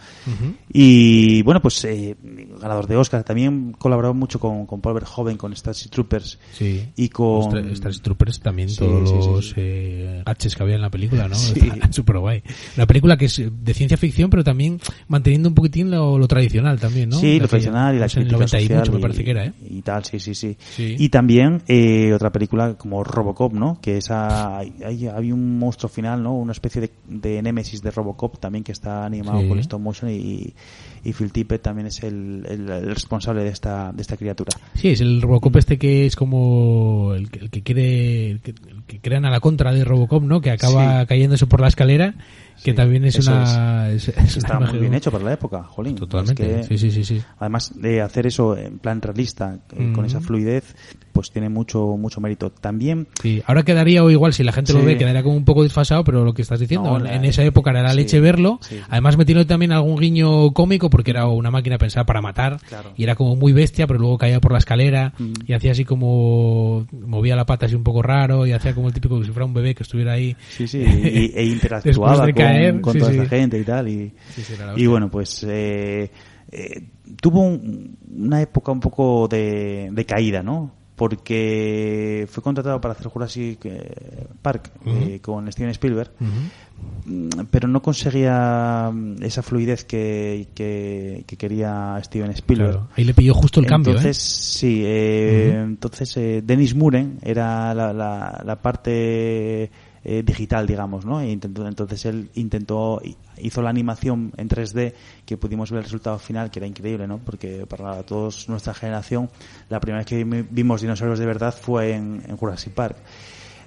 Y 0.72 1.42
bueno, 1.44 1.62
pues 1.62 1.84
eh, 1.86 2.16
ganador 2.64 2.88
de 2.88 2.96
Oscar. 2.96 3.24
También 3.24 3.74
colaboró 3.78 4.14
mucho 4.14 4.40
con, 4.40 4.66
con 4.66 4.82
Paul 4.82 4.96
Verhoeven, 4.96 5.38
con 5.38 5.56
Starship 5.56 5.90
Troopers 5.90 6.40
Sí. 6.54 6.88
y 6.96 7.10
con... 7.10 7.76
Starship 7.76 8.02
Troopers 8.02 8.40
también, 8.40 8.70
Sí, 8.70 8.78
todos 8.78 9.10
sí, 9.10 9.16
los 9.16 9.54
eh, 9.58 10.24
gaches 10.26 10.56
que 10.56 10.64
había 10.64 10.76
en 10.76 10.82
la 10.82 10.90
película, 10.90 11.28
¿no? 11.28 11.36
Súper 11.92 12.18
guay. 12.18 12.44
Una 12.78 12.88
película 12.88 13.18
que 13.18 13.26
es 13.26 13.42
de 13.52 13.74
ciencia 13.74 13.98
ficción, 13.98 14.30
pero 14.30 14.44
también 14.44 14.80
manteniendo 15.08 15.50
un 15.50 15.56
poquitín 15.56 15.92
lo, 15.92 16.18
lo 16.18 16.28
tradicional 16.28 16.80
también, 16.80 17.10
¿no? 17.10 17.20
Sí, 17.20 17.40
lo 17.40 17.48
tradicional 17.48 17.96
y 17.96 18.00
la 18.00 18.06
no 18.06 18.10
sé, 18.10 18.20
en 18.22 18.28
el 18.28 18.36
crítica 18.36 18.58
90 18.58 18.62
y 18.62 18.78
mucho 18.80 18.92
me 18.94 19.00
parece 19.00 19.24
que 19.24 19.32
era, 19.32 19.46
¿eh? 19.46 19.54
y 19.70 19.82
tal, 19.82 20.04
sí, 20.06 20.20
sí, 20.20 20.34
sí. 20.34 20.58
Y 20.78 21.10
también 21.10 21.62
eh, 21.68 22.14
otra 22.14 22.32
película 22.32 22.74
como 22.76 23.04
Robocop, 23.04 23.54
¿no? 23.54 23.80
Que 23.82 23.98
esa 23.98 24.58
hay, 24.58 24.74
hay, 24.84 25.32
un 25.32 25.60
monstruo 25.60 25.90
final, 25.90 26.22
¿no? 26.24 26.34
Una 26.34 26.52
especie 26.52 26.82
de, 26.82 26.92
de 27.08 27.42
némesis 27.42 27.82
de 27.82 27.92
Robocop 27.92 28.40
también 28.40 28.64
que 28.64 28.72
está 28.72 29.06
animado 29.06 29.48
con 29.48 29.60
stop 29.60 29.82
motion 29.82 30.12
y, 30.12 30.54
y 31.04 31.14
Phil 31.14 31.32
Tippett 31.32 31.62
también 31.62 31.88
es 31.88 32.02
el, 32.04 32.46
el- 32.50 32.70
el 32.70 32.94
responsable 32.96 33.44
de 33.44 33.50
esta, 33.50 33.92
de 33.92 34.02
esta 34.02 34.16
criatura. 34.18 34.52
Sí, 34.76 34.90
es 34.90 35.02
el 35.02 35.22
Robocop 35.22 35.56
este 35.58 35.78
que 35.78 36.06
es 36.06 36.16
como 36.16 37.14
el 37.16 37.30
que, 37.30 37.40
el 37.40 37.50
que 37.50 37.62
quiere, 37.62 38.32
el 38.32 38.40
que, 38.42 38.52
el 38.52 38.84
que 38.88 39.00
crean 39.00 39.26
a 39.26 39.30
la 39.32 39.40
contra 39.40 39.74
de 39.74 39.84
Robocop, 39.84 40.24
¿no? 40.24 40.42
Que 40.42 40.52
acaba 40.52 41.02
Sí. 41.02 41.08
cayéndose 41.08 41.46
por 41.48 41.60
la 41.62 41.68
escalera, 41.68 42.16
que 42.64 42.72
Sí, 42.72 42.76
también 42.78 43.06
es 43.06 43.20
una... 43.28 43.90
Es, 43.92 44.08
es 44.08 44.16
una 44.18 44.24
Está 44.48 44.60
muy 44.60 44.80
bien 44.80 44.94
hecho 44.94 45.12
para 45.12 45.24
la 45.24 45.34
época, 45.34 45.64
jolín. 45.64 45.96
Totalmente, 45.96 46.62
Es 46.62 46.68
que- 46.68 46.78
sí, 46.78 46.90
sí, 46.92 47.04
sí, 47.04 47.16
sí. 47.20 47.22
Además 47.40 47.72
de 47.80 48.02
hacer 48.02 48.26
eso 48.28 48.58
en 48.58 48.80
plan 48.80 49.02
realista, 49.02 49.60
eh, 49.72 49.76
con 49.76 49.92
Ujú. 50.00 50.06
esa 50.06 50.22
fluidez, 50.22 50.76
pues 51.12 51.30
tiene 51.32 51.50
mucho 51.50 51.96
mucho 51.98 52.20
mérito. 52.22 52.50
También 52.52 53.08
Sí, 53.22 53.44
ahora 53.46 53.64
quedaría 53.64 54.04
o 54.04 54.10
igual 54.10 54.34
si 54.34 54.44
la 54.44 54.52
gente 54.52 54.74
lo 54.74 54.80
Sí. 54.80 54.86
ve 54.86 54.98
quedaría 54.98 55.22
como 55.22 55.36
un 55.36 55.46
poco 55.46 55.62
desfasado, 55.64 56.04
pero 56.04 56.24
lo 56.26 56.34
que 56.34 56.42
estás 56.42 56.60
diciendo, 56.60 56.90
No, 56.90 56.98
en, 56.98 57.04
la- 57.04 57.16
en 57.16 57.26
esa 57.26 57.44
época 57.44 57.70
era 57.72 57.84
la 57.84 57.94
leche 57.94 58.20
verlo, 58.20 58.58
sí. 58.62 58.80
además 58.90 59.18
metiendo 59.18 59.46
también 59.46 59.72
algún 59.74 59.98
guiño 60.00 60.52
cómico 60.54 60.90
porque 60.90 61.12
era 61.12 61.28
una 61.28 61.52
máquina 61.52 61.78
pensada 61.78 62.06
para 62.06 62.22
matar 62.22 62.60
Claro. 62.68 62.94
y 62.98 63.04
era 63.04 63.16
como 63.16 63.36
muy 63.36 63.54
bestia, 63.54 63.86
pero 63.86 64.00
luego 64.00 64.18
caía 64.18 64.40
por 64.40 64.54
la 64.54 64.58
escalera 64.58 65.14
Mm. 65.20 65.34
y 65.46 65.54
hacía 65.54 65.72
así 65.74 65.86
como 65.86 66.88
movía 66.92 67.36
la 67.36 67.46
pata 67.46 67.66
así 67.66 67.76
un 67.76 67.84
poco 67.84 68.02
raro 68.02 68.46
y 68.48 68.52
hacía 68.54 68.74
como 68.74 68.88
el 68.88 68.94
típico 68.94 69.20
que 69.20 69.26
si 69.26 69.32
fuera 69.32 69.46
un 69.46 69.54
bebé 69.54 69.76
que 69.76 69.84
estuviera 69.84 70.14
ahí. 70.14 70.36
Sí, 70.50 70.68
sí, 70.68 70.80
y, 70.84 71.32
e 71.38 71.46
interactuaba 71.46 72.26
Después 72.26 72.26
de 72.28 72.34
con, 72.34 72.44
con 72.82 72.94
sí, 72.94 73.00
toda 73.00 73.12
sí. 73.12 73.18
esa 73.20 73.28
gente 73.30 73.60
y 73.60 73.64
tal. 73.64 73.88
Y, 73.88 74.88
bueno, 74.88 75.10
pues 75.10 75.44
eh, 75.48 76.10
eh, 76.52 76.84
tuvo 77.22 77.42
un- 77.42 77.98
una 78.16 78.42
época 78.42 78.72
un 78.72 78.80
poco 78.80 79.28
de, 79.28 79.90
de 79.92 80.06
caída, 80.06 80.42
¿no? 80.44 80.72
Porque 80.96 82.28
fue 82.30 82.44
contratado 82.44 82.80
para 82.80 82.94
hacer 82.94 83.08
Jurassic 83.08 83.66
eh, 83.66 84.28
Park 84.42 84.72
eh, 84.86 85.20
con 85.22 85.52
Steven 85.52 85.72
Spielberg, 85.72 86.12
mm, 86.20 87.30
pero 87.50 87.68
no 87.68 87.82
conseguía 87.82 88.92
mm, 88.94 89.24
esa 89.24 89.42
fluidez 89.42 89.86
que, 89.86 90.50
que, 90.54 91.24
que 91.26 91.36
quería 91.36 92.00
Steven 92.04 92.30
Spielberg. 92.32 92.72
Claro, 92.72 92.88
ahí 92.96 93.04
le 93.06 93.14
pilló 93.16 93.34
justo 93.34 93.60
el 93.60 93.66
cambio, 93.66 93.92
Entonces, 93.94 94.18
sí, 94.18 94.84
eh, 94.86 95.62
entonces 95.64 96.16
eh, 96.18 96.44
Dennis 96.46 96.76
Muren 96.76 97.18
era 97.24 97.74
la, 97.74 97.92
la, 97.92 98.42
la 98.46 98.62
parte 98.62 99.72
eh, 100.06 100.24
digital, 100.26 100.68
digamos, 100.68 101.06
¿no? 101.06 101.22
E 101.22 101.32
intentó- 101.32 101.68
entonces 101.68 102.06
él 102.06 102.30
intentó, 102.36 103.02
hizo 103.38 103.62
la 103.62 103.70
animación 103.70 104.34
en 104.38 104.48
3D 104.50 104.94
que 105.26 105.38
pudimos 105.38 105.72
ver 105.72 105.80
el 105.80 105.84
resultado 105.86 106.20
final, 106.20 106.52
que 106.52 106.60
era 106.60 106.68
increíble, 106.68 107.08
¿no? 107.08 107.20
Porque 107.20 107.66
para 107.68 108.04
todos 108.04 108.50
nuestra 108.50 108.74
generación, 108.74 109.30
la 109.70 109.80
primera 109.80 110.00
vez 110.00 110.08
que 110.08 110.24
vi- 110.24 110.46
vimos 110.50 110.82
dinosaurios 110.82 111.20
de 111.20 111.26
verdad 111.26 111.54
fue 111.60 111.94
en, 111.94 112.22
en 112.28 112.36
Jurassic 112.38 112.74
Park. 112.74 112.98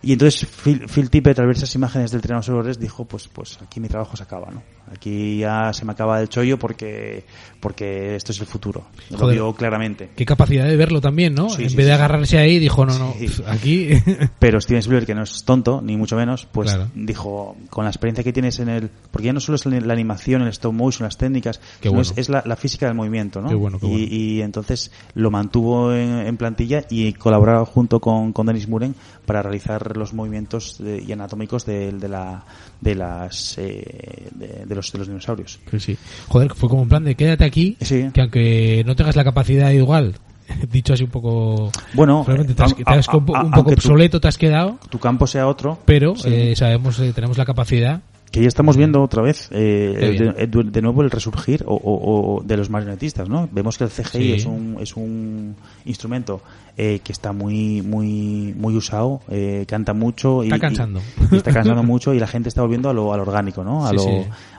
Y 0.07 0.13
entonces 0.13 0.47
Phil, 0.47 0.87
Phil 0.89 1.11
Tippett, 1.11 1.37
al 1.41 1.47
ver 1.49 1.57
esas 1.57 1.75
imágenes 1.75 2.13
del 2.13 2.21
Tiranosaurio 2.21 2.63
Rex, 2.63 2.79
dijo, 2.79 3.05
pues, 3.07 3.27
pues 3.27 3.59
aquí 3.61 3.81
mi 3.81 3.89
trabajo 3.89 4.17
se 4.17 4.23
acaba, 4.23 4.53
¿no? 4.53 4.63
Aquí 4.93 5.39
ya 5.39 5.73
se 5.73 5.85
me 5.85 5.91
acaba 5.91 6.21
el 6.21 6.29
chollo 6.29 6.61
porque, 6.61 7.25
porque 7.59 8.15
esto 8.15 8.31
es 8.31 8.39
el 8.39 8.47
futuro. 8.47 8.85
Lo 9.11 9.19
Joder. 9.19 9.35
vio 9.35 9.53
claramente. 9.55 10.11
Qué 10.15 10.25
capacidad 10.25 10.65
de 10.65 10.77
verlo 10.77 11.01
también, 11.01 11.35
¿no? 11.35 11.51
Sí, 11.51 11.65
en 11.65 11.71
sí, 11.71 11.77
vez 11.77 11.87
de 11.87 11.93
agarrarse 11.93 12.39
ahí, 12.39 12.61
dijo, 12.61 12.87
no, 12.87 12.97
no, 12.97 13.15
pf, 13.15 13.43
aquí... 13.49 13.89
Pero 14.39 14.61
Steven 14.61 14.79
Spielberg, 14.79 15.07
que 15.07 15.15
no 15.17 15.25
es 15.25 15.43
tonto, 15.45 15.83
ni 15.83 15.97
mucho 15.97 16.15
menos, 16.15 16.47
pues 16.53 16.71
Claro. 16.73 16.89
dijo, 16.95 17.57
con 17.69 17.83
la 17.83 17.91
experiencia 17.91 18.23
que 18.23 18.33
tienes 18.33 18.61
en 18.61 18.69
el... 18.69 18.89
Porque 19.11 19.27
ya 19.27 19.33
no 19.33 19.41
solo 19.41 19.57
es 19.57 19.67
la 19.67 19.93
animación, 19.93 20.43
el 20.43 20.49
stop 20.51 20.73
motion, 20.73 21.05
las 21.05 21.17
técnicas, 21.19 21.59
Qué 21.81 21.89
sino 21.89 21.95
bueno. 21.95 22.03
es, 22.13 22.17
es 22.17 22.29
la, 22.29 22.45
la 22.47 22.55
física 22.55 22.87
del 22.87 22.95
movimiento, 22.95 23.41
¿no? 23.43 23.49
Qué 23.49 23.57
bueno, 23.57 23.81
qué 23.81 23.87
y, 23.87 23.91
bueno. 23.91 24.07
y 24.09 24.43
entonces 24.43 24.93
lo 25.15 25.33
mantuvo 25.33 25.93
en, 25.93 26.19
en 26.29 26.37
plantilla 26.37 26.85
y 26.91 27.13
colaboraba 27.15 27.65
junto 27.67 27.99
con, 28.01 28.33
con 28.33 28.47
Dennis 28.47 28.69
Muren 28.69 28.95
para 29.27 29.43
realizar 29.43 29.97
los 29.97 30.15
movimientos 30.15 30.79
de- 30.79 31.03
y 31.07 31.13
anatómicos 31.13 31.67
de, 31.67 31.93
de 31.93 32.09
la 32.09 32.45
de 32.81 32.95
las 32.95 33.59
eh, 33.59 34.29
de, 34.35 34.65
de 34.67 34.75
los 34.75 34.91
de 34.93 34.99
los 34.99 35.09
dinosaurios. 35.09 35.59
Sí, 35.71 35.81
sí. 35.81 35.99
Joder, 36.29 36.55
fue 36.55 36.69
como 36.69 36.83
un 36.83 36.89
plan 36.89 37.05
de 37.05 37.15
quédate 37.15 37.45
aquí, 37.45 37.77
Sí. 37.81 38.09
que 38.15 38.21
aunque 38.21 38.83
no 38.87 38.95
tengas 38.97 39.17
la 39.17 39.25
capacidad 39.25 39.71
igual, 39.71 40.15
dicho 40.71 40.93
así 40.95 41.05
un 41.05 41.11
poco... 41.11 41.71
Bueno, 41.95 42.23
probablemente 42.25 42.55
te 42.55 42.63
has, 42.63 42.73
a- 42.73 42.77
te 42.77 42.83
has 42.87 43.09
a- 43.09 43.17
un, 43.17 43.25
po- 43.27 43.37
a- 43.37 43.43
un 43.43 43.51
poco 43.51 43.71
tu- 43.71 43.75
obsoleto 43.75 44.21
te 44.21 44.29
has 44.29 44.39
quedado, 44.39 44.79
Tu 44.91 44.99
campo 44.99 45.27
sea 45.27 45.47
otro, 45.49 45.79
pero 45.85 46.15
Sí. 46.17 46.29
eh, 46.33 46.57
sabemos, 46.57 46.99
eh, 47.01 47.13
tenemos 47.13 47.37
la 47.37 47.45
capacidad. 47.45 48.01
Que 48.31 48.43
ya 48.43 48.49
estamos 48.49 48.77
viendo 48.77 49.01
otra 49.03 49.23
vez 49.23 49.49
eh, 49.53 50.29
de, 50.37 50.47
de- 50.47 50.71
de 50.71 50.83
nuevo 50.83 51.01
el 51.03 51.11
resurgir 51.11 51.63
o, 51.67 51.75
o- 51.75 52.37
o 52.39 52.43
de 52.43 52.57
los 52.57 52.69
marionetistas, 52.69 53.29
¿no? 53.29 53.49
Vemos 53.51 53.79
que 53.79 53.85
el 53.85 53.91
CGI 53.91 54.19
Sí. 54.19 54.33
es 54.33 54.45
un 54.47 54.77
es 54.81 54.95
un 54.97 55.55
instrumento 55.87 56.43
eh, 56.79 57.01
que 57.03 57.11
está 57.13 57.33
muy 57.33 57.81
muy 57.83 58.55
muy 58.59 58.77
usado, 58.77 59.21
eh, 59.31 59.65
canta 59.67 59.95
mucho 59.95 60.43
y 60.45 60.49
Está 60.49 60.59
cansando. 60.59 61.01
y- 61.31 61.35
y 61.35 61.39
está 61.39 61.53
cansando 61.53 61.83
mucho 61.83 62.13
y 62.13 62.19
la 62.19 62.27
gente 62.27 62.49
está 62.51 62.61
volviendo 62.63 62.91
a 62.91 62.93
lo, 62.93 63.13
a 63.15 63.17
lo 63.17 63.23
orgánico, 63.23 63.65
¿no? 63.65 63.87
A, 63.87 63.91
Sí, 63.91 63.97
lo, 63.97 64.03
sí. 64.03 64.11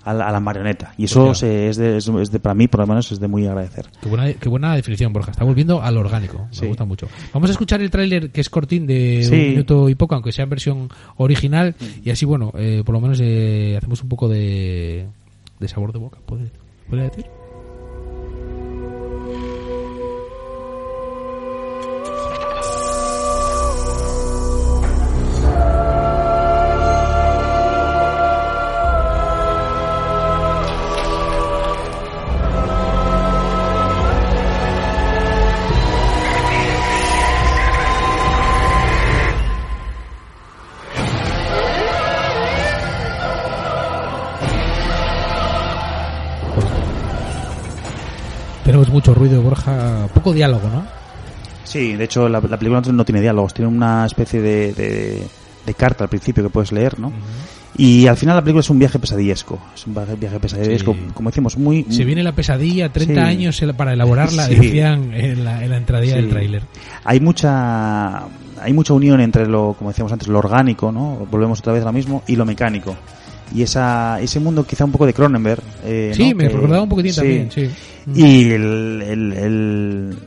a, 0.04 0.14
la, 0.14 0.28
a 0.28 0.32
la 0.32 0.40
marioneta 0.40 0.94
y 0.98 1.04
eso 1.06 1.28
Pues 1.28 1.38
se- 1.40 1.70
es, 1.70 1.78
de, 1.78 1.98
es, 1.98 2.08
es 2.08 2.32
de 2.32 2.40
para 2.40 2.56
mí 2.56 2.68
por 2.68 2.80
lo 2.80 2.88
menos 2.88 3.12
es 3.12 3.20
de 3.20 3.28
muy 3.28 3.46
agradecer. 3.46 3.86
Qué 4.02 4.10
buena, 4.10 4.34
qué 4.34 4.50
buena 4.50 4.76
definición, 4.76 5.14
Borja. 5.14 5.32
Está 5.32 5.44
volviendo 5.44 5.82
al 5.82 5.96
orgánico. 5.98 6.48
Sí. 6.52 6.62
Me 6.64 6.68
gusta 6.70 6.86
mucho. 6.86 7.08
Vamos 7.34 7.50
a 7.50 7.54
escuchar 7.54 7.82
el 7.82 7.92
tráiler 7.92 8.32
que 8.32 8.42
es 8.42 8.50
cortín 8.50 8.88
de 8.88 9.22
un 9.32 9.38
minuto 9.50 9.88
y 9.90 9.96
poco, 9.96 10.16
aunque 10.16 10.32
sea 10.32 10.44
en 10.46 10.50
versión 10.50 10.90
original. 11.18 11.76
Y 12.04 12.10
así, 12.10 12.26
bueno, 12.26 12.52
eh, 12.58 12.82
por 12.86 12.94
lo 12.94 13.02
menos 13.02 13.20
eh, 13.22 13.76
hacemos 13.78 14.02
un 14.02 14.10
poco 14.10 14.28
de, 14.28 15.06
de 15.60 15.68
sabor 15.68 15.94
de 15.94 16.00
boca. 16.00 16.18
¿Puede, 16.26 16.50
¿Puede 16.90 17.04
decir? 17.04 17.26
Borja. 49.50 50.08
Poco 50.14 50.34
diálogo, 50.34 50.68
¿no? 50.70 50.86
Sí, 51.64 51.94
de 51.96 52.04
hecho 52.06 52.30
la, 52.30 52.40
la 52.40 52.58
película 52.58 52.82
no- 52.82 53.06
tiene 53.06 53.22
diálogos, 53.22 53.54
tiene 53.54 53.70
una 53.70 54.06
especie 54.06 54.42
de, 54.42 54.74
de, 54.74 55.28
de 55.66 55.74
carta 55.74 56.06
al 56.06 56.10
principio 56.10 56.44
que 56.44 56.50
puedes 56.50 56.72
leer, 56.72 57.00
¿no? 57.00 57.12
Y 57.80 58.08
al 58.08 58.18
final 58.18 58.36
la 58.38 58.42
película 58.42 58.62
es 58.62 58.70
un 58.72 58.80
viaje 58.80 58.98
pesadillesco, 58.98 59.60
es 59.76 59.86
un 59.86 59.94
viaje, 59.94 60.40
pesadillesco, 60.40 60.94
Sí. 60.94 61.00
como 61.14 61.30
decimos, 61.30 61.58
muy... 61.58 61.86
Se 61.90 62.06
viene 62.06 62.24
la 62.24 62.32
pesadilla, 62.32 62.90
30 62.92 63.14
Sí. 63.14 63.20
años 63.20 63.62
para 63.76 63.94
elaborarla, 63.94 64.46
Sí. 64.48 64.56
decían 64.56 65.14
en 65.14 65.44
la, 65.44 65.64
en 65.64 65.70
la 65.70 65.78
entradilla 65.78 66.16
del 66.16 66.30
tráiler. 66.30 66.64
Hay 67.04 67.20
mucha 67.20 68.24
hay 68.60 68.74
mucha 68.74 68.94
unión 68.94 69.22
entre 69.22 69.46
lo, 69.46 69.76
como 69.78 69.92
decíamos 69.92 70.12
antes, 70.12 70.28
lo 70.28 70.40
orgánico, 70.40 70.92
¿no? 70.92 71.28
Volvemos 71.30 71.60
otra 71.60 71.74
vez 71.74 71.84
a 71.84 71.88
lo 71.88 71.94
mismo, 71.94 72.24
y 72.26 72.36
lo 72.36 72.46
mecánico. 72.46 72.96
Y 73.56 73.62
esa, 73.62 74.20
ese 74.22 74.40
mundo 74.40 74.66
quizá 74.66 74.84
un 74.86 74.92
poco 74.92 75.06
de 75.06 75.14
Cronenberg. 75.14 75.62
eh, 75.86 76.12
Sí, 76.16 76.32
¿no? 76.32 76.36
me 76.38 76.50
recordaba 76.50 76.84
un 76.84 76.90
poquitín 76.90 77.14
sí. 77.14 77.20
también, 77.20 77.52
sí. 77.52 77.70
Y 78.14 78.52
el, 78.52 79.02
el, 79.02 79.34
el, 79.34 80.18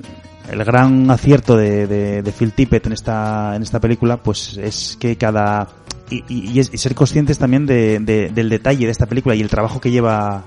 el 0.50 0.64
gran 0.64 1.10
acierto 1.10 1.56
de, 1.56 1.86
de, 1.86 2.22
de 2.22 2.32
Phil 2.32 2.52
Tippett 2.52 2.86
en 2.86 2.92
esta, 2.92 3.54
en 3.56 3.62
esta 3.62 3.78
película, 3.80 4.16
pues 4.16 4.56
es 4.56 4.96
que 4.98 5.16
cada... 5.16 5.68
Y, 6.10 6.24
y- 6.28 6.58
y 6.58 6.64
ser 6.64 6.94
conscientes 6.94 7.38
también 7.38 7.66
de- 7.66 8.00
del 8.00 8.48
detalle 8.48 8.84
de 8.86 8.90
esta 8.92 9.06
película 9.06 9.34
y 9.34 9.40
el 9.42 9.48
trabajo 9.48 9.80
que 9.80 9.90
lleva... 9.90 10.42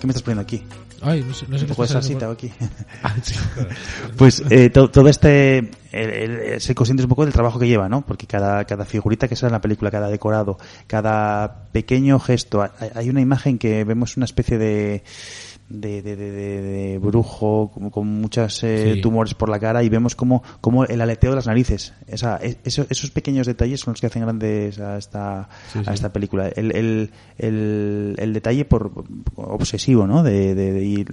¿Qué 0.00 0.06
me 0.06 0.10
estás 0.12 0.22
poniendo 0.22 0.42
aquí? 0.42 0.62
Ay, 1.02 1.24
no 1.26 1.32
sé, 1.32 1.46
no 1.48 1.56
sé 1.58 1.64
¿Te 1.66 1.74
qué 1.74 1.82
está 1.82 1.98
así, 1.98 2.14
hago 2.14 2.32
aquí? 2.32 2.52
Ah, 3.02 3.14
sí. 3.22 3.34
Pues 4.18 4.42
eh, 4.50 4.68
to- 4.70 4.90
todo 4.90 5.08
este, 5.08 5.58
el, 5.92 6.10
el- 6.10 6.60
ser 6.60 6.74
conscientes 6.74 7.04
un 7.04 7.08
poco 7.08 7.24
del 7.24 7.32
trabajo 7.32 7.58
que 7.58 7.66
lleva, 7.66 7.88
¿no? 7.88 8.02
Porque 8.04 8.26
cada, 8.26 8.64
cada 8.66 8.84
figurita 8.84 9.26
que 9.26 9.34
sale 9.36 9.48
en 9.48 9.52
la 9.54 9.60
película, 9.62 9.90
cada 9.90 10.08
decorado, 10.08 10.58
cada 10.86 11.64
pequeño 11.72 12.18
gesto, 12.20 12.62
hay, 12.62 12.90
hay 12.94 13.08
una 13.10 13.20
imagen 13.22 13.58
que 13.58 13.84
vemos 13.84 14.16
una 14.18 14.24
especie 14.26 14.58
de, 14.58 15.02
de, 15.70 16.02
de, 16.02 16.16
de, 16.16 16.30
de- 16.32 16.98
brujo, 16.98 17.70
como 17.72 17.90
con 17.90 18.06
muchos 18.08 18.62
eh, 18.64 18.94
Sí. 18.94 19.00
tumores 19.00 19.34
por 19.34 19.48
la 19.48 19.58
cara 19.58 19.82
y 19.82 19.88
vemos 19.88 20.14
como, 20.14 20.42
como 20.60 20.84
el 20.84 21.00
aleteo 21.00 21.30
de 21.30 21.36
las 21.36 21.46
narices. 21.46 21.94
Esa, 22.06 22.38
e- 22.42 22.58
eso- 22.64 22.86
esos 22.90 23.10
pequeños 23.10 23.46
detalles 23.46 23.80
son 23.80 23.92
los 23.92 24.00
que 24.00 24.06
hacen 24.08 24.22
grandes 24.22 24.78
a 24.80 24.98
esta, 24.98 25.48
Sí, 25.72 25.78
a 25.78 25.84
sí. 25.84 25.90
esta 25.94 26.12
película. 26.12 26.48
El, 26.48 26.74
el, 26.76 27.10
el, 27.38 28.14
el 28.18 28.32
detalle 28.32 28.64
por 28.64 28.92
obsesivo, 29.36 30.06
¿no? 30.06 30.22
De, 30.22 30.84
ir 30.84 31.06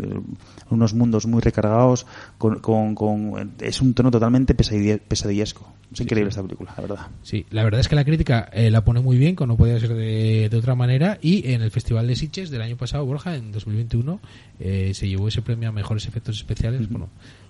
unos 0.70 0.94
mundos 0.94 1.26
muy 1.28 1.42
recargados 1.42 2.06
con, 2.38 2.60
con, 2.60 2.96
con- 2.96 3.54
es 3.62 3.82
un 3.82 3.94
tono 3.94 4.12
totalmente 4.12 4.56
pesadille- 4.58 5.00
pesadillesco. 5.00 5.72
Es 5.94 6.02
increíble 6.02 6.30
esta 6.30 6.42
película, 6.44 6.74
la 6.76 6.82
verdad. 6.82 7.08
Sí, 7.24 7.46
la 7.50 7.64
verdad 7.64 7.80
es 7.80 7.88
que 7.88 7.96
la 7.96 8.04
crítica 8.04 8.50
eh, 8.52 8.70
la 8.70 8.84
pone 8.84 9.00
muy 9.00 9.18
bien, 9.18 9.36
como 9.36 9.54
no 9.54 9.58
podía 9.58 9.80
ser 9.80 9.94
de, 9.94 10.50
de 10.52 10.58
otra 10.58 10.76
manera, 10.76 11.18
y 11.22 11.50
en 11.54 11.62
el 11.62 11.72
Festival 11.72 12.08
de 12.08 12.16
Sitges 12.18 12.50
del 12.50 12.62
año 12.62 12.76
pasado, 12.76 13.06
Borja, 13.06 13.36
en 13.38 13.54
2021, 13.54 14.20
eh, 14.60 14.92
se 14.94 15.08
llevó 15.08 15.28
ese 15.28 15.42
premio 15.42 15.70
a 15.70 15.72
mejores 15.72 16.08
efectos 16.08 16.38
especiales, 16.38 16.90
bueno, 16.90 17.10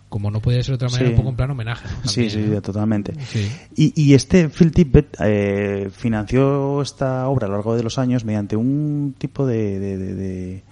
como 0.10 0.32
no 0.32 0.40
podía 0.42 0.64
ser 0.64 0.72
de 0.78 0.86
otra 0.86 0.90
manera, 0.90 1.08
Sí. 1.10 1.12
un 1.14 1.18
poco 1.18 1.30
en 1.30 1.36
plan 1.36 1.52
homenaje. 1.52 1.88
¿no? 1.90 2.10
Sí, 2.10 2.28
También, 2.28 2.46
sí, 2.50 2.54
¿no? 2.56 2.62
totalmente. 2.62 3.14
Sí. 3.26 3.50
Y, 3.76 4.02
y 4.02 4.14
este 4.14 4.48
Phil 4.50 4.72
Tippett 4.72 5.18
eh, 5.22 5.90
financió 5.92 6.82
esta 6.82 7.28
obra 7.28 7.48
a 7.48 7.50
lo 7.50 7.56
largo 7.56 7.76
de 7.76 7.84
los 7.84 7.98
años 7.98 8.24
mediante 8.24 8.56
un 8.56 9.16
tipo 9.18 9.46
de, 9.46 9.80
de, 9.80 10.64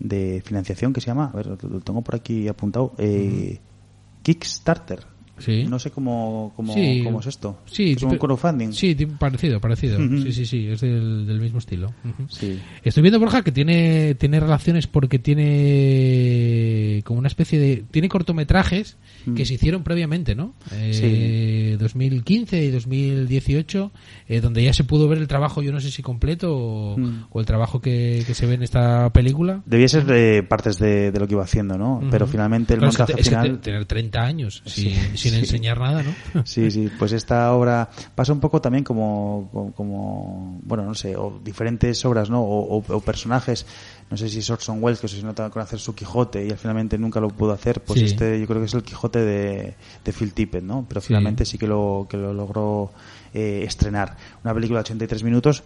de- 0.00 0.42
financiación 0.44 0.92
que 0.92 1.00
se 1.00 1.06
llama, 1.06 1.30
a 1.32 1.36
ver, 1.36 1.46
lo, 1.46 1.56
lo 1.68 1.80
tengo 1.80 2.02
por 2.02 2.16
aquí 2.16 2.48
apuntado, 2.48 2.92
eh, 2.98 3.60
Kickstarter. 4.24 5.11
Sí. 5.44 5.64
No 5.64 5.78
sé 5.78 5.90
cómo, 5.90 6.52
cómo, 6.56 6.72
Sí. 6.74 7.00
cómo 7.04 7.20
es 7.20 7.26
esto. 7.26 7.58
Sí, 7.66 7.92
es 7.96 8.02
un 8.02 8.16
crowdfunding. 8.16 8.72
Sí, 8.72 8.94
tipo 8.94 9.14
parecido, 9.18 9.60
parecido. 9.60 9.98
Ujú. 9.98 10.18
Sí, 10.22 10.32
sí, 10.32 10.46
sí, 10.46 10.68
es 10.68 10.80
del, 10.80 11.26
del 11.26 11.40
mismo 11.40 11.58
estilo. 11.58 11.88
Ujú. 12.04 12.28
Sí. 12.28 12.58
Estoy 12.84 13.02
viendo, 13.02 13.18
Borja, 13.18 13.42
que 13.42 13.52
tiene, 13.52 14.14
tiene 14.14 14.40
relaciones 14.40 14.86
porque 14.86 15.18
tiene 15.82 17.02
como 17.04 17.18
una 17.18 17.28
especie 17.28 17.58
de... 17.58 17.84
Tiene 17.90 18.08
cortometrajes 18.08 18.96
Mm. 19.24 19.34
que 19.36 19.46
se 19.46 19.54
hicieron 19.54 19.84
previamente, 19.84 20.34
¿no? 20.34 20.54
Eh, 20.72 21.76
2015 21.78 22.64
y 22.64 22.70
2018, 22.72 23.92
eh, 24.28 24.40
donde 24.40 24.64
ya 24.64 24.72
se 24.72 24.82
pudo 24.82 25.06
ver 25.06 25.18
el 25.18 25.28
trabajo, 25.28 25.62
yo 25.62 25.70
no 25.70 25.80
sé 25.80 25.92
si 25.92 26.02
completo 26.02 26.52
o, 26.56 26.96
o 27.30 27.38
el 27.40 27.46
trabajo 27.46 27.80
que, 27.80 28.24
que 28.26 28.34
se 28.34 28.46
ve 28.46 28.54
en 28.54 28.64
esta 28.64 29.10
película. 29.10 29.62
Debía 29.64 29.86
ser 29.86 30.04
eh, 30.10 30.42
partes 30.42 30.78
de, 30.80 31.12
de 31.12 31.20
lo 31.20 31.28
que 31.28 31.34
iba 31.34 31.44
haciendo, 31.44 31.78
¿no? 31.78 32.02
Pero 32.10 32.26
finalmente 32.26 32.74
el 32.74 32.80
Claro, 32.80 32.90
es 32.90 32.96
que 32.96 33.02
montaje 33.02 33.20
es 33.20 33.28
que 33.28 33.34
final... 33.34 33.50
te- 33.60 33.70
tener 33.70 33.84
30 33.84 34.20
años 34.22 34.62
sin, 34.66 34.92
Sí, 35.14 35.30
sí. 35.36 35.40
enseñar 35.40 35.78
nada, 35.80 36.02
¿no? 36.02 36.14
Sí, 36.44 36.70
sí, 36.70 36.90
pues 36.98 37.12
esta 37.12 37.52
obra 37.54 37.88
pasa 38.14 38.32
un 38.32 38.40
poco 38.40 38.60
también 38.60 38.84
como, 38.84 39.48
como, 39.52 39.72
como, 39.72 40.60
bueno, 40.64 40.84
no 40.84 40.94
sé, 40.94 41.16
o 41.16 41.38
diferentes 41.44 42.04
obras, 42.04 42.30
¿no? 42.30 42.40
O, 42.42 42.78
o- 42.78 42.84
o 42.96 43.00
personajes, 43.00 43.66
no 44.10 44.16
sé 44.16 44.28
si 44.28 44.38
es 44.40 44.50
Orson 44.50 44.82
Welles 44.82 45.00
que 45.00 45.08
se 45.08 45.22
nota 45.22 45.48
con 45.50 45.62
hacer 45.62 45.78
su 45.78 45.94
Quijote 45.94 46.44
y 46.46 46.50
al 46.50 46.58
finalmente 46.58 46.98
nunca 46.98 47.20
lo 47.20 47.28
pudo 47.28 47.52
hacer, 47.52 47.80
pues 47.82 48.00
Sí. 48.00 48.06
este 48.06 48.38
yo 48.40 48.46
creo 48.46 48.60
que 48.60 48.66
es 48.66 48.74
el 48.74 48.82
Quijote 48.82 49.20
de, 49.20 49.74
de 50.04 50.12
Phil 50.12 50.32
Tippett, 50.32 50.62
¿no? 50.64 50.84
Pero 50.88 51.00
Sí. 51.00 51.08
finalmente 51.08 51.44
sí 51.44 51.58
que 51.58 51.66
lo, 51.66 52.06
que 52.08 52.16
lo 52.16 52.32
logró 52.32 52.90
eh, 53.34 53.64
estrenar. 53.66 54.16
Una 54.44 54.52
película 54.52 54.80
de 54.80 54.82
83 54.82 55.22
minutos, 55.22 55.62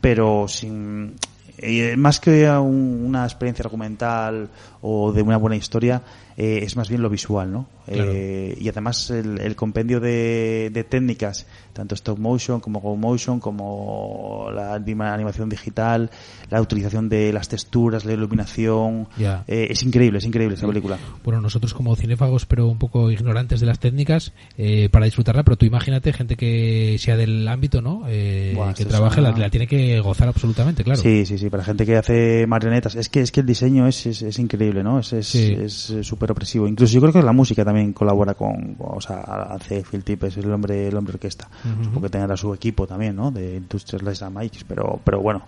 pero 0.00 0.48
sin 0.48 1.14
eh, 1.58 1.96
más 1.96 2.20
que 2.20 2.48
un- 2.50 3.04
una 3.06 3.24
experiencia 3.24 3.64
argumental 3.64 4.48
o 4.80 5.12
de 5.12 5.22
una 5.22 5.36
buena 5.36 5.56
historia, 5.56 6.02
eh, 6.36 6.60
es 6.62 6.76
más 6.76 6.88
bien 6.88 7.02
lo 7.02 7.10
visual, 7.10 7.52
¿no? 7.52 7.66
Claro. 7.92 8.10
Eh, 8.14 8.56
y 8.60 8.68
además 8.68 9.10
el, 9.10 9.40
el 9.40 9.56
compendio 9.56 10.00
de, 10.00 10.70
de 10.72 10.84
técnicas, 10.84 11.46
tanto 11.72 11.94
stop 11.94 12.18
motion 12.18 12.60
como 12.60 12.80
go 12.80 12.96
motion, 12.96 13.40
como 13.40 14.48
la 14.54 14.74
anima- 14.74 15.12
animación 15.14 15.48
digital, 15.48 16.10
la 16.50 16.60
utilización 16.60 17.08
de 17.08 17.32
las 17.32 17.48
texturas, 17.48 18.04
la 18.04 18.12
iluminación, 18.14 19.08
eh, 19.18 19.68
es 19.70 19.82
increíble, 19.82 20.18
es 20.18 20.24
increíble 20.24 20.54
esta 20.54 20.66
película. 20.66 20.98
bueno, 21.24 21.40
nosotros 21.40 21.74
como 21.74 21.94
cinéfagos, 21.96 22.46
pero 22.46 22.66
un 22.66 22.78
poco 22.78 23.10
ignorantes 23.10 23.60
de 23.60 23.66
las 23.66 23.78
técnicas, 23.78 24.32
eh, 24.56 24.88
para 24.90 25.04
disfrutarla, 25.04 25.42
pero 25.44 25.56
tú 25.56 25.66
imagínate 25.66 26.12
gente 26.12 26.36
que 26.36 26.96
sea 26.98 27.16
del 27.16 27.46
ámbito, 27.48 27.80
¿no? 27.82 28.02
Eh, 28.08 28.52
Buah, 28.54 28.74
que 28.74 28.84
trabaje, 28.84 29.20
la, 29.20 29.30
una- 29.30 29.38
la 29.38 29.50
tiene 29.50 29.66
que 29.66 30.00
gozar 30.00 30.28
absolutamente, 30.28 30.84
claro. 30.84 31.00
Sí, 31.00 31.24
sí, 31.26 31.38
sí, 31.38 31.48
para 31.50 31.64
gente 31.64 31.84
que 31.86 31.96
hace 31.96 32.46
marionetas. 32.46 32.94
Es 32.96 33.08
que 33.08 33.20
es 33.20 33.30
que 33.32 33.40
el 33.40 33.46
diseño 33.46 33.86
es, 33.86 34.06
es, 34.06 34.22
es 34.22 34.38
increíble, 34.38 34.82
¿no? 34.82 34.98
Es 34.98 35.12
es 35.12 35.28
Sí. 35.28 35.56
es, 35.58 35.90
eh, 35.90 36.02
súper 36.04 36.32
opresivo. 36.32 36.66
Incluso 36.66 36.94
yo 36.94 37.00
creo 37.00 37.12
que 37.12 37.22
la 37.22 37.32
música 37.32 37.64
también 37.64 37.77
colabora 37.92 38.34
con, 38.34 38.76
o 38.78 39.00
sea, 39.00 39.18
hace 39.50 39.82
Phil 39.82 40.04
Tip, 40.04 40.24
es 40.24 40.36
el 40.36 40.50
hombre, 40.52 40.88
el 40.88 40.96
hombre 40.96 41.14
orquesta. 41.14 41.48
Ujú. 41.64 41.84
Supongo 41.84 42.02
que 42.02 42.10
tendrá 42.10 42.36
su 42.36 42.52
equipo 42.54 42.86
también, 42.86 43.16
¿no? 43.16 43.30
De 43.30 43.56
Industrial 43.56 44.04
Lights 44.04 44.22
and 44.22 44.36
Mikes, 44.38 44.60
pero, 44.68 45.00
pero 45.04 45.20
bueno. 45.20 45.42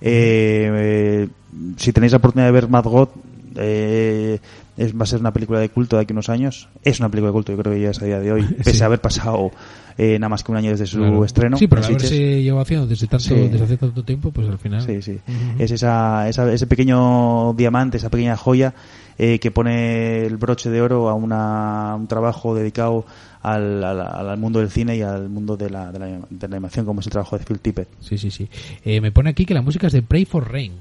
Eh, 0.00 0.70
eh, 0.72 1.28
si 1.76 1.92
tenéis 1.92 2.12
la 2.12 2.18
oportunidad 2.18 2.48
de 2.48 2.52
ver 2.52 2.68
Mad 2.68 2.84
God, 2.84 3.08
eh, 3.56 4.38
es, 4.76 4.92
va 4.94 5.04
a 5.04 5.06
ser 5.06 5.20
una 5.20 5.32
película 5.32 5.58
de 5.58 5.70
culto 5.70 5.96
de 5.96 6.02
aquí 6.02 6.12
a 6.12 6.14
unos 6.14 6.28
años. 6.28 6.68
Es 6.82 7.00
una 7.00 7.08
película 7.08 7.28
de 7.30 7.32
culto, 7.32 7.52
yo 7.52 7.58
creo 7.58 7.72
que 7.72 7.80
ya 7.80 7.90
es 7.90 8.02
a 8.02 8.04
día 8.04 8.20
de 8.20 8.32
hoy, 8.32 8.42
pese 8.58 8.74
Sí. 8.74 8.82
a 8.82 8.86
haber 8.86 9.00
pasado 9.00 9.50
eh, 9.98 10.18
nada 10.18 10.28
más 10.28 10.44
que 10.44 10.52
un 10.52 10.58
año 10.58 10.70
desde 10.70 10.86
su 10.86 10.98
Claro. 10.98 11.24
estreno. 11.24 11.56
Sí, 11.56 11.66
pero 11.66 11.82
haberse 11.82 12.42
llevado 12.42 12.60
haciendo 12.62 12.86
desde, 12.86 13.06
tanto, 13.06 13.24
Sí. 13.24 13.34
desde 13.34 13.64
hace 13.64 13.76
tanto 13.78 14.04
tiempo, 14.04 14.30
pues 14.30 14.46
al 14.48 14.58
final. 14.58 14.82
Sí, 14.82 15.00
sí. 15.00 15.12
Ujú. 15.26 15.62
Es 15.62 15.70
esa, 15.70 16.28
esa- 16.28 16.52
ese 16.52 16.66
pequeño 16.66 17.54
diamante, 17.54 17.96
esa 17.96 18.10
pequeña 18.10 18.36
joya 18.36 18.74
eh, 19.18 19.38
que 19.38 19.50
pone 19.50 20.24
el 20.26 20.36
broche 20.36 20.70
de 20.70 20.80
oro 20.82 21.08
a 21.08 21.14
una, 21.14 21.94
un 21.96 22.06
trabajo 22.06 22.54
dedicado 22.54 23.04
al, 23.42 23.82
al- 23.84 24.00
al 24.00 24.38
mundo 24.38 24.58
del 24.58 24.70
cine 24.70 24.96
y 24.96 25.02
al 25.02 25.28
mundo 25.28 25.56
de 25.56 25.70
la, 25.70 25.92
de 25.92 25.98
la, 26.00 26.06
de 26.06 26.48
la 26.48 26.56
animación, 26.56 26.84
como 26.84 27.00
es 27.00 27.06
el 27.06 27.12
trabajo 27.12 27.38
de 27.38 27.44
Phil 27.44 27.60
Tippett. 27.60 27.88
Sí, 28.00 28.18
sí, 28.18 28.30
sí. 28.30 28.48
Eh, 28.84 29.00
me 29.00 29.12
pone 29.12 29.30
aquí 29.30 29.46
que 29.46 29.54
la 29.54 29.62
música 29.62 29.86
es 29.86 29.92
de 29.92 30.02
Pray 30.02 30.24
for 30.24 30.50
Rain. 30.50 30.72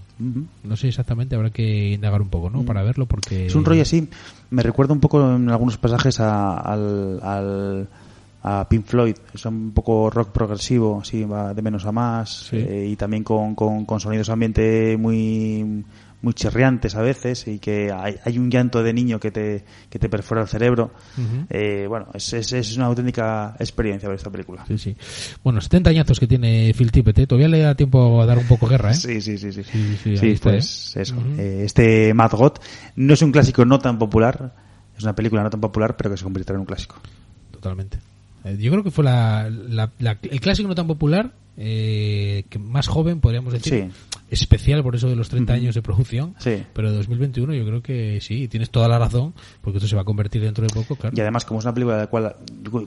No 0.64 0.78
sé 0.78 0.88
exactamente, 0.88 1.36
habrá 1.36 1.50
que 1.50 1.92
indagar 1.92 2.22
un 2.22 2.30
poco, 2.30 2.50
¿no? 2.50 2.64
Mm. 2.64 2.66
Para 2.66 2.82
verlo, 2.84 3.06
porque... 3.06 3.46
Es 3.48 3.56
un 3.56 3.66
rollo 3.66 3.82
así, 3.82 4.08
me 4.50 4.64
recuerda 4.64 4.94
un 4.94 5.00
poco 5.02 5.36
en 5.36 5.50
algunos 5.50 5.78
pasajes 5.78 6.20
a, 6.22 6.58
al, 6.58 7.20
al- 7.22 7.88
a 8.48 8.68
Pink 8.70 8.86
Floyd, 8.86 9.16
es 9.34 9.46
un 9.46 9.72
poco 9.72 10.10
rock 10.10 10.30
progresivo, 10.30 11.00
así 11.02 11.24
va 11.26 11.54
de 11.54 11.62
menos 11.62 11.86
a 11.86 11.92
más, 11.92 12.48
Sí. 12.50 12.58
eh, 12.58 12.88
y 12.92 12.96
también 12.96 13.24
con, 13.24 13.56
con, 13.56 13.86
con 13.86 14.00
sonidos 14.00 14.30
ambiente 14.30 14.96
muy 14.98 15.84
muy 16.26 16.34
chirriantes 16.34 16.96
a 16.96 17.02
veces 17.02 17.48
y 17.48 17.60
que 17.60 17.92
hay, 17.92 18.16
hay 18.26 18.38
un 18.40 18.50
llanto 18.50 18.82
de 18.84 18.92
niño 18.94 19.20
que 19.20 19.30
te, 19.32 19.64
que 19.90 20.00
te 20.00 20.10
perfora 20.10 20.42
el 20.42 20.48
cerebro. 20.48 20.92
Eh, 21.50 21.86
bueno, 21.88 22.08
es, 22.14 22.34
es, 22.34 22.52
es 22.52 22.76
una 22.76 22.88
auténtica 22.88 23.56
experiencia 23.60 24.10
ver 24.10 24.18
esta 24.18 24.32
película. 24.32 24.66
Sí, 24.68 24.78
sí. 24.78 24.96
Bueno, 25.44 25.62
70 25.62 25.92
añazos 25.92 26.20
que 26.20 26.26
tiene 26.28 26.74
Phil 26.76 26.92
Tippett, 26.92 27.20
¿eh? 27.20 27.28
Todavía 27.28 27.48
le 27.48 27.60
da 27.60 27.76
tiempo 27.76 28.22
a 28.22 28.26
dar 28.26 28.38
un 28.40 28.48
poco 28.48 28.68
guerra, 28.68 28.92
¿eh? 28.92 28.96
Sí, 28.96 29.22
sí, 29.22 29.38
sí, 29.38 29.54
sí. 29.54 29.64
Sí, 29.64 29.98
sí, 30.04 30.10
ahí 30.22 30.32
está, 30.32 30.50
pues 30.50 30.96
¿eh? 30.98 31.02
eso. 31.04 31.16
Este 31.38 32.14
Mad 32.16 32.32
God 32.32 32.54
no 32.96 33.14
es 33.14 33.22
un 33.22 33.32
clásico 33.32 33.64
no 33.64 33.78
tan 33.80 33.98
popular, 34.00 34.56
es 34.98 35.04
una 35.04 35.14
película 35.16 35.44
no 35.44 35.50
tan 35.52 35.62
popular, 35.62 35.96
pero 35.96 36.10
que 36.10 36.18
se 36.18 36.24
convirtió 36.24 36.56
en 36.56 36.62
un 36.62 36.66
clásico. 36.66 36.96
Totalmente. 37.52 38.00
Yo 38.60 38.72
creo 38.72 38.84
que 38.84 38.92
fue 38.92 39.04
la, 39.04 39.50
la- 39.50 39.92
la- 40.00 40.18
el 40.22 40.40
clásico 40.42 40.68
no 40.68 40.76
tan 40.76 40.88
popular, 40.88 41.32
eh, 41.58 42.44
que 42.50 42.60
más 42.60 42.88
joven, 42.88 43.20
podríamos 43.20 43.54
decir. 43.54 43.74
Sí. 43.92 44.15
Especial 44.30 44.82
por 44.84 44.96
eso 44.96 45.08
de 45.08 45.16
los 45.16 45.30
30 45.30 45.54
Ujú. 45.54 45.62
años 45.62 45.76
de 45.76 45.82
producción. 45.82 46.34
Sí. 46.40 46.64
Pero 46.74 46.90
de 46.90 46.98
2021 46.98 47.54
yo 47.54 47.66
creo 47.66 47.82
que 47.84 48.20
sí, 48.22 48.48
tienes 48.48 48.70
toda 48.72 48.88
la 48.88 48.98
razón, 48.98 49.34
porque 49.62 49.78
esto 49.78 49.88
se 49.88 49.96
va 49.96 50.02
a 50.02 50.06
convertir 50.06 50.42
dentro 50.42 50.66
de 50.66 50.74
poco, 50.74 50.96
claro. 50.96 51.16
Y 51.16 51.22
además, 51.22 51.46
como 51.46 51.60
es 51.60 51.66
una 51.66 51.74
película 51.74 51.96
de 51.98 52.02
la 52.04 52.08
cual 52.08 52.36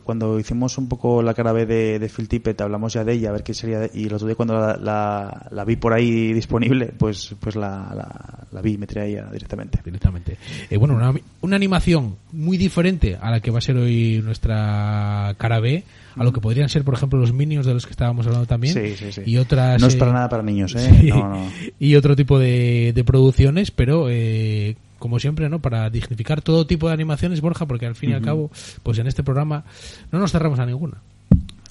cuando 0.03 0.39
hicimos 0.41 0.76
un 0.78 0.89
poco 0.89 1.22
la 1.22 1.34
cara 1.34 1.53
B 1.53 1.64
de, 1.66 1.99
de 1.99 2.09
Phil 2.09 2.28
Tippett, 2.28 2.61
hablamos 2.61 2.93
ya 2.93 3.05
de 3.05 3.12
ella, 3.12 3.28
a 3.28 3.32
ver 3.32 3.43
qué 3.45 3.55
sería. 3.55 3.78
de- 3.78 3.91
y 3.95 4.07
el 4.07 4.14
otro 4.14 4.26
día 4.26 4.34
cuando 4.36 4.55
la, 4.59 4.76
la- 4.76 5.49
la 5.53 5.64
vi 5.64 5.76
por 5.76 5.93
ahí 5.93 6.32
disponible, 6.32 6.93
pues 6.99 7.34
pues 7.39 7.55
la, 7.57 7.93
la, 7.95 8.47
la 8.51 8.61
vi 8.62 8.72
y 8.72 8.78
me 8.78 8.86
tiré 8.86 9.01
a 9.03 9.07
ella 9.07 9.28
directamente. 9.32 9.80
directamente. 9.84 10.36
Eh, 10.70 10.76
bueno, 10.76 10.95
una, 10.95 11.12
una 11.43 11.57
animación 11.57 12.16
muy 12.32 12.57
diferente 12.57 13.16
a 13.20 13.30
la 13.30 13.41
que 13.41 13.51
va 13.51 13.59
a 13.59 13.62
ser 13.62 13.76
hoy 13.76 14.20
nuestra 14.24 15.34
cara 15.39 15.61
B, 15.61 15.84
a 16.16 16.24
lo 16.24 16.32
que 16.32 16.41
podrían 16.41 16.68
ser, 16.68 16.82
por 16.82 16.95
ejemplo, 16.95 17.18
los 17.20 17.32
Minions 17.32 17.64
de 17.64 17.74
los 17.74 17.86
que 17.86 17.93
estábamos 17.93 18.26
hablando 18.26 18.47
también. 18.47 18.74
Sí, 18.74 18.97
sí, 18.97 19.12
sí. 19.12 19.22
Y 19.24 19.36
otras. 19.36 19.80
No 19.80 19.86
es 19.86 19.95
eh, 19.95 19.99
para 19.99 20.12
nada 20.12 20.28
para 20.28 20.43
niños, 20.43 20.74
¿eh? 20.74 20.91
sí, 21.01 21.11
No, 21.29 21.45
no. 21.45 21.51
Y 21.79 21.95
otro 21.97 22.16
tipo 22.16 22.39
de, 22.39 22.93
de 22.95 23.05
producciones, 23.05 23.70
pero 23.70 24.09
eh, 24.11 24.76
como 24.99 25.18
siempre, 25.18 25.49
¿no? 25.49 25.61
Para 25.61 25.89
dignificar 25.91 26.43
todo 26.43 26.66
tipo 26.66 26.89
de 26.89 26.95
animaciones, 26.95 27.41
Borja, 27.41 27.66
porque 27.66 27.87
al 27.87 27.95
fin 27.95 28.11
y 28.11 28.12
al 28.14 28.22
cabo, 28.22 28.51
pues 28.83 28.99
en 28.99 29.07
este 29.07 29.22
programa 29.22 29.64
no 30.11 30.18
nos 30.18 30.33
cerramos 30.33 30.59
a 30.59 30.66
ninguna. 30.66 30.99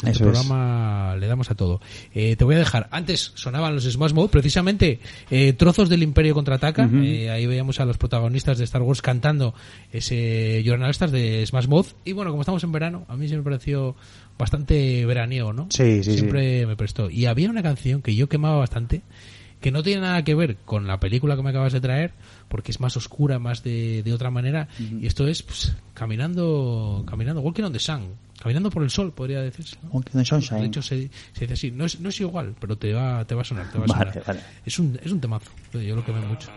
En 0.04 0.10
este 0.10 0.22
Eso 0.24 0.30
es. 0.32 0.38
programa 0.38 1.16
le 1.20 1.26
damos 1.26 1.50
a 1.50 1.56
todo. 1.56 1.82
Eh, 2.14 2.36
te 2.36 2.44
voy 2.44 2.54
a 2.54 2.60
dejar. 2.60 2.88
Antes 2.92 3.32
sonaban 3.34 3.74
los 3.74 3.84
Smash 3.84 4.14
Mode, 4.14 4.30
precisamente 4.30 5.00
eh, 5.32 5.54
trozos 5.54 5.90
del 5.90 6.04
Imperio 6.04 6.36
contraataca. 6.36 6.86
Ujú. 6.86 6.98
Eh, 6.98 7.32
ahí 7.32 7.48
veíamos 7.48 7.80
a 7.80 7.86
los 7.86 7.98
protagonistas 7.98 8.60
de 8.60 8.64
Star 8.66 8.84
Wars 8.84 9.02
cantando 9.02 9.56
ese 9.92 10.62
Journal 10.64 10.92
Stars 10.92 11.12
de 11.12 11.44
Smash 11.48 11.68
Mode. 11.68 11.90
Y 12.06 12.12
bueno, 12.12 12.30
como 12.30 12.42
estamos 12.44 12.64
en 12.64 12.72
verano, 12.72 13.06
a 13.08 13.16
mí 13.18 13.28
se 13.28 13.38
me 13.38 13.42
pareció 13.42 13.96
bastante 14.38 15.04
veraniego, 15.08 15.52
¿no? 15.52 15.66
Sí, 15.72 16.04
sí, 16.04 16.12
sí. 16.12 16.18
Siempre 16.20 16.68
me 16.68 16.76
prestó. 16.76 17.10
Y 17.10 17.26
había 17.26 17.50
una 17.50 17.64
canción 17.64 18.04
que 18.04 18.14
yo 18.14 18.30
quemaba 18.30 18.58
bastante, 18.58 19.02
que 19.62 19.72
no 19.72 19.84
tiene 19.84 20.02
nada 20.02 20.24
que 20.24 20.36
ver 20.36 20.58
con 20.66 20.88
la 20.88 21.00
película 21.00 21.36
que 21.36 21.44
me 21.44 21.50
acabas 21.50 21.74
de 21.74 21.82
traer, 21.82 22.14
porque 22.48 22.72
es 22.72 22.80
más 22.80 22.96
oscura, 22.98 23.40
más 23.40 23.64
de, 23.64 24.04
de 24.04 24.14
otra 24.14 24.30
manera. 24.30 24.68
Uh 24.80 24.84
-huh. 24.84 25.02
Y 25.04 25.08
esto 25.08 25.28
es 25.28 25.44
pues, 25.44 25.76
caminando, 25.94 27.04
caminando, 27.08 27.42
walking 27.42 27.64
on 27.64 27.74
the 27.74 27.80
sun, 27.80 28.14
caminando 28.42 28.70
por 28.70 28.84
el 28.84 28.90
sol, 28.90 29.12
podría 29.14 29.42
decirse. 29.42 29.76
¿no? 29.84 29.90
Walking 29.92 30.18
on 30.18 30.24
the 30.24 30.26
sunshine. 30.26 30.62
De 30.62 30.68
hecho, 30.68 30.82
se, 30.82 31.10
se, 31.34 31.42
dice 31.42 31.54
así. 31.54 31.72
No 31.72 31.86
es, 31.86 32.00
no 32.00 32.10
es 32.10 32.20
igual, 32.22 32.56
pero 32.60 32.78
te 32.78 32.94
va, 32.94 33.26
te 33.26 33.36
va 33.36 33.42
a 33.42 33.46
sonar. 33.46 33.72
Te 33.72 33.78
va 33.80 33.86
vale, 33.88 34.10
a 34.10 34.14
sonar. 34.14 34.28
Vale. 34.28 34.40
Es, 34.66 34.80
un, 34.80 35.00
es 35.04 35.12
un 35.12 35.20
temazo. 35.20 35.50
Yo 35.74 35.96
lo 35.96 36.06
quemé 36.06 36.22
mucho. 36.22 36.50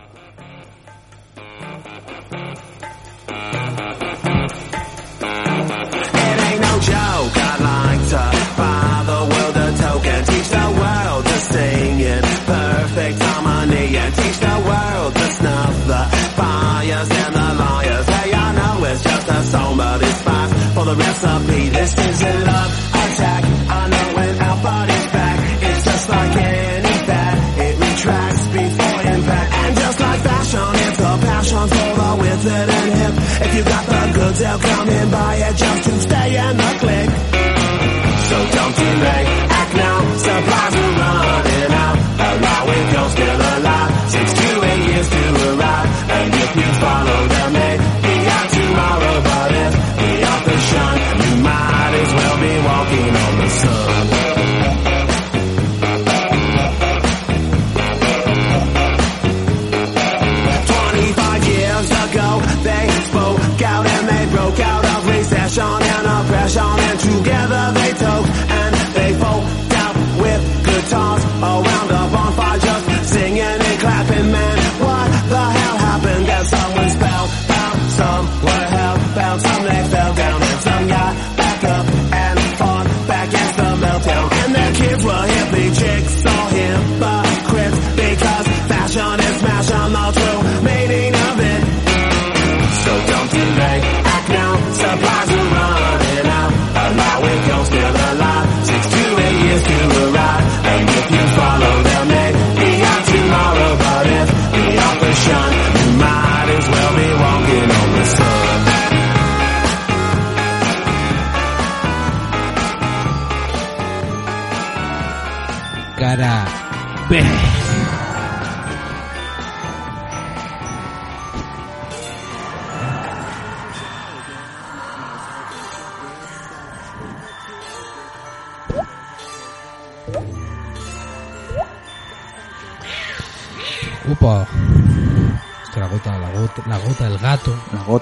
It 5.23 6.39
ain't 6.47 6.61
no 6.61 6.79
joke, 6.79 7.37
I 7.37 7.57
like 7.59 8.09
to 8.09 8.40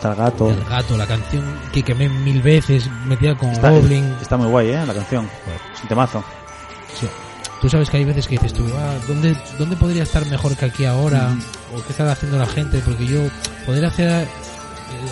el 0.07 0.15
gato. 0.15 0.49
El 0.49 0.63
gato, 0.63 0.97
la 0.97 1.05
canción 1.05 1.43
que 1.73 1.83
quemé 1.83 2.07
mil 2.09 2.41
veces, 2.41 2.89
metida 3.05 3.35
con 3.35 3.49
Está, 3.49 3.69
Goblin. 3.71 4.15
está 4.21 4.37
muy 4.37 4.47
guay, 4.47 4.69
¿eh? 4.69 4.85
La 4.85 4.93
canción. 4.93 5.29
Es 5.75 5.81
un 5.81 5.87
temazo. 5.89 6.23
Sí. 6.99 7.07
Tú 7.61 7.69
sabes 7.69 7.89
que 7.89 7.97
hay 7.97 8.05
veces 8.05 8.25
que 8.25 8.35
dices 8.35 8.53
tú, 8.53 8.63
ah, 8.77 8.93
¿dónde, 9.07 9.35
¿dónde 9.57 9.75
podría 9.75 10.03
estar 10.03 10.25
mejor 10.27 10.55
que 10.55 10.65
aquí 10.65 10.85
ahora? 10.85 11.35
¿O 11.75 11.81
qué 11.83 11.89
está 11.89 12.09
haciendo 12.09 12.37
la 12.37 12.45
gente? 12.45 12.79
Porque 12.85 13.05
yo 13.05 13.19
podría 13.65 13.89
hacer, 13.89 14.27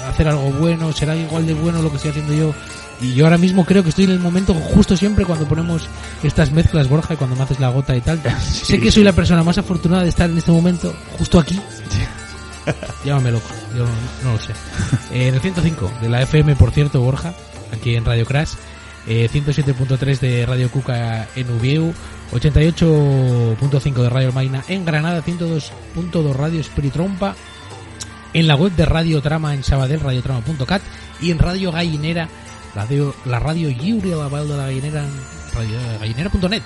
hacer 0.08 0.28
algo 0.30 0.52
bueno, 0.52 0.94
será 0.94 1.16
igual 1.16 1.46
de 1.46 1.54
bueno 1.54 1.82
lo 1.82 1.90
que 1.90 1.98
estoy 1.98 2.12
haciendo 2.12 2.34
yo. 2.34 2.54
Y 3.02 3.14
yo 3.14 3.26
ahora 3.26 3.38
mismo 3.38 3.64
creo 3.66 3.84
que 3.84 3.90
estoy 3.90 4.06
en 4.06 4.12
el 4.12 4.20
momento 4.20 4.54
justo 4.54 4.96
siempre 4.98 5.26
cuando 5.26 5.46
ponemos 5.46 5.88
estas 6.24 6.52
mezclas, 6.52 6.88
Borja, 6.88 7.14
y 7.14 7.18
cuando 7.18 7.36
me 7.36 7.44
haces 7.44 7.60
la 7.60 7.70
gota 7.70 7.96
y 7.96 8.02
tal. 8.02 8.20
sé 8.42 8.80
que 8.80 8.92
soy 8.92 9.04
la 9.04 9.14
persona 9.14 9.44
más 9.44 9.58
afortunada 9.58 10.04
de 10.04 10.10
estar 10.10 10.30
en 10.30 10.38
este 10.38 10.52
momento, 10.52 10.94
justo 11.18 11.40
aquí. 11.40 11.60
Llámame 13.06 13.32
loco, 13.32 13.48
yo 13.76 13.86
no, 14.24 14.34
lo 14.34 14.40
sé. 14.40 14.54
Eh, 15.12 15.28
en 15.28 15.36
el 15.36 15.42
105 15.42 15.92
de 16.02 16.10
la 16.10 16.22
FM, 16.22 16.56
por 16.56 16.72
cierto, 16.72 17.02
Borja, 17.02 17.34
aquí 17.74 17.96
en 17.96 18.06
Radio 18.06 18.26
Crash, 18.26 18.52
eh, 19.08 19.30
107.3 19.32 20.20
de 20.20 20.46
Radio 20.46 20.70
Cuca 20.70 21.28
en 21.36 21.50
Ubieu, 21.52 21.94
88.5 22.32 23.94
de 23.94 24.10
Radio 24.10 24.32
Maina 24.34 24.64
en 24.68 24.86
Granada, 24.86 25.24
102.2 25.24 26.34
Radio 26.34 26.60
Espiritrompa, 26.60 27.36
en 28.34 28.48
la 28.48 28.56
web 28.56 28.74
de 28.74 28.86
Radio 28.86 29.22
Trama 29.22 29.54
en 29.54 29.64
Sabadell, 29.64 30.02
radiotrama.cat 30.02 30.82
y 31.22 31.32
en 31.32 31.40
Radio 31.40 31.72
Gallinera, 31.72 32.28
radio, 32.76 33.16
la 33.26 33.40
radio 33.40 33.70
de 33.70 33.76
la 33.76 34.30
de 34.44 34.58
la 34.58 34.66
Gallinera 34.66 35.06
radio, 35.54 35.78
gallinera.net. 36.00 36.64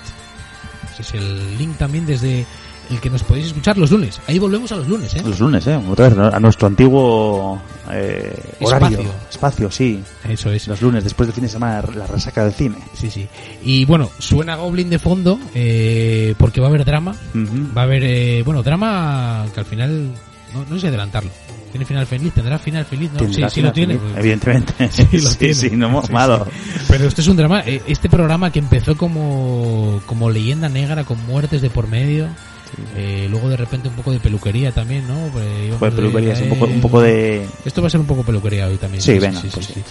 Ese 0.92 1.02
es 1.02 1.14
el 1.14 1.56
link 1.56 1.78
también 1.78 2.04
desde 2.04 2.44
el 2.90 3.00
que 3.00 3.08
nos 3.10 3.22
podéis 3.22 3.46
escuchar 3.46 3.78
los 3.78 3.90
lunes. 3.90 4.20
Ahí 4.26 4.38
volvemos 4.38 4.70
a 4.72 4.76
los 4.76 4.88
lunes, 4.88 5.14
¿eh? 5.14 5.22
Los 5.24 5.38
lunes, 5.40 5.66
¿eh? 5.66 5.76
Otra 5.88 6.08
vez, 6.08 6.18
a 6.18 6.40
nuestro 6.40 6.66
antiguo 6.66 7.60
eh, 7.90 8.38
horario. 8.60 8.98
Espacio. 9.00 9.14
Espacio, 9.30 9.70
sí. 9.70 10.02
Eso 10.28 10.50
es. 10.52 10.68
Los 10.68 10.82
lunes, 10.82 11.04
después 11.04 11.26
del 11.26 11.34
fin 11.34 11.44
de 11.44 11.50
semana, 11.50 11.82
la 11.94 12.06
resaca 12.06 12.44
del 12.44 12.52
cine. 12.52 12.76
Sí, 12.94 13.10
sí. 13.10 13.26
Y 13.62 13.84
bueno, 13.84 14.10
suena 14.18 14.56
Goblin 14.56 14.90
de 14.90 14.98
fondo 14.98 15.38
eh, 15.54 16.34
porque 16.38 16.60
va 16.60 16.66
a 16.66 16.70
haber 16.70 16.84
drama. 16.84 17.14
Va 17.76 17.82
a 17.82 17.84
haber, 17.84 18.02
eh, 18.04 18.42
bueno, 18.44 18.62
drama 18.62 19.46
que 19.54 19.60
al 19.60 19.66
final, 19.66 20.12
no, 20.54 20.64
no 20.68 20.78
sé 20.78 20.88
adelantarlo. 20.88 21.30
¿Tiene 21.70 21.86
final 21.86 22.06
feliz? 22.06 22.34
¿Tendrá 22.34 22.58
final 22.58 22.84
feliz? 22.84 23.10
No, 23.14 23.20
sí, 23.32 23.42
sí 23.50 23.62
lo 23.62 23.72
tiene. 23.72 23.96
feliz, 23.98 24.14
Evidentemente. 24.18 24.74
Sí, 24.90 25.06
lo 25.12 25.30
sí, 25.30 25.36
tiene. 25.38 25.54
sí, 25.54 25.70
no 25.70 25.86
hemos 25.86 26.06
Sí, 26.08 26.12
malo. 26.12 26.46
Pero 26.86 27.06
esto 27.08 27.22
es 27.22 27.28
un 27.28 27.36
drama. 27.38 27.62
eh, 27.64 27.80
Este 27.86 28.10
programa 28.10 28.52
que 28.52 28.58
empezó 28.58 28.94
como, 28.94 30.02
como 30.04 30.28
leyenda 30.28 30.68
negra, 30.68 31.04
con 31.04 31.24
muertes 31.26 31.62
de 31.62 31.70
por 31.70 31.88
medio. 31.88 32.26
Eh, 32.96 33.26
luego 33.30 33.48
de 33.48 33.56
repente 33.56 33.88
un 33.88 33.94
poco 33.94 34.12
de 34.12 34.20
peluquería 34.20 34.72
también, 34.72 35.06
¿no? 35.06 35.28
Pues 35.32 35.46
íbamos 35.60 35.78
Fue 35.78 35.90
peluquería, 35.90 36.34
sí, 36.36 36.42
un 36.42 36.48
eh, 36.48 36.54
poco, 36.54 36.64
un 36.66 36.80
poco 36.80 37.00
de... 37.00 37.46
Esto 37.64 37.80
va 37.80 37.86
a 37.88 37.90
ser 37.90 38.00
un 38.00 38.06
poco 38.06 38.22
peluquería 38.22 38.66
hoy 38.66 38.76
también. 38.76 39.02
Sí, 39.02 39.18
venga, 39.18 39.40
pues 39.40 39.66
sí. 39.66 39.82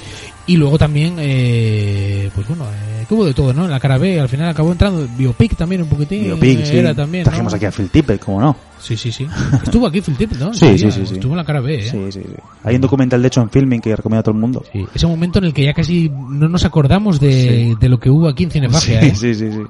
Y 0.47 0.57
luego 0.57 0.77
también, 0.77 1.15
eh, 1.19 2.29
pues 2.33 2.47
bueno, 2.47 2.65
eh, 2.65 3.05
que 3.07 3.13
hubo 3.13 3.25
de 3.25 3.33
todo, 3.33 3.53
¿no? 3.53 3.65
En 3.65 3.71
la 3.71 3.79
cara 3.79 3.97
B, 3.97 4.19
al 4.19 4.29
final 4.29 4.49
acabó 4.49 4.71
entrando 4.71 5.07
Biopic 5.17 5.55
también 5.55 5.83
un 5.83 5.89
poquitín. 5.89 6.23
Biopic, 6.23 6.59
eh, 6.59 6.65
sí. 6.65 6.77
Era 6.77 6.95
también, 6.95 7.23
Trajimos 7.23 7.53
¿no? 7.53 7.57
aquí 7.57 7.65
a 7.65 7.71
Phil 7.71 7.89
Tippett, 7.89 8.23
¿cómo 8.23 8.41
no? 8.41 8.70
Sí, 8.81 8.97
sí, 8.97 9.11
sí. 9.11 9.27
Estuvo 9.63 9.85
aquí 9.87 10.01
Phil 10.01 10.17
Tippett, 10.17 10.39
¿no? 10.39 10.53
Sí, 10.53 10.77
sí, 10.77 10.91
sí, 10.91 11.05
sí. 11.05 11.13
Estuvo 11.13 11.33
en 11.33 11.37
la 11.37 11.45
cara 11.45 11.61
B, 11.61 11.75
¿eh? 11.75 11.89
Sí, 11.89 12.11
sí, 12.11 12.19
sí. 12.23 12.33
Hay 12.63 12.75
un 12.75 12.81
documental, 12.81 13.21
de 13.21 13.27
hecho, 13.27 13.41
en 13.41 13.49
filming 13.49 13.79
que 13.79 13.95
recomiendo 13.95 14.19
a 14.21 14.23
todo 14.23 14.33
el 14.35 14.41
mundo. 14.41 14.63
Sí, 14.73 14.85
Ese 14.93 15.05
momento 15.07 15.39
en 15.39 15.45
el 15.45 15.53
que 15.53 15.63
ya 15.63 15.73
casi 15.73 16.09
no 16.09 16.49
nos 16.49 16.65
acordamos 16.65 17.19
de, 17.19 17.77
de 17.79 17.89
lo 17.89 17.99
que 17.99 18.09
hubo 18.09 18.27
aquí 18.27 18.43
en 18.45 18.51
Cinefagia, 18.51 19.01
Sí, 19.01 19.07
¿eh? 19.27 19.35
sí, 19.35 19.51
sí. 19.51 19.61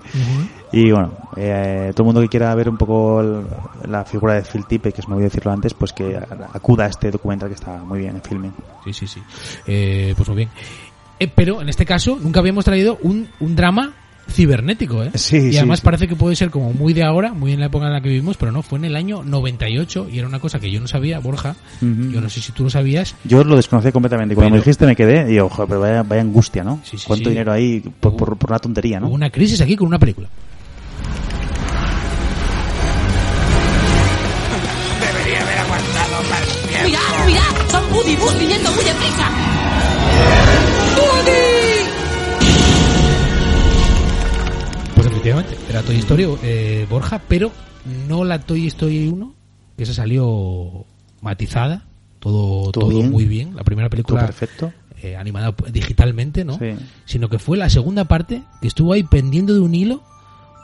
Y 0.72 0.92
bueno, 0.92 1.12
eh, 1.36 1.92
todo 1.94 2.04
el 2.04 2.06
mundo 2.06 2.22
que 2.22 2.30
quiera 2.30 2.56
ver 2.56 2.70
un 2.70 2.78
poco 2.78 3.20
el- 3.20 3.44
la 3.92 4.06
figura 4.06 4.36
de 4.36 4.44
Phil 4.44 4.66
Tippett, 4.66 4.96
que 4.96 5.02
es 5.02 5.08
me 5.10 5.16
voy 5.16 5.24
a 5.24 5.26
decirlo 5.28 5.52
antes, 5.52 5.74
pues 5.74 5.92
que 5.92 6.18
acuda 6.54 6.86
a 6.86 6.88
este 6.88 7.12
documental 7.12 7.50
que 7.50 7.56
está 7.56 7.84
muy 7.84 8.00
bien 8.00 8.16
en 8.16 8.22
filming. 8.22 8.54
Sí, 8.86 8.94
sí, 8.94 9.08
sí. 9.08 9.20
Eh, 9.68 10.14
pues 10.16 10.30
muy 10.30 10.38
bien. 10.38 10.50
Eh, 11.20 11.28
pero 11.36 11.62
en 11.62 11.68
este 11.70 11.86
caso 11.86 12.18
nunca 12.22 12.40
habíamos 12.40 12.64
traído 12.66 12.98
un, 13.04 13.28
un 13.42 13.56
drama 13.56 13.92
cibernético, 14.30 15.04
¿eh? 15.04 15.12
Sí, 15.16 15.50
y 15.52 15.58
además 15.58 15.80
sí. 15.80 15.86
parece 15.86 16.08
que 16.08 16.16
puede 16.16 16.36
ser 16.36 16.50
como 16.52 16.72
muy 16.74 16.94
de 16.94 17.04
ahora, 17.04 17.34
muy 17.34 17.52
en 17.54 17.60
la 17.60 17.66
época 17.68 17.88
en 17.88 17.94
la 17.94 18.02
que 18.02 18.10
vivimos, 18.10 18.38
pero 18.38 18.52
no, 18.52 18.62
fue 18.62 18.80
en 18.80 18.86
el 18.86 18.96
año 18.96 19.24
98 19.24 20.08
y 20.12 20.20
era 20.20 20.28
una 20.28 20.40
cosa 20.40 20.60
que 20.60 20.72
yo 20.72 20.80
no 20.80 20.88
sabía, 20.88 21.20
Borja. 21.20 21.56
Yo 21.82 22.22
no 22.22 22.30
sé 22.30 22.42
si 22.42 22.52
tú 22.52 22.64
lo 22.64 22.70
sabías. 22.70 23.16
Yo 23.24 23.44
lo 23.44 23.56
desconocía 23.56 23.92
completamente. 23.92 24.34
Y 24.34 24.36
Cuando 24.36 24.48
Pero- 24.50 24.56
me 24.56 24.62
dijiste 24.62 24.86
me 24.86 24.96
quedé 24.96 25.30
y 25.30 25.34
digo, 25.34 25.50
joder, 25.50 25.68
pero 25.68 25.80
vaya, 25.82 26.04
vaya 26.04 26.22
angustia, 26.22 26.64
¿no? 26.64 26.80
Sí, 26.84 26.98
sí, 26.98 27.04
¿Cuánto 27.08 27.26
sí. 27.26 27.30
dinero 27.32 27.52
ahí 27.52 27.82
por, 28.00 28.16
por, 28.16 28.38
por 28.38 28.50
una 28.52 28.60
tontería, 28.60 29.00
Hubo 29.00 29.08
no? 29.10 29.14
una 29.16 29.30
crisis 29.30 29.60
aquí 29.62 29.76
con 29.76 29.88
una 29.88 30.00
película. 30.00 30.28
¡Mirad, 36.86 37.26
mirad! 37.26 37.70
¡Son 37.70 37.84
Woody 37.94 38.12
y 38.12 38.16
Buzz 38.16 38.40
viniendo 38.40 38.72
muy 38.72 38.84
deprisa! 38.84 40.61
Efectivamente, 45.22 45.58
era 45.70 45.82
Toy 45.84 45.96
Story, 45.98 46.28
eh, 46.44 46.86
Borja, 46.90 47.22
pero 47.28 47.52
no 48.08 48.24
la 48.24 48.40
Toy 48.40 48.68
Story 48.68 49.08
1, 49.08 49.36
que 49.78 49.84
esa 49.84 49.94
salió 49.94 50.86
matizada, 51.22 51.86
todo, 52.20 52.72
Todo 52.72 52.88
todo, 52.88 52.90
bien. 53.00 53.12
muy 53.12 53.26
bien. 53.26 53.56
La 53.56 53.64
primera 53.64 53.90
película 53.90 54.22
perfecto. 54.26 54.72
eh, 55.02 55.16
animada 55.16 55.54
digitalmente, 55.72 56.44
¿no? 56.46 56.58
Sí. 56.58 56.72
Sino 57.06 57.30
que 57.30 57.40
fue 57.40 57.58
la 57.58 57.70
segunda 57.70 58.06
parte 58.06 58.44
que 58.62 58.68
estuvo 58.68 58.94
ahí 58.94 59.04
pendiendo 59.04 59.54
de 59.54 59.60
un 59.60 59.74
hilo 59.74 60.04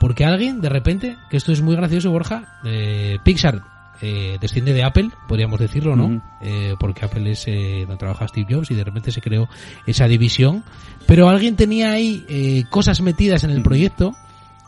porque 0.00 0.24
alguien 0.24 0.60
de 0.60 0.68
repente, 0.68 1.16
que 1.30 1.36
esto 1.36 1.50
es 1.52 1.60
muy 1.60 1.74
gracioso, 1.74 2.10
Borja, 2.12 2.60
eh, 2.64 3.18
Pixar 3.24 3.64
eh, 4.00 4.38
desciende 4.40 4.72
de 4.72 4.84
Apple, 4.84 5.10
podríamos 5.26 5.58
decirlo, 5.58 5.96
¿no? 5.96 6.22
Eh, 6.40 6.74
porque 6.78 7.04
Apple 7.04 7.28
es 7.32 7.48
eh, 7.48 7.80
donde 7.80 7.96
trabaja 7.96 8.28
Steve 8.28 8.46
Jobs 8.54 8.70
y 8.70 8.76
de 8.76 8.84
repente 8.84 9.10
se 9.10 9.20
creó 9.20 9.48
esa 9.88 10.06
división. 10.06 10.62
Pero 11.08 11.28
alguien 11.28 11.56
tenía 11.56 11.90
ahí 11.90 12.24
eh, 12.28 12.62
cosas 12.70 13.00
metidas 13.00 13.42
en 13.42 13.50
el 13.50 13.62
proyecto 13.62 14.14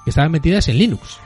que 0.05 0.11
estaban 0.11 0.31
metidas 0.33 0.67
en 0.69 0.79
Linux. 0.79 1.19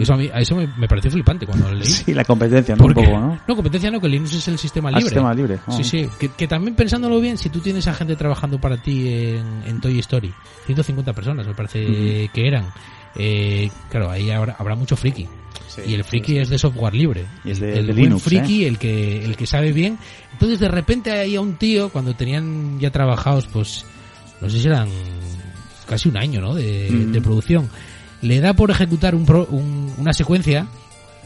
Eso 0.00 0.14
a, 0.14 0.16
mí, 0.16 0.28
a 0.34 0.40
eso 0.40 0.56
me, 0.56 0.66
me 0.66 0.88
pareció 0.88 1.12
flipante 1.12 1.46
cuando 1.46 1.68
lo 1.68 1.74
leí. 1.76 1.86
Sí, 1.86 2.12
la 2.12 2.24
competencia, 2.24 2.74
¿no? 2.74 2.86
Un 2.86 2.92
poco, 2.92 3.08
¿no? 3.08 3.38
No, 3.46 3.54
competencia 3.54 3.88
no, 3.90 4.00
que 4.00 4.08
Linux 4.08 4.34
es 4.34 4.48
el 4.48 4.58
sistema 4.58 4.88
Ah, 4.88 4.92
libre. 4.92 5.04
sistema 5.04 5.32
libre, 5.32 5.58
ah. 5.64 5.72
Sí, 5.72 5.84
sí. 5.84 6.08
Que, 6.18 6.28
que 6.30 6.48
también 6.48 6.74
pensándolo 6.74 7.20
bien, 7.20 7.38
si 7.38 7.50
tú 7.50 7.60
tienes 7.60 7.86
a 7.86 7.94
gente 7.94 8.16
trabajando 8.16 8.60
para 8.60 8.76
ti 8.78 9.06
en, 9.08 9.62
en 9.66 9.80
Toy 9.80 10.00
Story, 10.00 10.34
150 10.66 11.12
personas 11.12 11.46
me 11.46 11.54
parece 11.54 12.28
que 12.34 12.48
eran, 12.48 12.66
eh, 13.14 13.70
claro, 13.90 14.10
ahí 14.10 14.30
habrá, 14.32 14.56
habrá 14.58 14.74
mucho 14.74 14.96
friki. 14.96 15.28
Sí, 15.68 15.82
y 15.86 15.94
el 15.94 16.02
friki 16.02 16.38
es 16.38 16.48
de 16.48 16.58
software 16.58 16.94
libre. 16.94 17.26
Y 17.44 17.52
es 17.52 17.60
de- 17.60 17.78
el 17.78 17.86
de 17.86 17.92
buen 17.92 18.04
Linux, 18.06 18.22
friki, 18.24 18.64
el 18.64 18.76
que 18.76 19.24
el 19.24 19.36
que 19.36 19.46
sabe 19.46 19.70
bien. 19.70 19.98
Entonces 20.32 20.58
de 20.58 20.66
repente 20.68 21.12
hay 21.12 21.36
a 21.36 21.40
un 21.40 21.54
tío 21.54 21.90
cuando 21.90 22.12
tenían 22.14 22.80
ya 22.80 22.90
trabajados, 22.90 23.46
pues 23.46 23.86
no 24.40 24.50
sé 24.50 24.58
si 24.58 24.66
eran 24.66 24.88
casi 25.86 26.08
un 26.08 26.16
año, 26.16 26.40
¿no? 26.40 26.54
De, 26.56 26.88
Mm. 26.90 27.12
de 27.12 27.20
producción. 27.20 27.70
Le 28.22 28.40
da 28.40 28.54
por 28.54 28.70
ejecutar 28.70 29.14
un 29.14 29.24
pro- 29.26 29.46
un- 29.50 29.92
una 29.98 30.12
secuencia 30.12 30.66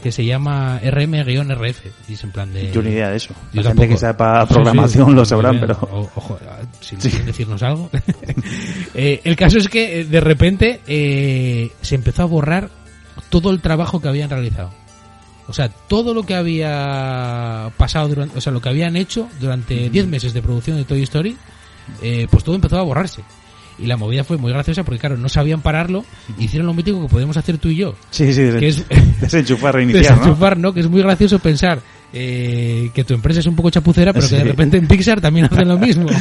que 0.03 0.13
se 0.13 0.25
llama 0.25 0.81
RM-RF. 0.83 1.81
Es 2.11 2.23
en 2.25 2.31
plan 2.31 2.53
de... 2.53 2.71
Yo 2.73 2.83
ni 2.83 2.91
idea 2.91 3.09
de 3.11 3.17
eso. 3.17 3.33
Yo 3.53 3.63
La 3.63 3.71
gente 3.71 3.89
que 3.89 3.97
sepa 3.97 4.43
Sí, 4.43 4.49
sí, 4.49 4.55
programación 4.55 5.09
sí, 5.09 5.15
lo 5.15 5.25
sí, 5.25 5.29
sabrán, 5.31 5.55
sí, 5.55 5.59
pero... 5.61 5.79
o- 5.81 6.11
ojo, 6.15 6.39
si 6.81 6.97
quieren 6.97 7.27
decirnos 7.27 7.63
algo. 7.63 7.91
Eh, 8.97 9.21
el 9.25 9.35
caso 9.35 9.59
es 9.59 9.69
que 9.69 10.01
eh, 10.01 10.05
de 10.05 10.21
repente 10.21 10.81
eh, 10.87 11.73
se 11.81 11.95
empezó 11.97 12.23
a 12.23 12.27
borrar 12.27 12.71
todo 13.29 13.51
el 13.51 13.61
trabajo 13.61 14.01
que 14.01 14.07
habían 14.09 14.31
realizado. 14.31 14.71
O 15.49 15.53
sea, 15.53 15.69
todo 15.69 16.15
lo 16.15 16.23
que 16.23 16.35
había 16.35 17.71
pasado 17.77 18.09
durante, 18.09 18.39
o 18.39 18.41
sea, 18.41 18.53
lo 18.53 18.61
que 18.61 18.69
habían 18.69 18.97
hecho 18.97 19.29
durante 19.41 19.91
10 19.91 20.07
meses 20.07 20.33
de 20.33 20.43
producción 20.43 20.77
de 20.77 20.85
Toy 20.85 21.03
Story, 21.03 21.37
eh, 22.03 22.27
pues 22.31 22.45
todo 22.45 22.55
empezó 22.55 22.79
a 22.79 22.83
borrarse. 22.83 23.23
Y 23.79 23.87
la 23.87 23.97
movida 23.97 24.25
fue 24.25 24.37
muy 24.37 24.53
graciosa 24.53 24.85
porque, 24.85 25.01
claro, 25.01 25.17
no 25.17 25.29
sabían 25.29 25.61
pararlo. 25.61 26.05
Hicieron 26.39 26.67
lo 26.67 26.75
mítico 26.75 27.03
que 27.03 27.09
podemos 27.09 27.37
hacer 27.37 27.59
tú 27.59 27.69
y 27.69 27.77
yo. 27.77 27.95
Sí, 28.11 28.33
sí, 28.33 28.43
Que 28.59 28.69
es 28.69 28.85
desenchufar, 29.21 29.75
reiniciar, 29.75 30.13
¿no? 30.13 30.19
desenchufar, 30.19 30.59
¿no? 30.59 30.73
Que 30.73 30.81
es 30.81 30.89
muy 30.89 31.03
gracioso 31.03 31.39
pensar 31.39 31.81
eh, 32.17 32.91
que 32.95 33.03
tu 33.03 33.13
empresa 33.13 33.41
es 33.41 33.47
un 33.47 33.57
poco 33.57 33.71
chapucera, 33.71 34.13
pero 34.13 34.29
que 34.29 34.37
de 34.37 34.45
repente 34.45 34.77
en 34.77 34.87
Pixar 34.87 35.21
también 35.21 35.47
hacen 35.47 35.67
lo 35.69 35.79
mismo. 35.79 36.07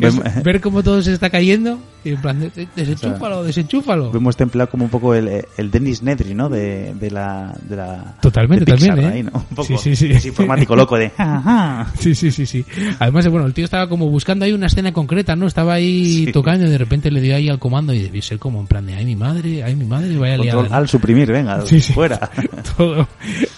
Es 0.00 0.42
ver 0.42 0.60
cómo 0.60 0.82
todo 0.82 1.00
se 1.02 1.12
está 1.12 1.30
cayendo 1.30 1.78
y 2.04 2.10
en 2.10 2.20
plan, 2.20 2.40
de- 2.40 2.50
de- 2.50 2.66
desenchúfalo, 2.74 3.44
desenchúfalo. 3.44 4.10
Vemos 4.10 4.36
templado 4.36 4.68
como 4.68 4.84
un 4.84 4.90
poco 4.90 5.14
el, 5.14 5.44
el 5.56 5.70
Dennis 5.70 6.02
Nedry, 6.02 6.34
¿no? 6.34 6.48
De, 6.48 6.92
de 6.94 7.10
la... 7.10 7.54
De 7.68 7.76
la 7.76 8.16
Totalmente, 8.20 8.64
de 8.64 8.72
Pixar, 8.72 8.96
también, 8.96 9.10
¿eh? 9.12 9.14
ahí, 9.16 9.22
¿no? 9.22 9.30
Un 9.50 9.56
poco 9.56 9.64
Sí, 9.64 9.76
sí, 9.78 9.94
sí. 9.94 10.10
ese 10.10 10.28
informático 10.28 10.74
loco 10.74 10.96
de... 10.98 11.12
Sí, 11.98 12.14
sí, 12.14 12.30
sí, 12.32 12.46
sí. 12.46 12.64
Además, 12.98 13.28
bueno, 13.28 13.46
el 13.46 13.54
tío 13.54 13.64
estaba 13.64 13.88
como 13.88 14.08
buscando 14.08 14.44
ahí 14.44 14.52
una 14.52 14.66
escena 14.66 14.92
concreta, 14.92 15.36
¿no? 15.36 15.46
Estaba 15.46 15.74
ahí 15.74 16.24
Sí. 16.26 16.32
tocando 16.32 16.66
y 16.66 16.70
de 16.70 16.78
repente 16.78 17.10
le 17.10 17.20
dio 17.20 17.36
ahí 17.36 17.48
al 17.48 17.58
comando 17.60 17.92
y 17.94 18.00
debió 18.02 18.22
ser 18.22 18.38
como 18.38 18.60
en 18.60 18.66
plan 18.66 18.84
de, 18.86 18.94
ay 18.94 19.04
mi 19.04 19.14
madre, 19.16 19.62
ay 19.62 19.76
mi 19.76 19.84
madre, 19.84 20.16
vaya 20.16 20.36
¿no? 20.54 20.66
al 20.70 20.88
suprimir, 20.88 21.30
venga, 21.30 21.64
Sí, 21.66 21.80
sí. 21.80 21.92
fuera. 21.92 22.18
Todo 22.76 23.06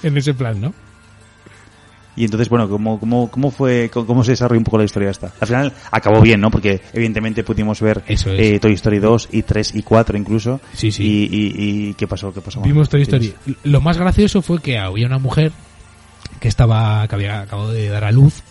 en 0.02 0.16
ese 0.18 0.34
plan, 0.34 0.60
¿no? 0.60 0.74
Y 2.16 2.24
entonces, 2.24 2.48
bueno, 2.48 2.68
¿cómo, 2.68 2.98
cómo, 3.00 3.30
cómo 3.30 3.50
fue, 3.50 3.90
cómo, 3.92 4.22
se 4.22 4.32
desarrolló 4.32 4.58
un 4.58 4.64
poco 4.64 4.78
la 4.78 4.84
historia 4.84 5.10
esta? 5.10 5.32
Al 5.40 5.46
final 5.48 5.72
acabó 5.90 6.20
bien, 6.20 6.40
¿no? 6.40 6.50
Porque 6.50 6.80
evidentemente 6.92 7.42
pudimos 7.42 7.80
ver 7.80 8.02
Eso 8.06 8.32
es. 8.32 8.40
eh, 8.40 8.58
Toy 8.60 8.74
Story 8.74 8.98
2 8.98 9.28
y 9.32 9.42
3 9.42 9.74
y 9.74 9.82
4 9.82 10.16
incluso. 10.18 10.60
Sí, 10.72 10.92
sí. 10.92 11.02
Y, 11.04 11.36
y, 11.36 11.88
y 11.90 11.94
¿qué 11.94 12.06
pasó? 12.06 12.32
¿Qué 12.32 12.40
pasó? 12.40 12.60
Vimos 12.60 12.88
Toy 12.88 13.02
Story. 13.02 13.34
Lo 13.64 13.80
más 13.80 13.98
gracioso 13.98 14.42
fue 14.42 14.60
que 14.60 14.78
había 14.78 15.06
una 15.06 15.18
mujer 15.18 15.52
que 16.40 16.48
estaba, 16.48 17.06
que 17.08 17.14
había 17.14 17.40
acabado 17.42 17.72
de 17.72 17.88
dar 17.88 18.04
a 18.04 18.12
luz 18.12 18.42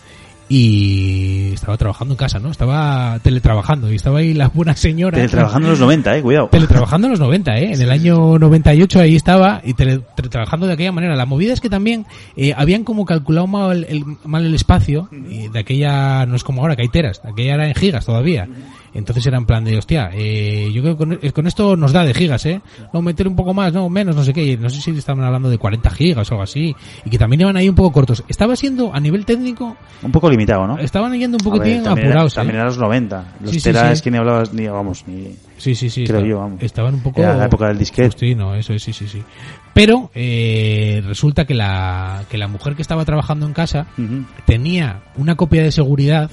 y 0.48 1.52
estaba 1.52 1.76
trabajando 1.76 2.14
en 2.14 2.18
casa, 2.18 2.38
¿no? 2.38 2.50
Estaba 2.50 3.18
teletrabajando 3.22 3.90
y 3.92 3.96
estaba 3.96 4.18
ahí 4.18 4.34
la 4.34 4.48
buena 4.48 4.76
señora. 4.76 5.16
Teletrabajando 5.16 5.68
en 5.68 5.70
los 5.72 5.80
90, 5.80 6.16
eh, 6.18 6.22
cuidado. 6.22 6.48
Teletrabajando 6.48 7.06
en 7.06 7.10
los 7.12 7.20
90, 7.20 7.58
¿eh? 7.58 7.72
En 7.72 7.80
el 7.80 7.90
año 7.90 8.38
98 8.38 9.00
ahí 9.00 9.16
estaba 9.16 9.60
y 9.64 9.74
tele- 9.74 10.02
teletrabajando 10.16 10.66
de 10.66 10.74
aquella 10.74 10.92
manera. 10.92 11.16
La 11.16 11.26
movida 11.26 11.52
es 11.52 11.60
que 11.60 11.70
también 11.70 12.06
eh, 12.36 12.52
habían 12.56 12.84
como 12.84 13.04
calculado 13.04 13.46
mal 13.46 13.86
el, 13.88 14.04
mal 14.24 14.44
el 14.44 14.54
espacio. 14.54 15.08
y 15.12 15.48
de 15.48 15.58
aquella, 15.58 16.26
no 16.26 16.36
es 16.36 16.44
como 16.44 16.62
ahora, 16.62 16.76
que 16.76 16.82
hay 16.82 16.88
teras. 16.88 17.22
de 17.22 17.30
Aquella 17.30 17.54
era 17.54 17.68
en 17.68 17.74
gigas 17.74 18.04
todavía. 18.06 18.48
Entonces 18.94 19.26
era 19.26 19.38
en 19.38 19.44
plan 19.44 19.64
de, 19.64 19.76
hostia, 19.76 20.10
eh, 20.14 20.70
yo 20.72 20.80
creo 20.80 20.96
que 20.96 20.98
con, 20.98 21.18
eh, 21.20 21.32
con 21.32 21.46
esto 21.46 21.76
nos 21.76 21.92
da 21.92 22.04
de 22.04 22.14
gigas, 22.14 22.46
¿eh? 22.46 22.60
No, 22.92 23.02
meter 23.02 23.26
un 23.26 23.34
poco 23.34 23.52
más, 23.52 23.72
no, 23.72 23.88
menos, 23.88 24.14
no 24.14 24.22
sé 24.22 24.32
qué. 24.32 24.56
No 24.56 24.70
sé 24.70 24.80
si 24.80 24.92
estaban 24.92 25.24
hablando 25.24 25.50
de 25.50 25.58
40 25.58 25.90
gigas 25.90 26.30
o 26.30 26.34
algo 26.34 26.44
así. 26.44 26.74
Y 27.04 27.10
que 27.10 27.18
también 27.18 27.40
iban 27.40 27.56
ahí 27.56 27.68
un 27.68 27.74
poco 27.74 27.92
cortos. 27.92 28.22
Estaba 28.28 28.54
siendo, 28.54 28.94
a 28.94 29.00
nivel 29.00 29.26
técnico, 29.26 29.76
Un 30.02 30.12
poco 30.12 30.30
limitado, 30.30 30.66
¿no? 30.66 30.78
estaban 30.78 31.12
yendo 31.18 31.36
un 31.38 31.44
poquitín 31.44 31.86
apurados, 31.86 32.32
era, 32.32 32.40
también 32.40 32.56
¿eh? 32.56 32.58
eran 32.60 32.66
los 32.66 32.78
90. 32.78 33.24
Los 33.40 33.50
Sí, 33.50 33.60
sí, 33.60 33.64
teras 33.72 33.98
sí. 33.98 34.04
que 34.04 34.10
ni 34.10 34.18
hablabas, 34.18 34.52
ni, 34.52 34.66
vamos, 34.68 35.04
ni... 35.06 35.34
Sí, 35.58 35.74
sí, 35.74 35.88
sí. 35.90 36.04
Creo 36.04 36.24
yo, 36.24 36.38
vamos. 36.38 36.62
Estaban 36.62 36.94
un 36.94 37.02
poco... 37.02 37.20
Era 37.20 37.36
la 37.36 37.46
época 37.46 37.68
del 37.68 37.78
disquete. 37.78 38.08
Justino, 38.10 38.54
eso 38.54 38.72
es, 38.74 38.82
sí, 38.82 38.92
sí, 38.92 39.08
sí. 39.08 39.22
Pero 39.72 40.10
eh, 40.14 41.02
resulta 41.06 41.44
que 41.46 41.54
la, 41.54 42.24
que 42.30 42.38
la 42.38 42.48
mujer 42.48 42.76
que 42.76 42.82
estaba 42.82 43.04
trabajando 43.04 43.46
en 43.46 43.52
casa 43.52 43.86
tenía 44.46 45.02
una 45.16 45.34
copia 45.36 45.62
de 45.62 45.72
seguridad 45.72 46.30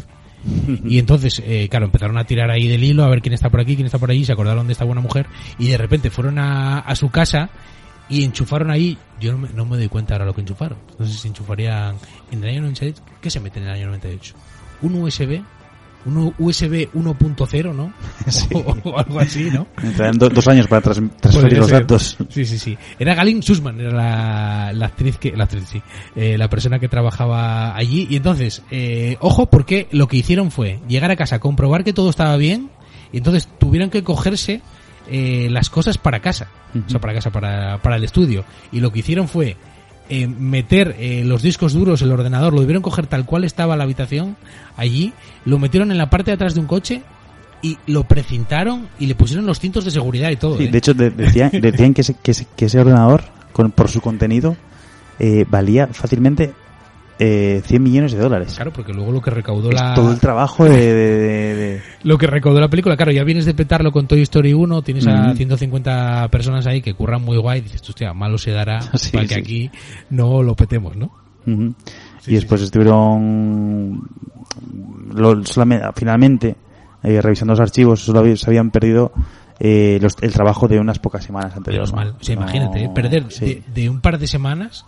y 0.86 1.00
entonces, 1.00 1.42
eh, 1.46 1.68
claro, 1.70 1.86
empezaron 1.86 2.18
a 2.18 2.24
tirar 2.26 2.50
ahí 2.50 2.68
del 2.68 2.84
hilo 2.84 3.04
a 3.04 3.10
ver 3.10 3.22
quién 3.22 3.34
está 3.34 3.50
por 3.50 3.60
aquí, 3.60 3.76
quién 3.76 3.86
está 3.86 4.00
por 4.00 4.12
allí, 4.12 4.26
se 4.26 4.34
acordaron 4.34 4.68
de 4.68 4.74
esta 4.74 4.86
buena 4.86 5.02
mujer 5.02 5.28
y 5.60 5.68
de 5.68 5.78
repente 5.78 6.10
fueron 6.10 6.40
a, 6.40 6.80
a 6.80 6.96
su 6.96 7.10
casa 7.10 7.50
y 8.10 8.24
enchufaron 8.24 8.72
ahí, 8.72 8.98
yo 9.20 9.32
no 9.32 9.38
me, 9.38 9.50
no 9.50 9.66
me 9.66 9.78
doy 9.78 9.88
cuenta 9.88 10.16
ahora 10.16 10.26
lo 10.26 10.34
que 10.34 10.42
enchufaron, 10.42 10.78
no 10.98 11.06
sé 11.06 11.14
si 11.14 11.28
enchufarían 11.28 11.96
en 12.32 12.44
el 12.44 12.50
año 12.50 12.62
98, 12.62 13.02
¿qué 13.22 13.30
se 13.30 13.40
mete 13.40 13.60
en 13.60 13.68
el 13.68 13.72
año 13.72 13.88
98? 13.88 14.36
¿Un 14.82 14.96
USB? 14.96 15.42
¿Un 16.06 16.34
USB 16.40 16.90
1.0, 16.94 17.76
no? 17.76 17.94
O, 18.54 18.90
o 18.90 18.98
algo 19.00 19.20
así, 19.20 19.50
¿no? 19.52 19.68
Traen 19.96 20.18
do- 20.18 20.30
dos 20.30 20.48
años 20.48 20.68
para 20.68 20.82
tras- 20.82 21.02
transferir 21.20 21.58
los 21.60 21.70
datos. 21.70 22.18
Sí, 22.30 22.46
sí, 22.46 22.58
sí. 22.58 22.78
Era 23.00 23.14
Galin 23.16 23.42
Sussman, 23.44 23.80
era 23.80 23.92
la, 23.92 24.74
la 24.74 24.86
actriz 24.88 25.18
que, 25.18 25.32
la 25.36 25.44
actriz, 25.46 25.66
sí, 25.70 25.82
eh, 26.16 26.38
la 26.38 26.50
persona 26.50 26.80
que 26.80 26.88
trabajaba 26.88 27.76
allí. 27.76 28.08
Y 28.10 28.16
entonces, 28.16 28.64
eh, 28.72 29.18
ojo, 29.20 29.46
porque 29.48 29.88
lo 29.92 30.08
que 30.08 30.18
hicieron 30.18 30.52
fue 30.52 30.80
llegar 30.88 31.12
a 31.12 31.16
casa, 31.16 31.40
comprobar 31.40 31.84
que 31.84 31.94
todo 31.94 32.10
estaba 32.10 32.36
bien, 32.38 32.70
y 33.14 33.18
entonces 33.18 33.48
tuvieron 33.60 33.90
que 33.90 34.04
cogerse 34.04 34.62
eh, 35.10 35.50
las 35.52 35.70
cosas 35.70 35.98
para 35.98 36.20
casa, 36.20 36.48
o 36.86 36.90
sea, 36.90 37.00
para 37.00 37.14
casa, 37.14 37.30
para, 37.32 37.78
para 37.82 37.98
el 37.98 38.04
estudio. 38.04 38.44
Y 38.72 38.80
lo 38.80 38.92
que 38.92 39.00
hicieron 39.00 39.28
fue 39.28 39.56
eh, 40.12 40.28
meter 40.28 40.96
eh, 41.00 41.24
los 41.26 41.42
discos 41.42 41.74
duros, 41.74 42.02
el 42.04 42.12
ordenador, 42.12 42.54
lo 42.54 42.60
debieron 42.60 42.84
coger 42.84 43.08
tal 43.08 43.26
cual 43.26 43.44
estaba 43.46 43.76
la 43.76 43.86
habitación 43.86 44.36
allí, 44.78 45.14
lo 45.46 45.58
metieron 45.58 45.90
en 45.92 45.98
la 45.98 46.10
parte 46.12 46.30
de 46.32 46.36
atrás 46.36 46.54
de 46.54 46.60
un 46.60 46.68
coche 46.68 47.02
y 47.64 47.78
lo 47.88 48.04
precintaron 48.04 48.88
y 49.00 49.06
le 49.08 49.16
pusieron 49.16 49.46
los 49.46 49.60
cintos 49.60 49.86
de 49.86 49.92
seguridad 49.92 50.30
y 50.30 50.36
todo. 50.36 50.58
Sí, 50.58 50.66
¿eh? 50.66 50.68
de 50.72 50.78
hecho, 50.78 50.94
de- 50.94 51.10
decían, 51.12 51.50
decían 51.54 51.94
que, 51.94 52.02
ese, 52.02 52.16
que, 52.22 52.32
ese, 52.32 52.46
que 52.56 52.66
ese 52.66 52.80
ordenador, 52.80 53.24
con, 53.54 53.72
por 53.72 53.90
su 53.90 54.02
contenido, 54.02 54.56
eh, 55.20 55.46
valía 55.50 55.88
fácilmente 55.88 56.54
eh, 57.20 57.62
100 57.66 57.84
millones 57.84 58.12
de 58.14 58.18
dólares. 58.20 58.54
Claro, 58.56 58.72
porque 58.74 58.94
luego 58.94 59.12
lo 59.12 59.22
que 59.22 59.30
recaudó 59.32 59.70
Es 59.70 59.76
la 59.80 59.94
todo 59.94 60.12
el 60.12 60.20
trabajo 60.20 60.66
de... 60.66 60.72
de- 60.72 60.94
de- 60.94 61.56
de- 61.56 61.82
lo 62.04 62.18
que 62.18 62.28
recaudó 62.28 62.60
la 62.60 62.70
película, 62.70 62.96
claro, 62.98 63.12
ya 63.12 63.24
vienes 63.24 63.46
de 63.46 63.54
petarlo 63.54 63.92
con 63.92 64.08
Toy 64.08 64.22
Story 64.22 64.54
1, 64.54 64.82
tienes 64.82 65.06
a 65.08 65.28
Ujú. 65.28 65.36
150 65.38 66.28
personas 66.32 66.66
ahí 66.68 66.82
que 66.82 66.94
curran 66.94 67.22
muy 67.22 67.38
guay, 67.38 67.60
y 67.60 67.64
dices, 67.64 67.88
hostia, 67.88 68.14
malo 68.14 68.38
se 68.38 68.52
dará 68.52 68.82
Sí, 68.96 69.12
para 69.12 69.28
que 69.28 69.36
aquí 69.36 69.72
no 70.10 70.42
lo 70.44 70.56
petemos, 70.56 70.96
¿no? 70.96 71.12
Sí, 71.46 72.32
y 72.32 72.36
después 72.36 72.62
estuvieron 72.62 74.02
lo- 75.14 75.44
solamente, 75.46 75.86
finalmente 75.96 76.56
eh, 77.04 77.20
revisando 77.22 77.54
los 77.54 77.60
archivos 77.60 78.00
solo 78.02 78.20
había- 78.20 78.38
se 78.38 78.48
habían 78.50 78.70
perdido 78.72 79.12
eh, 79.60 80.00
los- 80.02 80.18
el 80.22 80.32
trabajo 80.34 80.68
de 80.68 80.80
unas 80.80 81.00
pocas 81.00 81.24
semanas 81.24 81.56
anteriores 81.56 81.94
mal. 81.94 82.16
O 82.20 82.24
sea, 82.24 82.34
imagínate, 82.36 82.84
¿eh? 82.86 82.90
perder 82.94 83.26
de 83.28 83.90
un 83.90 84.02
par 84.02 84.18
de 84.20 84.26
semanas 84.28 84.86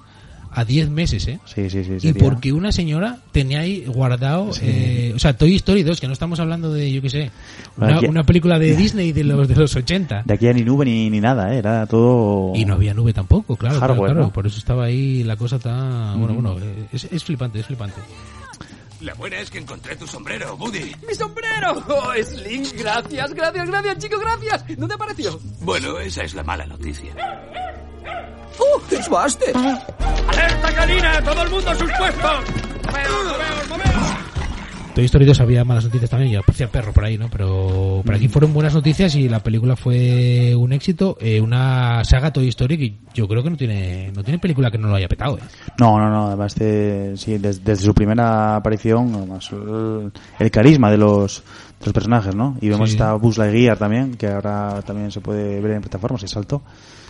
a 0.56 0.66
10 0.66 0.90
meses, 0.90 1.28
¿eh? 1.28 1.40
sí, 1.46 1.70
sí, 1.70 1.84
sí, 1.84 1.94
Y 1.96 2.00
sería- 2.00 2.24
porque 2.24 2.52
una 2.54 2.72
señora 2.72 3.20
tenía 3.32 3.60
ahí 3.62 3.86
guardado, 3.86 4.54
Sí. 4.54 4.62
eh, 4.66 5.14
o 5.16 5.20
sea, 5.20 5.36
Toy 5.38 5.56
Story 5.56 5.84
2, 5.84 6.00
que 6.00 6.08
no 6.08 6.14
estamos 6.14 6.40
hablando 6.40 6.72
de, 6.74 6.92
yo 6.92 7.02
qué 7.02 7.10
sé, 7.10 7.32
una, 7.78 7.98
Aquí- 7.98 8.06
una 8.06 8.24
película 8.24 8.60
de 8.60 8.76
Disney 8.78 9.12
de 9.12 9.24
los, 9.24 9.48
de 9.48 9.56
los 9.56 9.76
80. 9.76 10.24
de 10.26 10.34
aquí 10.34 10.48
a 10.48 10.54
ni 10.54 10.62
nube 10.64 10.86
ni, 10.86 11.10
ni 11.10 11.20
nada 11.20 11.54
¿eh? 11.54 11.58
era 11.58 11.86
todo 11.88 12.54
Y 12.56 12.66
no 12.66 12.76
había 12.76 12.94
nube 12.94 13.14
tampoco, 13.14 13.56
claro, 13.56 13.78
claro, 13.78 13.94
Hardware, 13.94 14.12
claro. 14.14 14.28
¿no? 14.28 14.34
Por 14.34 14.48
eso 14.48 14.58
estaba 14.58 14.86
ahí 14.86 15.24
la 15.24 15.36
cosa 15.36 15.60
tan... 15.60 16.20
Bueno, 16.20 16.34
bueno, 16.36 16.58
eh, 16.60 16.86
es, 16.92 17.06
es 17.06 17.24
flipante, 17.24 17.60
es 17.60 17.66
flipante. 17.66 18.00
La 19.02 19.14
buena 19.16 19.38
es 19.40 19.50
que 19.52 19.58
encontré 19.58 19.98
tu 19.98 20.08
sombrero, 20.08 20.56
Woody. 20.56 20.94
¡Mi 21.06 21.14
sombrero! 21.14 21.84
¡Oh, 21.90 22.14
Slim! 22.24 22.64
Gracias, 22.78 23.34
gracias, 23.34 23.68
gracias, 23.70 23.98
chico, 23.98 24.18
gracias. 24.18 24.64
¿Dónde 24.78 24.96
apareció? 24.96 25.38
Bueno, 25.62 26.00
esa 26.00 26.24
es 26.24 26.34
la 26.34 26.44
mala 26.44 26.66
noticia. 26.66 27.14
¡Oh, 28.60 28.82
es 28.92 29.10
Buster! 29.10 29.56
¡Alerta 29.56 30.74
canina! 30.76 31.22
¡Todo 31.24 31.44
el 31.44 31.50
mundo 31.50 31.70
a 31.72 31.76
sus 31.76 31.92
puestos! 31.92 32.44
Toy 34.96 35.06
Story 35.06 35.26
2 35.26 35.40
había 35.42 35.66
malas 35.66 35.86
noticias 35.86 36.08
también 36.08 36.32
y 36.34 36.36
aparecía 36.36 36.68
perro 36.68 36.94
por 36.94 37.04
ahí, 37.04 37.18
¿no? 37.18 37.28
Pero 37.28 38.04
por 38.06 38.14
aquí 38.14 38.28
fueron 38.28 38.54
buenas 38.54 38.76
noticias 38.76 39.16
y 39.16 39.28
la 39.28 39.40
película 39.40 39.76
fue 39.76 40.54
un 40.56 40.72
éxito. 40.72 41.18
Eh, 41.20 41.42
una 41.42 42.04
saga 42.04 42.32
Toy 42.32 42.48
Story 42.50 42.78
que 42.78 42.94
yo 43.12 43.28
creo 43.28 43.42
que 43.42 43.50
no 43.50 43.58
tiene 43.58 44.12
no 44.16 44.24
tiene 44.24 44.38
película 44.38 44.70
que 44.70 44.78
no 44.78 44.90
lo 44.90 44.96
haya 44.96 45.08
petado, 45.08 45.40
¿eh? 45.40 45.42
No, 45.80 45.98
no, 45.98 46.12
no, 46.12 46.28
además 46.28 46.54
de, 46.54 47.14
sí, 47.18 47.40
des- 47.40 47.64
desde, 47.64 47.86
su 47.88 47.94
primera 47.96 48.56
aparición, 48.58 49.16
además, 49.16 49.50
el, 49.52 50.12
el 50.38 50.52
carisma 50.52 50.92
de 50.92 50.98
los, 50.98 51.40
de 51.80 51.86
los 51.88 51.94
personajes, 51.94 52.36
¿no? 52.36 52.56
Y 52.62 52.70
vemos 52.70 52.92
Sí. 52.92 52.96
esta 52.96 53.14
Buzz 53.16 53.40
Lightyear 53.40 53.80
también, 53.80 54.14
que 54.16 54.28
ahora 54.28 54.84
también 54.84 55.10
se 55.12 55.22
puede 55.22 55.60
ver 55.60 55.72
en 55.72 55.82
plataformas, 55.82 56.22
y 56.22 56.28
saltó 56.28 56.62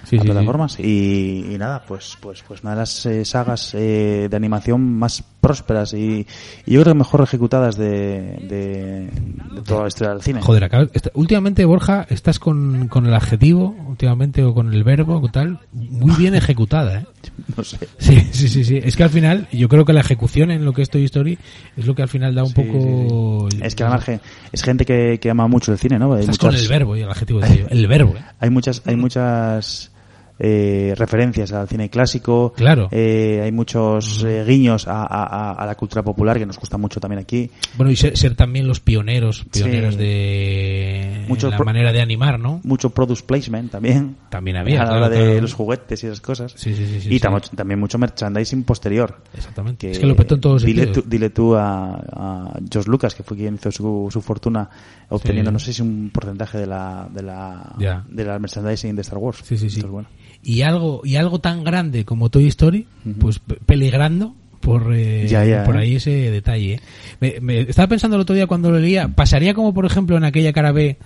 Sí, 0.03 0.17
a 0.17 0.21
sí, 0.21 0.25
plataformas. 0.27 0.79
Y, 0.79 1.45
y 1.53 1.57
nada, 1.57 1.83
pues, 1.87 2.17
pues, 2.21 2.43
pues 2.47 2.61
una 2.61 2.71
de 2.71 2.77
las 2.77 3.05
eh, 3.05 3.23
sagas 3.25 3.73
eh, 3.73 4.27
de 4.29 4.35
animación 4.35 4.81
más 4.99 5.23
prósperas 5.41 5.93
y, 5.93 6.25
y 6.65 6.71
yo 6.73 6.81
creo 6.81 6.93
que 6.93 6.97
mejor 6.99 7.21
ejecutadas 7.21 7.75
de, 7.77 8.37
de, 8.47 9.09
de 9.55 9.61
toda 9.65 9.83
la 9.83 9.87
historia 9.87 10.13
del 10.13 10.21
cine. 10.21 10.41
Joder, 10.41 10.69
esta- 10.93 11.11
últimamente, 11.15 11.65
Borja, 11.65 12.05
estás 12.09 12.39
con, 12.39 12.87
con 12.87 13.05
el 13.05 13.13
adjetivo, 13.13 13.75
últimamente, 13.87 14.43
o 14.43 14.53
con 14.53 14.73
el 14.73 14.83
verbo, 14.83 15.17
o 15.21 15.29
tal, 15.29 15.59
muy 15.73 16.15
bien 16.15 16.35
ejecutada, 16.35 16.99
¿eh? 16.99 17.05
No 17.57 17.63
sé. 17.63 17.77
Sí, 17.97 18.19
sí, 18.31 18.47
sí, 18.49 18.63
sí. 18.63 18.79
Es 18.83 18.95
que 18.95 19.03
al 19.03 19.09
final, 19.09 19.47
yo 19.51 19.67
creo 19.69 19.85
que 19.85 19.93
la 19.93 20.01
ejecución 20.01 20.51
en 20.51 20.65
lo 20.65 20.73
que 20.73 20.81
es 20.81 20.89
Toy 20.89 21.03
Story 21.05 21.37
es 21.77 21.85
lo 21.85 21.95
que 21.95 22.01
al 22.03 22.09
final 22.09 22.35
da 22.35 22.43
un 22.43 22.49
Sí, 22.49 22.55
poco... 22.61 23.47
sí, 23.51 23.57
sí. 23.57 23.63
Es 23.63 23.75
que 23.75 23.83
al 23.83 23.89
margen, 23.89 24.21
es 24.51 24.63
gente 24.63 24.85
que, 24.85 25.17
que 25.21 25.29
ama 25.29 25.47
mucho 25.47 25.71
el 25.71 25.77
cine, 25.77 25.97
¿no? 25.97 26.13
Hay 26.13 26.21
Estás 26.21 26.37
con 26.37 26.53
el 26.53 26.67
verbo 26.67 26.95
y 26.97 27.01
el 27.01 27.09
adjetivo, 27.09 27.39
decía 27.39 27.55
yo. 27.61 27.67
El 27.69 27.87
verbo, 27.87 28.13
¿eh? 28.17 28.21
hay 28.39 28.49
muchas 28.49 28.81
hay 28.85 28.95
muchas 28.97 29.91
eh, 30.39 30.93
referencias 30.97 31.51
al 31.53 31.67
cine 31.67 31.89
clásico 31.89 32.53
Claro. 32.55 32.87
eh, 32.91 33.41
hay 33.43 33.51
muchos 33.51 34.23
eh, 34.23 34.43
guiños 34.45 34.87
a, 34.87 35.03
a- 35.03 35.23
a- 35.23 35.51
a 35.53 35.65
la 35.65 35.75
cultura 35.75 36.01
popular 36.03 36.37
que 36.39 36.45
nos 36.45 36.57
gusta 36.59 36.77
mucho 36.77 36.99
también 36.99 37.19
aquí 37.19 37.49
Bueno, 37.77 37.91
y 37.91 37.95
ser, 37.95 38.17
ser 38.17 38.35
también 38.35 38.67
los 38.67 38.79
pioneros, 38.79 39.45
pioneros 39.51 39.93
Sí. 39.95 39.99
de 40.01 41.25
Mucho 41.27 41.49
la 41.49 41.57
pro- 41.57 41.65
manera 41.65 41.91
de 41.91 42.01
animar, 42.01 42.39
¿no? 42.39 42.59
mucho 42.63 42.89
product 42.89 43.25
placement 43.25 43.71
también 43.71 44.15
También 44.29 44.57
había, 44.57 44.81
a 44.81 44.83
la 44.85 44.89
claro, 44.89 45.05
hora 45.05 45.09
de 45.15 45.23
claro. 45.23 45.41
los 45.41 45.53
juguetes 45.53 46.03
y 46.03 46.07
esas 46.07 46.21
cosas 46.21 46.53
Sí, 46.55 46.73
sí, 46.75 46.85
sí, 46.85 47.01
sí, 47.01 47.09
y 47.09 47.19
sí. 47.19 47.25
tam- 47.25 47.41
también 47.55 47.79
mucho 47.79 47.97
merchandising 47.97 48.63
posterior 48.63 49.15
Exactamente. 49.33 49.87
que 49.87 49.91
es 49.91 49.99
que 49.99 50.05
lo 50.07 50.15
petó 50.15 50.35
en 50.35 50.41
todos 50.41 50.63
dile 50.63 50.83
sentidos. 50.85 51.03
tú, 51.05 51.09
dile 51.09 51.29
tú 51.29 51.55
a, 51.55 51.93
a 51.95 52.59
George 52.71 52.89
Lucas 52.89 53.13
que 53.15 53.23
fue 53.23 53.37
quien 53.37 53.55
hizo 53.55 53.71
su, 53.71 54.07
su 54.11 54.21
fortuna 54.21 54.69
obteniendo 55.09 55.51
no 55.51 55.59
sé 55.59 55.73
si 55.73 55.81
un 55.81 56.09
porcentaje 56.11 56.57
de 56.57 56.65
la 56.67 57.07
de 57.13 57.21
la 57.21 57.73
de 58.09 58.25
la 58.25 58.39
merchandising 58.39 58.95
de 58.95 59.01
Star 59.01 59.19
Wars 59.19 59.39
Sí, 59.43 59.57
sí, 59.57 59.69
sí. 59.69 59.79
Entonces, 59.79 59.91
bueno. 59.91 60.07
Y 60.43 60.61
algo 60.63 61.01
y 61.05 61.15
algo 61.15 61.39
tan 61.39 61.63
grande 61.63 62.03
como 62.05 62.29
Toy 62.29 62.47
Story, 62.47 62.85
pues 63.19 63.39
pe- 63.39 63.57
peligrando 63.65 64.35
por 64.59 64.93
eh, 64.93 65.25
Ya, 65.27 65.45
ya, 65.45 65.63
por 65.63 65.75
¿eh? 65.75 65.79
ahí 65.79 65.95
ese 65.95 66.11
detalle. 66.31 66.73
¿eh? 66.75 66.79
Me, 67.19 67.39
me- 67.41 67.59
estaba 67.61 67.87
pensando 67.87 68.15
el 68.17 68.21
otro 68.21 68.35
día 68.35 68.47
cuando 68.47 68.69
lo 68.71 68.79
leía, 68.79 69.07
pasaría 69.09 69.53
como 69.53 69.73
por 69.73 69.85
ejemplo 69.85 70.17
en 70.17 70.23
aquella 70.25 70.51
cara 70.53 70.71
B 70.71 70.97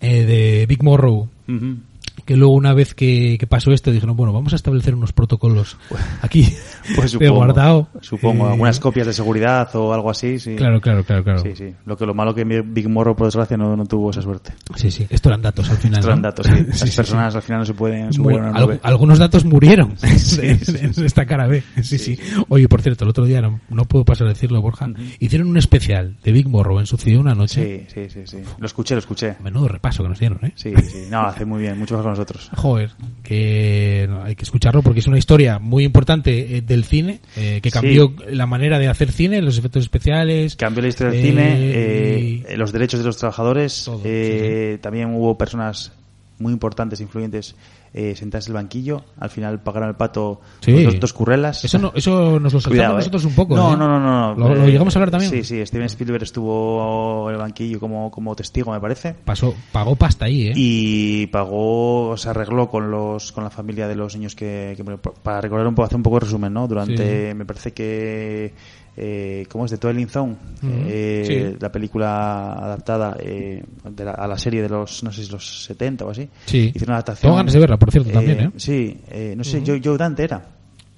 eh, 0.00 0.24
de 0.24 0.66
Big 0.66 0.82
Morrow, 0.82 1.28
Ujú. 1.48 1.76
Que 2.24 2.36
luego 2.36 2.54
una 2.54 2.74
vez 2.74 2.94
que, 2.94 3.36
que 3.38 3.46
pasó 3.46 3.72
esto 3.72 3.90
dijeron, 3.90 4.16
bueno, 4.16 4.32
vamos 4.32 4.52
a 4.52 4.56
establecer 4.56 4.94
unos 4.94 5.12
protocolos 5.12 5.76
aquí 6.22 6.54
Pues 6.96 7.10
supongo, 7.12 7.34
guardado. 7.34 7.88
supongo 8.00 8.46
Eh, 8.46 8.52
algunas 8.52 8.80
copias 8.80 9.06
de 9.06 9.12
seguridad 9.12 9.74
o 9.74 9.92
algo 9.92 10.10
así, 10.10 10.38
sí. 10.38 10.56
Claro, 10.56 10.80
claro, 10.80 11.04
claro, 11.04 11.24
claro. 11.24 11.38
Sí, 11.40 11.54
sí. 11.54 11.74
Lo 11.84 11.96
que 11.96 12.06
lo 12.06 12.14
malo 12.14 12.34
que 12.34 12.44
Big 12.44 12.88
Morro, 12.88 13.14
por 13.14 13.26
desgracia, 13.26 13.56
no, 13.56 13.76
no 13.76 13.86
tuvo 13.86 14.10
esa 14.10 14.22
suerte. 14.22 14.52
Sí, 14.76 14.90
sí. 14.90 15.06
Esto 15.10 15.28
eran 15.28 15.42
datos 15.42 15.70
al 15.70 15.76
final. 15.76 16.00
Estos 16.00 16.06
¿no? 16.06 16.12
eran 16.12 16.22
datos. 16.22 16.46
Sí, 16.46 16.52
Las 16.66 16.78
sí, 16.78 16.88
sí. 16.88 16.96
personas 16.96 17.34
al 17.34 17.42
final 17.42 17.60
no 17.60 17.66
se 17.66 17.74
pueden 17.74 18.04
a 18.04 18.10
una 18.20 18.78
algunos 18.82 19.18
datos 19.18 19.44
murieron 19.44 19.94
en, 20.02 21.04
esta 21.04 21.26
cara 21.26 21.46
B. 21.46 21.62
Sí, 21.82 21.98
sí, 21.98 22.18
Oye, 22.48 22.68
por 22.68 22.82
cierto, 22.82 23.04
el 23.04 23.10
otro 23.10 23.24
día, 23.24 23.40
no, 23.40 23.60
no 23.68 23.84
puedo 23.84 24.04
pasar 24.04 24.26
a 24.26 24.30
decirlo, 24.30 24.60
Borja, 24.60 24.88
hicieron 25.18 25.48
un 25.48 25.56
especial 25.56 26.16
de 26.22 26.32
Big 26.32 26.48
Morrow 26.48 26.80
en 26.80 26.86
su 26.86 26.96
ciudad 26.96 27.20
una 27.20 27.34
noche. 27.34 27.86
Sí, 27.88 28.08
sí, 28.08 28.10
sí, 28.10 28.20
sí. 28.26 28.38
Lo 28.58 28.66
escuché, 28.66 28.94
lo 28.94 29.00
escuché. 29.00 29.36
Menudo 29.42 29.68
repaso 29.68 30.02
que 30.02 30.08
nos 30.08 30.18
dieron, 30.18 30.38
¿eh? 30.44 30.52
Sí, 30.54 30.72
sí. 30.76 31.06
No, 31.10 31.20
hace 31.20 31.44
muy 31.44 31.62
bien, 31.62 31.78
mucho 31.78 31.96
más 31.96 32.06
nosotros. 32.20 32.50
Joder, 32.56 32.90
que 33.22 34.06
no, 34.08 34.22
hay 34.22 34.34
que 34.36 34.44
escucharlo 34.44 34.82
porque 34.82 35.00
es 35.00 35.06
una 35.06 35.18
historia 35.18 35.58
muy 35.58 35.84
importante 35.84 36.56
eh, 36.56 36.60
del 36.62 36.84
cine, 36.84 37.20
eh, 37.36 37.60
que 37.62 37.70
cambió 37.70 38.14
la 38.28 38.46
manera 38.46 38.78
de 38.78 38.88
hacer 38.88 39.10
cine, 39.12 39.40
los 39.42 39.58
efectos 39.58 39.82
especiales. 39.82 40.56
Cambió 40.56 40.82
la 40.82 40.88
historia 40.88 41.12
del 41.12 41.20
eh, 41.20 41.28
cine, 41.28 42.20
y- 42.20 42.44
eh, 42.48 42.56
los 42.56 42.72
derechos 42.72 43.00
de 43.00 43.06
los 43.06 43.16
trabajadores. 43.16 43.84
Todo, 43.84 44.00
eh, 44.04 44.78
También 44.80 45.14
hubo 45.14 45.36
personas 45.38 45.92
muy 46.38 46.52
importantes, 46.52 47.00
influyentes, 47.00 47.54
eh, 47.92 48.14
sentadas 48.16 48.46
en 48.46 48.52
el 48.52 48.54
banquillo. 48.54 49.04
Al 49.18 49.30
final 49.30 49.60
pagaron 49.60 49.88
el 49.88 49.94
pato 49.96 50.40
Sí. 50.60 50.84
dos, 50.84 51.00
dos 51.00 51.12
currelas. 51.12 51.64
Eso, 51.64 51.78
no, 51.78 51.92
eso 51.94 52.38
nos 52.40 52.52
lo 52.52 52.60
saltamos 52.60 52.66
Cuidado, 52.68 52.94
¿eh? 52.94 52.96
nosotros 52.98 53.24
un 53.24 53.34
poco. 53.34 53.56
No, 53.56 53.74
¿eh? 53.74 53.76
no, 53.76 53.88
no, 53.88 54.00
no. 54.00 54.34
¿Lo, 54.48 54.54
lo 54.54 54.66
llegamos 54.66 54.94
a 54.94 54.98
hablar 54.98 55.10
también? 55.10 55.30
Sí, 55.30 55.44
sí. 55.44 55.66
Steven 55.66 55.86
Spielberg 55.86 56.22
estuvo 56.22 57.28
en 57.28 57.34
el 57.34 57.40
banquillo 57.40 57.80
como, 57.80 58.10
como 58.10 58.34
testigo, 58.36 58.72
me 58.72 58.80
parece. 58.80 59.14
Pasó, 59.24 59.54
pagó 59.72 59.96
pasta 59.96 60.26
ahí, 60.26 60.48
¿eh? 60.48 60.52
y 60.56 61.26
pagó, 61.28 62.16
se 62.16 62.28
arregló 62.30 62.68
con 62.68 62.90
los 62.90 63.32
con 63.32 63.44
la 63.44 63.50
familia 63.50 63.88
de 63.88 63.96
los 63.96 64.14
niños 64.16 64.34
que, 64.34 64.74
que- 64.76 64.84
para 65.22 65.40
recordar 65.40 65.66
un 65.66 65.74
poco, 65.74 65.86
hacer 65.86 65.96
un 65.96 66.02
poco 66.02 66.16
de 66.16 66.26
resumen, 66.26 66.52
¿no? 66.52 66.68
Durante, 66.68 67.30
Sí. 67.30 67.34
me 67.34 67.44
parece 67.44 67.72
que 67.72 68.52
eh, 68.96 69.46
¿cómo 69.50 69.64
es? 69.64 69.70
de 69.70 69.78
Twilight 69.78 70.08
Zone, 70.10 70.32
Ujú, 70.32 70.72
eh, 70.86 71.52
sí. 71.52 71.56
la 71.60 71.70
película 71.72 72.52
adaptada 72.52 73.16
eh, 73.20 73.62
de 73.88 74.04
la- 74.04 74.12
a 74.12 74.26
la 74.26 74.36
serie 74.38 74.62
de 74.62 74.68
los, 74.68 75.02
no 75.02 75.10
sé 75.12 75.24
si 75.24 75.30
los 75.32 75.64
70 75.64 76.04
o 76.04 76.10
así. 76.10 76.28
Sí. 76.46 76.58
Hicieron 76.74 76.88
una 76.90 76.96
adaptación. 76.96 77.22
Tengo 77.30 77.36
ganas 77.36 77.52
de 77.54 77.60
verla, 77.60 77.76
por 77.78 77.90
cierto, 77.90 78.10
también, 78.10 78.40
¿eh? 78.40 78.50
Sí, 78.56 78.98
eh, 79.10 79.34
no 79.36 79.44
sé, 79.44 79.62
Joe, 79.66 79.80
Joe 79.82 79.96
Dante 79.96 80.24
era. 80.24 80.42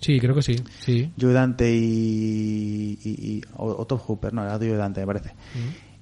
Sí, 0.00 0.18
creo 0.18 0.34
que 0.34 0.42
sí. 0.42 0.56
sí. 0.80 1.12
Joe 1.20 1.32
Dante 1.32 1.70
y, 1.72 2.98
y, 3.04 3.10
y- 3.36 3.40
o, 3.56 3.66
o 3.66 3.86
Tom 3.86 3.98
Hooper, 4.00 4.32
no, 4.34 4.42
era 4.42 4.56
Joe 4.58 4.74
Dante 4.76 5.00
me 5.00 5.06
parece. 5.06 5.30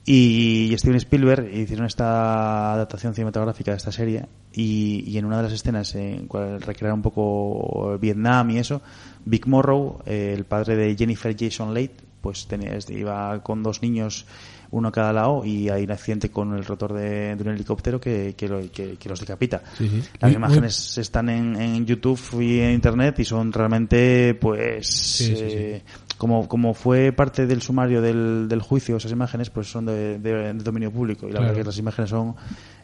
Y 0.07 0.75
Steven 0.79 0.97
Spielberg 0.97 1.55
hicieron 1.55 1.87
esta 1.87 2.73
adaptación 2.73 3.15
cinematográfica 3.15 3.71
de 3.73 3.77
esta 3.77 3.93
serie 3.93 4.25
y, 4.53 5.05
y 5.07 5.19
en 5.19 5.27
una 5.27 5.37
de 5.37 5.43
las 5.45 5.53
escenas 5.53 5.95
en 5.95 6.27
cual 6.27 6.61
recrearon 6.63 7.01
un 7.01 7.03
poco 7.03 7.99
Vietnam 8.01 8.51
y 8.51 8.59
eso, 8.59 8.81
Big 9.25 9.47
Morrow, 9.47 10.01
eh, 10.07 10.35
el 10.37 10.45
padre 10.45 10.77
de 10.77 10.97
Jennifer 10.97 11.35
Jason 11.39 11.73
Leigh, 11.75 11.91
pues 12.21 12.47
tenía, 12.47 12.75
este, 12.75 12.95
iba 12.95 13.43
con 13.43 13.63
dos 13.63 13.81
niños, 13.83 14.27
uno 14.73 14.89
a 14.89 14.93
cada 14.93 15.13
lado 15.13 15.45
y 15.45 15.69
hay 15.69 15.85
un 15.85 15.91
accidente 15.91 16.31
con 16.31 16.55
el 16.55 16.65
rotor 16.65 16.93
de, 16.93 17.35
de 17.35 17.43
un 17.43 17.49
helicóptero 17.49 18.01
que, 18.01 18.35
que, 18.37 18.47
lo- 18.49 18.71
que- 18.71 18.97
que 18.99 19.09
los 19.09 19.19
decapita. 19.19 19.63
Sí, 19.77 19.89
sí. 19.89 20.03
Las 20.21 20.31
Muy- 20.31 20.37
imágenes 20.37 20.99
están 20.99 21.29
en, 21.29 21.57
en 21.61 21.87
YouTube 21.87 22.21
y 22.41 22.61
en 22.61 22.73
Internet 22.73 23.19
y 23.19 23.25
son 23.25 23.53
realmente, 23.53 24.35
pues, 24.35 24.87
sí. 24.87 25.35
eh, 25.37 25.83
como, 26.19 26.47
como 26.47 26.75
fue 26.75 27.11
parte 27.13 27.47
del 27.47 27.63
sumario 27.63 28.03
del, 28.03 28.47
del 28.49 28.61
juicio, 28.61 28.99
esas 28.99 29.11
imágenes, 29.13 29.49
pues 29.51 29.67
son 29.69 29.87
de, 29.87 30.19
de- 30.19 30.53
de 30.53 30.63
dominio 30.63 30.93
público. 30.93 31.27
Y 31.27 31.31
la 31.33 31.39
Claro. 31.39 31.47
verdad 31.47 31.61
que 31.63 31.67
las 31.67 31.79
imágenes 31.79 32.11
son 32.11 32.37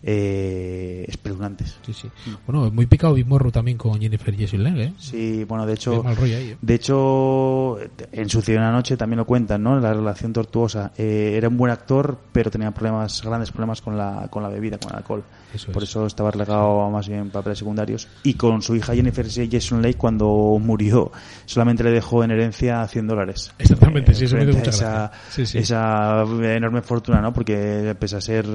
eh, 0.09 1.05
espeluznantes. 1.09 1.79
Sí, 1.85 1.93
sí. 1.93 2.09
Bueno, 2.47 2.71
muy 2.71 2.87
picado 2.87 3.15
Big 3.15 3.27
Morrow 3.27 3.51
también 3.51 3.77
con 3.77 4.01
Jennifer 4.01 4.33
Jason 4.39 4.63
Leigh, 4.63 4.81
¿eh? 4.81 4.93
Sí, 4.99 5.43
bueno, 5.43 5.67
de 5.67 5.75
hecho, 5.75 6.01
mal 6.05 6.15
rollo 6.15 6.37
ahí, 6.37 6.51
¿eh? 6.51 6.57
de 6.63 6.75
hecho, 6.75 7.77
en 8.13 8.29
su 8.29 8.41
ciudad 8.41 8.71
noche 8.71 8.97
también 8.97 9.19
lo 9.19 9.25
cuentan, 9.27 9.65
¿no? 9.65 9.81
La 9.81 9.93
relación 9.93 10.33
tortuosa. 10.33 10.93
Eh, 10.97 11.35
era 11.37 11.49
un 11.49 11.57
buen 11.57 11.73
actor, 11.73 12.17
pero 12.31 12.53
tenía 12.53 12.71
problemas, 12.71 13.21
grandes 13.21 13.51
problemas 13.51 13.83
con 13.83 13.99
la, 13.99 14.29
con 14.31 14.45
la 14.45 14.49
bebida, 14.49 14.79
con 14.79 14.93
el 14.93 14.99
alcohol. 14.99 15.25
Eso 15.53 15.73
Por 15.73 15.83
es. 15.83 15.89
eso 15.89 16.07
estaba 16.07 16.31
relegado 16.31 16.83
a 16.83 16.91
más 16.91 17.09
bien 17.09 17.31
papeles 17.31 17.59
secundarios. 17.59 18.07
Y 18.23 18.35
con 18.35 18.63
su 18.63 18.77
hija 18.77 18.95
Jennifer 18.95 19.27
Jason 19.29 19.83
Leigh, 19.83 19.97
cuando 19.97 20.29
murió, 20.61 21.11
solamente 21.47 21.83
le 21.83 21.91
dejó 21.91 22.23
en 22.23 22.31
herencia 22.31 22.87
100 22.87 23.07
dólares. 23.09 23.53
Exactamente, 23.59 24.15
sí, 24.15 24.27
eso 24.27 24.37
me 24.37 24.47
dio 24.47 24.55
mucha 24.55 24.71
esa, 24.71 25.11
sí. 25.31 25.43
esa 25.59 26.23
enorme 26.23 26.83
fortuna, 26.83 27.21
¿no? 27.21 27.33
Porque 27.33 27.97
pese 27.99 28.17
a 28.17 28.21
ser 28.21 28.47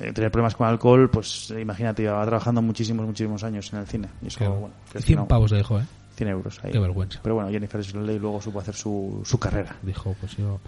eh, 0.00 0.12
tener 0.12 0.30
problemas 0.30 0.54
con 0.54 0.66
alcohol, 0.66 1.10
pues 1.10 1.50
imagínate, 1.58 2.02
llevaba 2.02 2.24
trabajando 2.26 2.62
muchísimos, 2.62 3.06
muchísimos 3.06 3.42
años 3.44 3.72
en 3.72 3.78
el 3.80 3.86
cine. 3.86 4.08
Y 4.22 4.28
eso, 4.28 4.38
bueno, 4.50 4.74
que 4.90 4.98
al 4.98 5.04
100 5.04 5.16
final- 5.16 5.26
pavos 5.28 5.50
le 5.50 5.58
dejó, 5.58 5.78
¿eh? 5.80 5.84
100 6.20 6.28
euros. 6.28 6.60
ahí. 6.62 6.70
Qué 6.70 6.78
vergüenza. 6.78 7.20
Pero 7.22 7.36
bueno, 7.36 7.50
Jennifer 7.50 7.80
Leigh 7.96 8.18
luego 8.18 8.42
supo 8.42 8.60
hacer 8.60 8.74
su, 8.74 9.22
su 9.24 9.38
carrera. 9.38 9.76
Dijo, 9.82 10.14
pues 10.20 10.36
yo... 10.36 10.60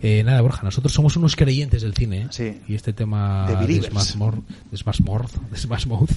Eh, 0.00 0.22
nada, 0.22 0.40
Borja, 0.42 0.62
nosotros 0.62 0.92
somos 0.92 1.16
unos 1.16 1.34
creyentes 1.34 1.82
del 1.82 1.94
cine, 1.94 2.22
¿eh? 2.22 2.26
Sí. 2.30 2.60
Y 2.68 2.76
este 2.76 2.92
tema 2.92 3.46
de. 3.48 3.82
Smash 3.82 4.16
Mouth, 5.86 6.10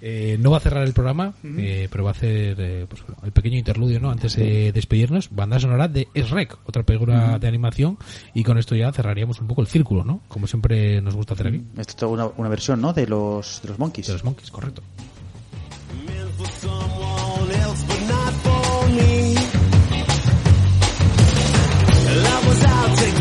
eh, 0.00 0.36
no 0.40 0.50
va 0.50 0.56
a 0.56 0.60
cerrar 0.60 0.84
el 0.84 0.92
programa, 0.92 1.34
eh, 1.44 1.88
pero 1.90 2.04
va 2.04 2.10
a 2.10 2.12
hacer 2.12 2.56
eh, 2.58 2.86
pues, 2.88 3.02
bueno, 3.06 3.22
el 3.24 3.32
pequeño 3.32 3.56
interludio, 3.56 4.00
¿no? 4.00 4.10
Antes 4.10 4.36
de 4.36 4.72
despedirnos, 4.72 5.28
banda 5.30 5.60
sonora 5.60 5.86
de 5.86 6.08
Shrek, 6.14 6.58
otra 6.66 6.82
película 6.82 7.38
de 7.38 7.46
animación, 7.46 7.98
y 8.34 8.42
con 8.42 8.58
esto 8.58 8.74
ya 8.74 8.90
cerraríamos 8.92 9.40
un 9.40 9.46
poco 9.46 9.60
el 9.60 9.68
círculo, 9.68 10.04
¿no? 10.04 10.22
Como 10.28 10.48
siempre 10.48 11.00
nos 11.00 11.14
gusta 11.14 11.34
hacer 11.34 11.48
aquí. 11.48 11.62
Esto 11.78 11.90
es 11.90 11.96
toda 11.96 12.12
una, 12.12 12.26
una 12.36 12.48
versión, 12.48 12.80
¿no? 12.80 12.92
De 12.92 13.06
los, 13.06 13.60
de 13.62 13.68
los 13.68 13.78
Monkeys. 13.78 14.08
De 14.08 14.14
los 14.14 14.24
Monkeys, 14.24 14.50
correcto. 14.50 14.82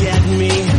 Get 0.03 0.21
me. 0.37 0.72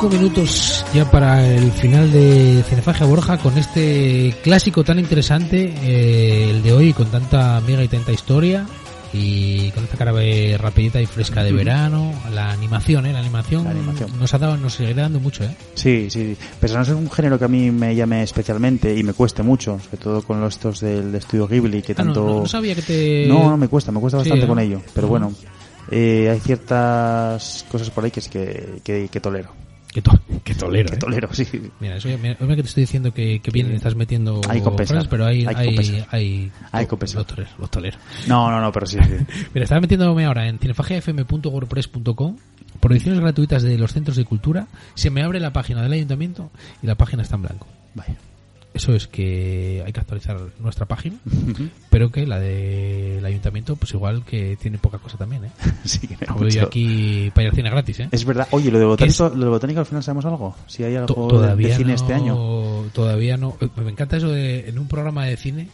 Cinco 0.00 0.16
minutos 0.16 0.82
ya 0.94 1.10
para 1.10 1.46
el 1.46 1.70
final 1.72 2.10
de 2.10 2.64
Cinefagia 2.66 3.04
Borja 3.04 3.36
con 3.36 3.58
este 3.58 4.34
clásico 4.42 4.82
tan 4.82 4.98
interesante, 4.98 5.74
eh, 5.82 6.48
el 6.50 6.62
de 6.62 6.72
hoy, 6.72 6.92
con 6.94 7.08
tanta 7.10 7.58
amiga 7.58 7.84
y 7.84 7.88
tanta 7.88 8.10
historia 8.10 8.66
y 9.12 9.70
con 9.72 9.84
esta 9.84 9.98
cara 9.98 10.12
de 10.12 10.56
rapidita 10.58 11.02
y 11.02 11.06
fresca 11.06 11.42
de 11.42 11.52
verano, 11.52 12.14
la 12.32 12.50
animación, 12.50 13.04
¿eh? 13.04 13.12
La 13.12 13.18
animación, 13.18 13.64
La 13.64 13.72
animación. 13.72 14.18
nos 14.18 14.32
ha 14.32 14.38
dado, 14.38 14.56
nos 14.56 14.72
seguirá 14.72 15.02
dando 15.02 15.20
mucho, 15.20 15.44
¿eh? 15.44 15.54
Sí, 15.74 16.08
sí. 16.08 16.34
Pero 16.60 16.74
no 16.76 16.82
es 16.82 16.88
un 16.88 17.10
género 17.10 17.38
que 17.38 17.44
a 17.44 17.48
mí 17.48 17.70
me 17.70 17.94
llame 17.94 18.22
especialmente 18.22 18.96
y 18.96 19.02
me 19.02 19.12
cueste 19.12 19.42
mucho, 19.42 19.78
sobre 19.80 19.98
todo 20.02 20.22
con 20.22 20.40
los 20.40 20.54
estos 20.54 20.80
del 20.80 21.14
estudio 21.14 21.46
Ghibli, 21.46 21.82
que 21.82 21.92
Ah, 21.92 21.96
no, 21.98 22.04
tanto... 22.04 22.24
no, 22.24 22.40
no 22.40 22.46
sabía 22.46 22.74
que 22.74 22.82
te... 22.82 23.26
No, 23.28 23.50
no 23.50 23.56
me 23.58 23.68
cuesta, 23.68 23.92
me 23.92 24.00
cuesta 24.00 24.18
Sí, 24.22 24.30
bastante 24.30 24.44
¿eh? 24.46 24.48
con 24.48 24.58
ello. 24.60 24.80
Pero 24.94 25.08
bueno, 25.08 25.30
eh, 25.90 26.30
hay 26.32 26.40
ciertas 26.40 27.66
cosas 27.70 27.90
por 27.90 28.02
ahí 28.04 28.10
que, 28.10 28.22
que, 28.22 28.80
que, 28.82 29.08
que 29.12 29.20
tolero. 29.20 29.50
Que, 29.92 30.02
to- 30.02 30.20
que 30.44 30.54
tolero, 30.54 30.88
Que 30.90 30.94
¿eh? 30.94 30.98
tolero, 30.98 31.28
sí. 31.34 31.44
Mira, 31.80 31.96
eso, 31.96 32.08
mira, 32.22 32.36
mira 32.38 32.56
que 32.56 32.62
te 32.62 32.68
estoy 32.68 32.82
diciendo 32.84 33.12
que, 33.12 33.40
que 33.40 33.50
bien 33.50 33.72
estás 33.72 33.96
metiendo 33.96 34.40
Hay 34.48 34.60
frases, 34.60 35.08
pero 35.08 35.26
hay, 35.26 35.44
hay 35.46 36.04
hay, 36.10 36.52
hay, 36.70 36.86
compensar. 36.86 37.18
los 37.18 37.26
toleros, 37.26 37.52
los 37.58 37.70
toleros. 37.70 38.00
No, 38.28 38.50
no, 38.50 38.60
no, 38.60 38.70
pero 38.70 38.86
sí, 38.86 38.98
sí. 39.02 39.10
Mira, 39.54 39.64
estaba 39.64 39.80
metiéndome 39.80 40.24
ahora 40.26 40.46
en 40.48 40.58
cinefagiafm.wordpress.com 40.58 42.36
ediciones 42.92 43.20
gratuitas 43.20 43.62
de 43.62 43.76
los 43.78 43.92
centros 43.92 44.16
de 44.16 44.24
cultura. 44.24 44.66
Se 44.94 45.10
me 45.10 45.22
abre 45.22 45.40
la 45.40 45.52
página 45.52 45.82
del 45.82 45.92
ayuntamiento 45.92 46.50
y 46.82 46.86
la 46.86 46.94
página 46.94 47.22
está 47.22 47.36
en 47.36 47.42
blanco. 47.42 47.66
Vaya. 47.94 48.14
Eso 48.72 48.94
es 48.94 49.08
que 49.08 49.82
hay 49.84 49.92
que 49.92 49.98
actualizar 50.00 50.38
nuestra 50.60 50.86
página, 50.86 51.16
pero 51.90 52.10
que 52.12 52.24
la 52.26 52.38
del 52.38 53.24
ayuntamiento, 53.24 53.74
pues 53.74 53.92
igual 53.94 54.24
que 54.24 54.56
tiene 54.60 54.78
poca 54.78 54.98
cosa 54.98 55.18
también, 55.18 55.44
¿eh? 55.46 55.50
Sí, 55.84 56.06
que 56.06 56.16
yo 56.24 56.34
mucho. 56.34 56.62
aquí 56.66 57.30
para 57.34 57.44
ir 57.44 57.50
al 57.50 57.56
cine 57.56 57.70
gratis, 57.70 58.00
¿eh? 58.00 58.08
Es 58.12 58.24
verdad. 58.24 58.46
Oye, 58.52 58.70
lo 58.70 58.78
de 58.78 58.84
botánico, 58.84 59.28
lo 59.34 59.44
de 59.44 59.50
botánico 59.50 59.80
al 59.80 59.86
final 59.86 60.02
sabemos 60.04 60.24
algo. 60.24 60.54
Si 60.68 60.84
hay 60.84 60.94
algo 60.94 61.06
To- 61.12 61.22
de- 61.24 61.28
todavía 61.28 61.68
de 61.68 61.74
cine 61.76 61.88
no, 61.88 61.94
este 61.96 62.14
año. 62.14 62.36
Todavía 62.92 63.36
no. 63.36 63.56
Eh, 63.60 63.68
Me 63.84 63.90
encanta 63.90 64.16
eso 64.18 64.28
de 64.28 64.68
en 64.68 64.78
un 64.78 64.86
programa 64.86 65.26
de 65.26 65.36
cine 65.36 65.68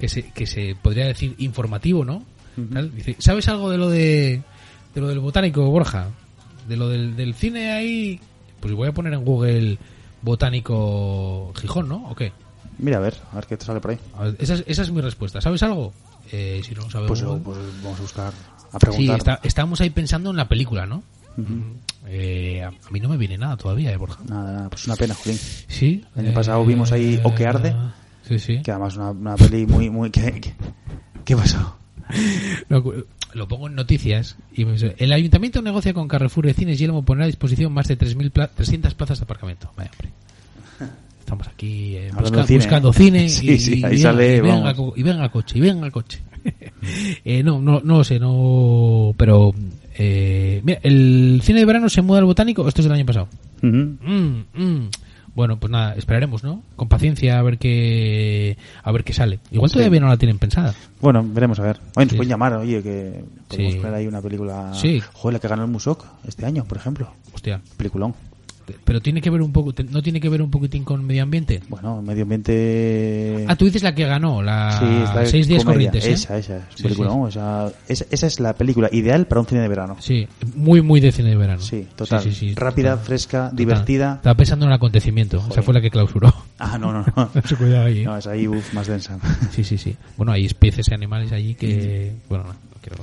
que 0.00 0.08
se, 0.08 0.30
que 0.32 0.46
se 0.46 0.76
podría 0.82 1.06
decir 1.06 1.36
informativo, 1.38 2.04
¿no? 2.04 2.24
Tal, 2.72 2.92
Dice, 2.94 3.14
¿sabes 3.20 3.48
algo 3.48 3.70
de 3.70 3.78
lo 3.78 3.88
de, 3.88 4.42
de 4.94 5.00
lo 5.00 5.06
del 5.08 5.20
botánico, 5.20 5.64
Borja? 5.70 6.08
De 6.68 6.76
lo 6.76 6.88
del, 6.88 7.14
del 7.16 7.32
cine 7.34 7.70
ahí. 7.70 8.20
Pues 8.58 8.74
voy 8.74 8.88
a 8.88 8.92
poner 8.92 9.14
en 9.14 9.24
Google 9.24 9.78
botánico 10.40 11.52
Gijón, 11.56 11.88
¿no? 11.88 12.08
¿O 12.10 12.14
qué? 12.14 12.32
Mira, 12.80 12.96
a 12.96 13.00
ver, 13.00 13.14
a 13.32 13.34
ver 13.36 13.46
qué 13.46 13.56
te 13.56 13.64
sale 13.64 13.80
por 13.80 13.92
ahí. 13.92 13.98
Ver, 14.20 14.36
esa, 14.38 14.54
es, 14.54 14.64
esa 14.66 14.82
es 14.82 14.90
mi 14.90 15.00
respuesta. 15.00 15.40
¿Sabes 15.40 15.62
algo? 15.62 15.92
Eh, 16.32 16.60
si 16.64 16.74
no 16.74 16.88
sabemos. 16.90 17.20
Pues, 17.22 17.42
pues 17.44 17.58
vamos 17.82 17.98
a 17.98 18.02
buscar, 18.02 18.32
a 18.72 18.78
preguntar. 18.78 19.14
sí, 19.16 19.18
está- 19.18 19.40
estábamos 19.42 19.80
ahí 19.80 19.90
pensando 19.90 20.30
en 20.30 20.36
la 20.36 20.48
película, 20.48 20.86
¿no? 20.86 21.02
Eh, 22.06 22.62
a, 22.62 22.70
mí 22.90 23.00
no 23.00 23.08
me 23.08 23.16
viene 23.16 23.38
nada 23.38 23.56
todavía, 23.56 23.92
eh, 23.92 23.96
Borja. 23.96 24.20
Nada, 24.28 24.52
nada, 24.52 24.68
pues 24.70 24.86
una 24.86 24.96
pena, 24.96 25.14
Jolín. 25.14 25.38
Sí. 25.68 26.04
El 26.16 26.26
año 26.26 26.34
pasado 26.34 26.64
vimos 26.64 26.92
ahí 26.92 27.20
O 27.22 27.34
que 27.34 27.46
arde. 27.46 27.74
Sí, 28.26 28.38
sí. 28.38 28.60
Que 28.62 28.70
además 28.70 28.96
una, 28.96 29.10
una 29.10 29.36
peli 29.36 29.66
muy, 29.66 29.90
muy... 29.90 30.10
¿Qué, 30.10 30.40
qué, 30.40 30.54
qué 31.24 31.36
pasó? 31.36 31.76
Lo, 32.68 32.82
lo 33.34 33.48
pongo 33.48 33.68
en 33.68 33.74
noticias 33.74 34.36
y 34.52 34.64
me 34.64 34.72
dice, 34.72 34.94
el 34.98 35.12
ayuntamiento 35.12 35.62
negocia 35.62 35.94
con 35.94 36.08
Carrefour 36.08 36.46
de 36.46 36.54
Cines 36.54 36.76
y 36.76 36.78
Yelmo 36.80 37.04
pondrá 37.04 37.24
a 37.24 37.26
disposición 37.28 37.72
más 37.72 37.86
de 37.88 37.96
3.000 37.98 38.30
pla- 38.30 38.48
300 38.48 38.94
plazas 38.94 39.18
de 39.20 39.24
aparcamiento. 39.24 39.72
Vaya, 39.76 39.90
hombre. 39.92 40.10
Estamos 41.20 41.46
aquí 41.48 41.96
eh, 41.96 42.10
busca- 42.18 42.44
cine. 42.46 42.58
buscando 42.58 42.92
cine 42.92 43.28
Sí, 43.28 43.50
y, 43.52 43.58
sí, 43.58 43.84
ahí 43.84 43.94
y 43.94 43.98
sale, 43.98 44.36
y 44.38 44.40
venga, 44.40 44.70
y 45.26 45.28
coche, 45.30 45.58
y 45.58 45.60
venga 45.60 45.90
coche. 45.90 46.20
Eh, 47.24 47.42
no, 47.42 47.60
no, 47.60 47.80
no 47.84 47.98
lo 47.98 48.04
sé, 48.04 48.18
no, 48.18 49.12
pero 49.18 49.52
eh, 49.98 50.62
mira, 50.64 50.80
el 50.82 51.40
cine 51.44 51.60
de 51.60 51.66
verano 51.66 51.88
se 51.90 52.00
muda 52.00 52.18
al 52.20 52.24
botánico, 52.24 52.66
esto 52.66 52.80
es 52.80 52.86
del 52.86 52.94
año 52.94 53.04
pasado. 53.04 53.28
Ujú. 53.62 53.68
Mm, 53.68 54.44
mm. 54.54 54.88
Bueno, 55.34 55.60
pues 55.60 55.70
nada, 55.70 55.94
esperaremos, 55.94 56.42
¿no? 56.42 56.62
Con 56.76 56.88
paciencia 56.88 57.38
a 57.38 57.42
ver 57.42 57.58
qué 57.58 58.56
a 58.82 58.90
ver 58.90 59.04
qué 59.04 59.12
sale. 59.12 59.38
Igual 59.52 59.70
Sí. 59.70 59.76
todavía 59.76 60.00
no 60.00 60.08
la 60.08 60.16
tienen 60.16 60.38
pensada. 60.38 60.74
Bueno, 61.00 61.22
veremos 61.24 61.60
a 61.60 61.64
ver. 61.64 61.76
Oye, 61.96 62.06
nos 62.06 62.10
Sí. 62.12 62.16
pueden 62.16 62.30
llamar, 62.30 62.54
oye, 62.54 62.82
que 62.82 63.22
podemos 63.46 63.72
Sí. 63.74 63.78
poner 63.78 63.94
ahí 63.94 64.06
una 64.06 64.20
película... 64.22 64.72
Sí. 64.74 65.00
Joder, 65.12 65.34
la 65.34 65.38
que 65.40 65.48
ganó 65.48 65.62
el 65.64 65.70
Musok 65.70 66.04
este 66.26 66.46
año, 66.46 66.64
por 66.64 66.78
ejemplo. 66.78 67.12
Hostia, 67.32 67.60
Peliculón. 67.76 68.14
Pero 68.84 69.00
tiene 69.00 69.20
que 69.20 69.30
ver 69.30 69.42
un 69.42 69.52
poco, 69.52 69.72
no 69.90 70.02
tiene 70.02 70.20
que 70.20 70.28
ver 70.28 70.42
un 70.42 70.50
poquitín 70.50 70.84
con 70.84 71.04
medio 71.04 71.22
ambiente. 71.22 71.60
Bueno, 71.68 72.02
medio 72.02 72.22
ambiente... 72.24 73.44
Ah, 73.48 73.56
tú 73.56 73.64
dices 73.64 73.82
la 73.82 73.94
que 73.94 74.04
ganó, 74.06 74.42
la 74.42 74.78
Sí, 74.78 75.24
seis 75.30 75.46
días 75.48 75.64
comedia. 75.64 75.90
corrientes, 75.90 76.06
¿eh? 76.06 76.12
Esa, 76.12 76.38
esa. 76.38 76.56
Es 76.58 76.62
Sí, 76.76 76.82
peliculón, 76.82 77.28
esa, 77.28 77.72
esa, 77.88 78.04
esa 78.10 78.26
es 78.26 78.40
la 78.40 78.54
película 78.54 78.88
ideal 78.92 79.26
para 79.26 79.40
un 79.40 79.46
cine 79.46 79.60
de 79.60 79.68
verano. 79.68 79.96
Sí, 80.00 80.26
muy 80.54 80.82
muy 80.82 81.00
de 81.00 81.12
cine 81.12 81.30
de 81.30 81.36
verano. 81.36 81.60
Sí, 81.62 81.86
total. 81.96 82.22
Rápida, 82.56 82.90
total. 82.92 83.04
fresca, 83.06 83.42
Total. 83.44 83.56
divertida. 83.56 84.14
Estaba 84.16 84.34
pensando 84.34 84.64
en 84.66 84.70
el 84.70 84.76
acontecimiento, 84.76 85.38
esa 85.38 85.46
Joder. 85.48 85.62
fue 85.64 85.74
la 85.74 85.80
que 85.80 85.90
clausuró. 85.90 86.32
Ah, 86.60 86.78
no, 86.78 86.92
no, 86.92 87.04
no. 87.16 87.30
Mucho 87.34 87.56
cuidado 87.56 87.86
ahí. 87.86 88.00
¿eh? 88.00 88.04
No, 88.04 88.16
es 88.16 88.26
ahí 88.26 88.46
uf, 88.46 88.72
más 88.74 88.86
densa. 88.86 89.18
Sí, 89.50 89.64
sí, 89.64 89.78
sí. 89.78 89.96
Bueno, 90.16 90.32
hay 90.32 90.44
especies 90.46 90.88
y 90.88 90.94
animales 90.94 91.32
allí 91.32 91.54
que... 91.54 92.12
Bueno, 92.28 92.44
no, 92.44 92.50
no 92.52 92.58
quiero... 92.80 93.02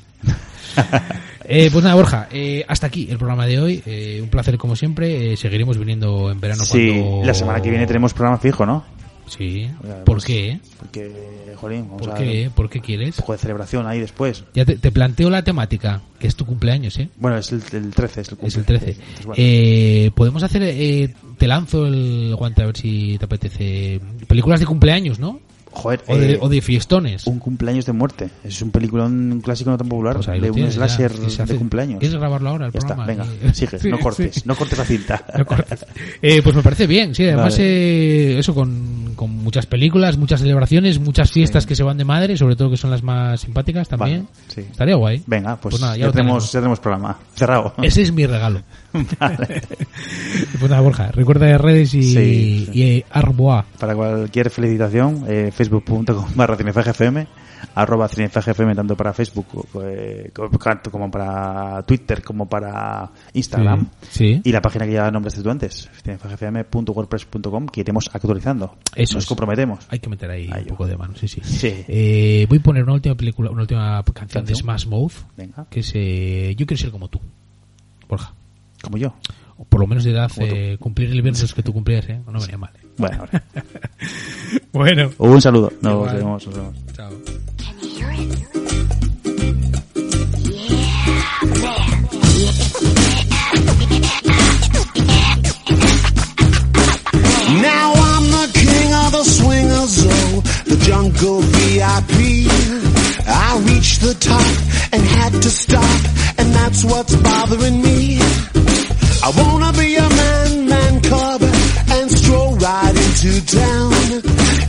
Eh, 1.49 1.70
pues 1.72 1.84
nada, 1.84 1.95
Borja, 1.95 2.28
eh, 2.30 2.66
hasta 2.68 2.88
aquí 2.88 3.08
el 3.10 3.18
programa 3.18 3.45
de 3.45 3.60
hoy. 3.60 3.82
Eh, 3.86 4.20
un 4.22 4.30
placer 4.30 4.58
como 4.58 4.76
siempre. 4.76 5.34
Eh, 5.34 5.38
seguiremos 5.38 5.78
viniendo 5.78 6.30
en 6.30 6.39
verano 6.41 6.64
Sí, 6.66 6.89
cuando... 6.89 7.26
la 7.26 7.34
semana 7.34 7.62
que 7.62 7.70
viene 7.70 7.88
tenemos 7.88 8.14
programa 8.14 8.38
fijo, 8.38 8.66
¿no? 8.66 8.84
Sí. 9.28 9.69
Además, 9.80 9.99
¿Por 10.05 10.23
qué? 10.23 10.59
Porque, 10.80 11.11
jolín, 11.55 11.86
vamos 11.89 12.01
¿Por 12.07 12.11
a 12.11 12.15
qué? 12.17 12.49
¿Por 12.55 12.69
qué 12.69 12.82
quieres? 12.82 13.15
un 13.17 13.21
poco 13.21 13.34
de 13.34 13.39
celebración 13.39 13.86
ahí 13.88 13.99
después. 13.99 14.43
Ya 14.53 14.65
te, 14.65 14.78
te 14.78 14.91
planteo 14.91 15.30
la 15.30 15.43
temática, 15.43 16.01
que 16.19 16.28
es 16.28 16.36
tu 16.36 16.45
cumpleaños, 16.45 16.97
¿eh? 16.99 17.09
Bueno, 17.17 17.38
es 17.38 17.51
el, 17.51 17.61
el 17.73 17.91
13, 17.93 18.21
es 18.21 18.30
el, 18.32 18.38
Es 18.41 18.55
el 18.55 18.63
cumple. 18.63 18.80
13. 18.80 18.89
Entonces, 18.91 19.25
bueno. 19.25 19.36
Eh, 19.38 20.11
Podemos 20.15 20.43
hacer... 20.43 20.63
Eh, 20.63 21.13
te 21.38 21.47
lanzo 21.47 21.86
el 21.86 22.34
guante 22.36 22.63
a 22.63 22.65
ver 22.65 22.78
si 22.78 23.17
te 23.19 23.25
apetece. 23.25 23.99
Películas 24.28 24.59
de 24.59 24.65
cumpleaños, 24.65 25.19
¿no? 25.19 25.39
Joder, 25.69 26.01
O 26.07 26.17
de, 26.17 26.32
eh, 26.34 26.38
o 26.41 26.49
de 26.49 26.59
fiestones. 26.61 27.28
un 27.28 27.38
cumpleaños 27.38 27.86
de 27.86 27.91
muerte. 27.93 28.30
Es 28.43 28.59
un 28.63 28.71
peliculón, 28.71 29.32
un 29.34 29.41
clásico 29.41 29.69
no 29.69 29.78
tan 29.78 29.88
popular 29.88 30.15
Pues 30.15 30.25
de 30.41 30.49
un 30.49 30.57
ya. 30.57 30.71
slasher 30.71 31.11
Y 31.28 31.30
se 31.30 31.43
hace- 31.43 31.53
de 31.53 31.59
cumpleaños. 31.59 31.99
¿Quieres 31.99 32.17
grabarlo 32.17 32.49
ahora 32.49 32.65
el 32.67 32.71
Ya 32.73 32.80
está, 32.80 32.95
programa? 32.95 33.25
venga, 33.39 33.53
sigue, 33.53 33.78
Sí, 33.80 33.88
no 33.89 33.99
cortes, 33.99 34.34
sí. 34.36 34.41
no 34.45 34.55
cortes 34.55 34.80
la 34.80 34.86
cinta. 34.86 35.23
No 35.38 35.45
cortes. 35.45 35.86
Eh, 36.23 36.41
pues 36.41 36.55
me 36.55 36.63
parece 36.63 36.88
bien, 36.88 37.13
sí. 37.13 37.25
Además, 37.25 37.53
Vale. 37.53 37.63
eh, 37.67 38.39
eso 38.39 38.55
con, 38.55 39.07
con 39.18 39.32
muchas 39.32 39.65
películas, 39.65 40.18
muchas 40.18 40.39
celebraciones, 40.39 40.99
muchas 40.99 41.30
fiestas 41.32 41.65
que 41.65 41.76
se 41.76 41.84
van 41.84 41.97
de 41.97 42.05
madre, 42.05 42.38
sobre 42.38 42.55
todo 42.55 42.70
que 42.70 42.78
son 42.78 42.91
las 42.91 43.03
más 43.03 43.41
simpáticas 43.41 43.89
también. 43.89 44.30
Vale, 44.32 44.47
sí. 44.47 44.61
Estaría 44.61 44.95
guay. 44.95 45.24
Venga, 45.28 45.57
pues, 45.57 45.82
nada, 45.82 45.97
ya, 45.97 46.01
ya, 46.01 46.05
lo 46.05 46.11
tenemos, 46.13 46.34
tenemos. 46.34 46.51
ya 46.53 46.59
tenemos 46.59 46.80
programa. 46.80 47.18
Cerrado. 47.36 47.74
Ese 47.82 48.03
es 48.03 48.13
mi 48.13 48.26
regalo. 48.26 48.61
Vale. 49.19 49.61
Pues 50.59 50.69
nada, 50.69 50.81
Borja, 50.81 51.11
recuerda 51.11 51.45
de 51.47 51.57
redes 51.57 51.93
y, 51.93 52.03
Sí, 52.03 52.65
sí. 52.65 52.71
y 52.73 52.81
eh, 52.83 53.05
Arboa. 53.11 53.65
Para 53.79 53.95
cualquier 53.95 54.49
felicitación, 54.49 55.23
eh, 55.27 55.51
facebook.com 55.51 56.25
barra 56.35 56.55
cinefagfm, 56.55 57.25
arroba 57.75 58.07
cinefagfm 58.07 58.75
tanto 58.75 58.95
para 58.95 59.13
Facebook 59.13 59.67
eh, 59.83 60.31
como 60.33 61.11
para 61.11 61.83
Twitter 61.83 62.23
como 62.23 62.47
para 62.47 63.09
Instagram. 63.33 63.88
Sí. 64.09 64.41
Y 64.43 64.51
la 64.51 64.61
página 64.61 64.85
que 64.85 64.93
ya 64.93 65.09
nombraste 65.11 65.41
tú 65.41 65.49
antes, 65.49 65.89
cinefagfm.wordpress.com, 66.03 67.67
que 67.67 67.81
iremos 67.81 68.09
actualizando. 68.13 68.75
Eso 68.95 69.15
Nos 69.15 69.23
es. 69.23 69.27
comprometemos. 69.27 69.85
Hay 69.89 69.99
que 69.99 70.09
meter 70.09 70.29
ahí 70.31 70.49
un 70.49 70.65
poco 70.67 70.88
de 70.88 70.97
mano, 70.97 71.13
sí, 71.15 71.27
sí. 71.27 71.41
Eh, 71.88 72.45
voy 72.49 72.59
a 72.59 72.61
poner 72.63 72.83
una 72.83 72.93
última 72.93 73.15
película, 73.15 73.49
una 73.51 73.61
última 73.61 74.03
canción 74.13 74.45
de. 74.45 74.55
Smash 74.55 74.88
Mouth, 74.88 75.13
Venga, 75.35 75.65
que 75.69 75.79
es 75.81 75.91
eh, 75.95 76.55
Yo 76.57 76.65
quiero 76.65 76.81
ser 76.81 76.91
como 76.91 77.07
tú, 77.09 77.19
Borja. 78.07 78.33
Como 78.82 78.97
yo. 78.97 79.13
O 79.57 79.65
por 79.65 79.80
lo 79.80 79.88
menos 79.88 80.03
de 80.03 80.11
edad, 80.11 80.32
eh, 80.38 80.78
cumplir 80.80 81.09
el 81.09 81.21
viernes 81.21 81.53
que 81.53 81.63
tú 81.63 81.73
cumplías, 81.73 82.07
¿eh? 82.09 82.21
No 82.32 82.39
venía 82.39 82.57
mal. 82.57 82.71
¿eh? 82.75 82.88
Bueno. 82.97 83.25
Bueno. 84.71 85.11
un 85.17 85.41
saludo. 85.41 85.71
Nos 85.82 85.93
Igual. 85.93 86.15
vemos, 86.17 86.45
nos 86.47 86.55
vemos. 86.55 86.75
Chao. 86.93 87.09
Now 97.61 97.93
I'm 97.95 98.25
the 98.38 98.47
king 98.53 98.93
of 98.93 99.11
the 99.11 99.23
swingers, 99.23 99.95
oh, 100.05 100.41
the 100.65 100.78
jungle 100.88 101.41
VIP. 101.41 102.47
I 103.28 103.59
reached 103.69 104.01
the 104.01 104.13
top 104.19 104.93
and 104.93 105.01
had 105.03 105.34
to 105.41 105.49
stop, 105.49 106.01
and 106.38 106.53
that's 106.53 106.84
what's 106.84 107.15
bothering 107.15 107.82
me. 107.82 108.19
I 109.24 109.30
wanna 109.36 109.74
be 109.74 109.95
a 109.95 110.09
man, 110.09 110.70
man 110.70 111.01
cub, 111.01 111.41
and 111.41 112.11
stroll 112.11 112.55
right 112.57 112.95
into 112.95 113.45
town, 113.45 113.93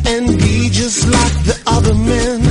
and 0.07 0.39
be 0.39 0.71
just 0.71 1.07
like 1.07 1.45
the 1.45 1.63
other 1.67 1.95
men. 1.95 2.48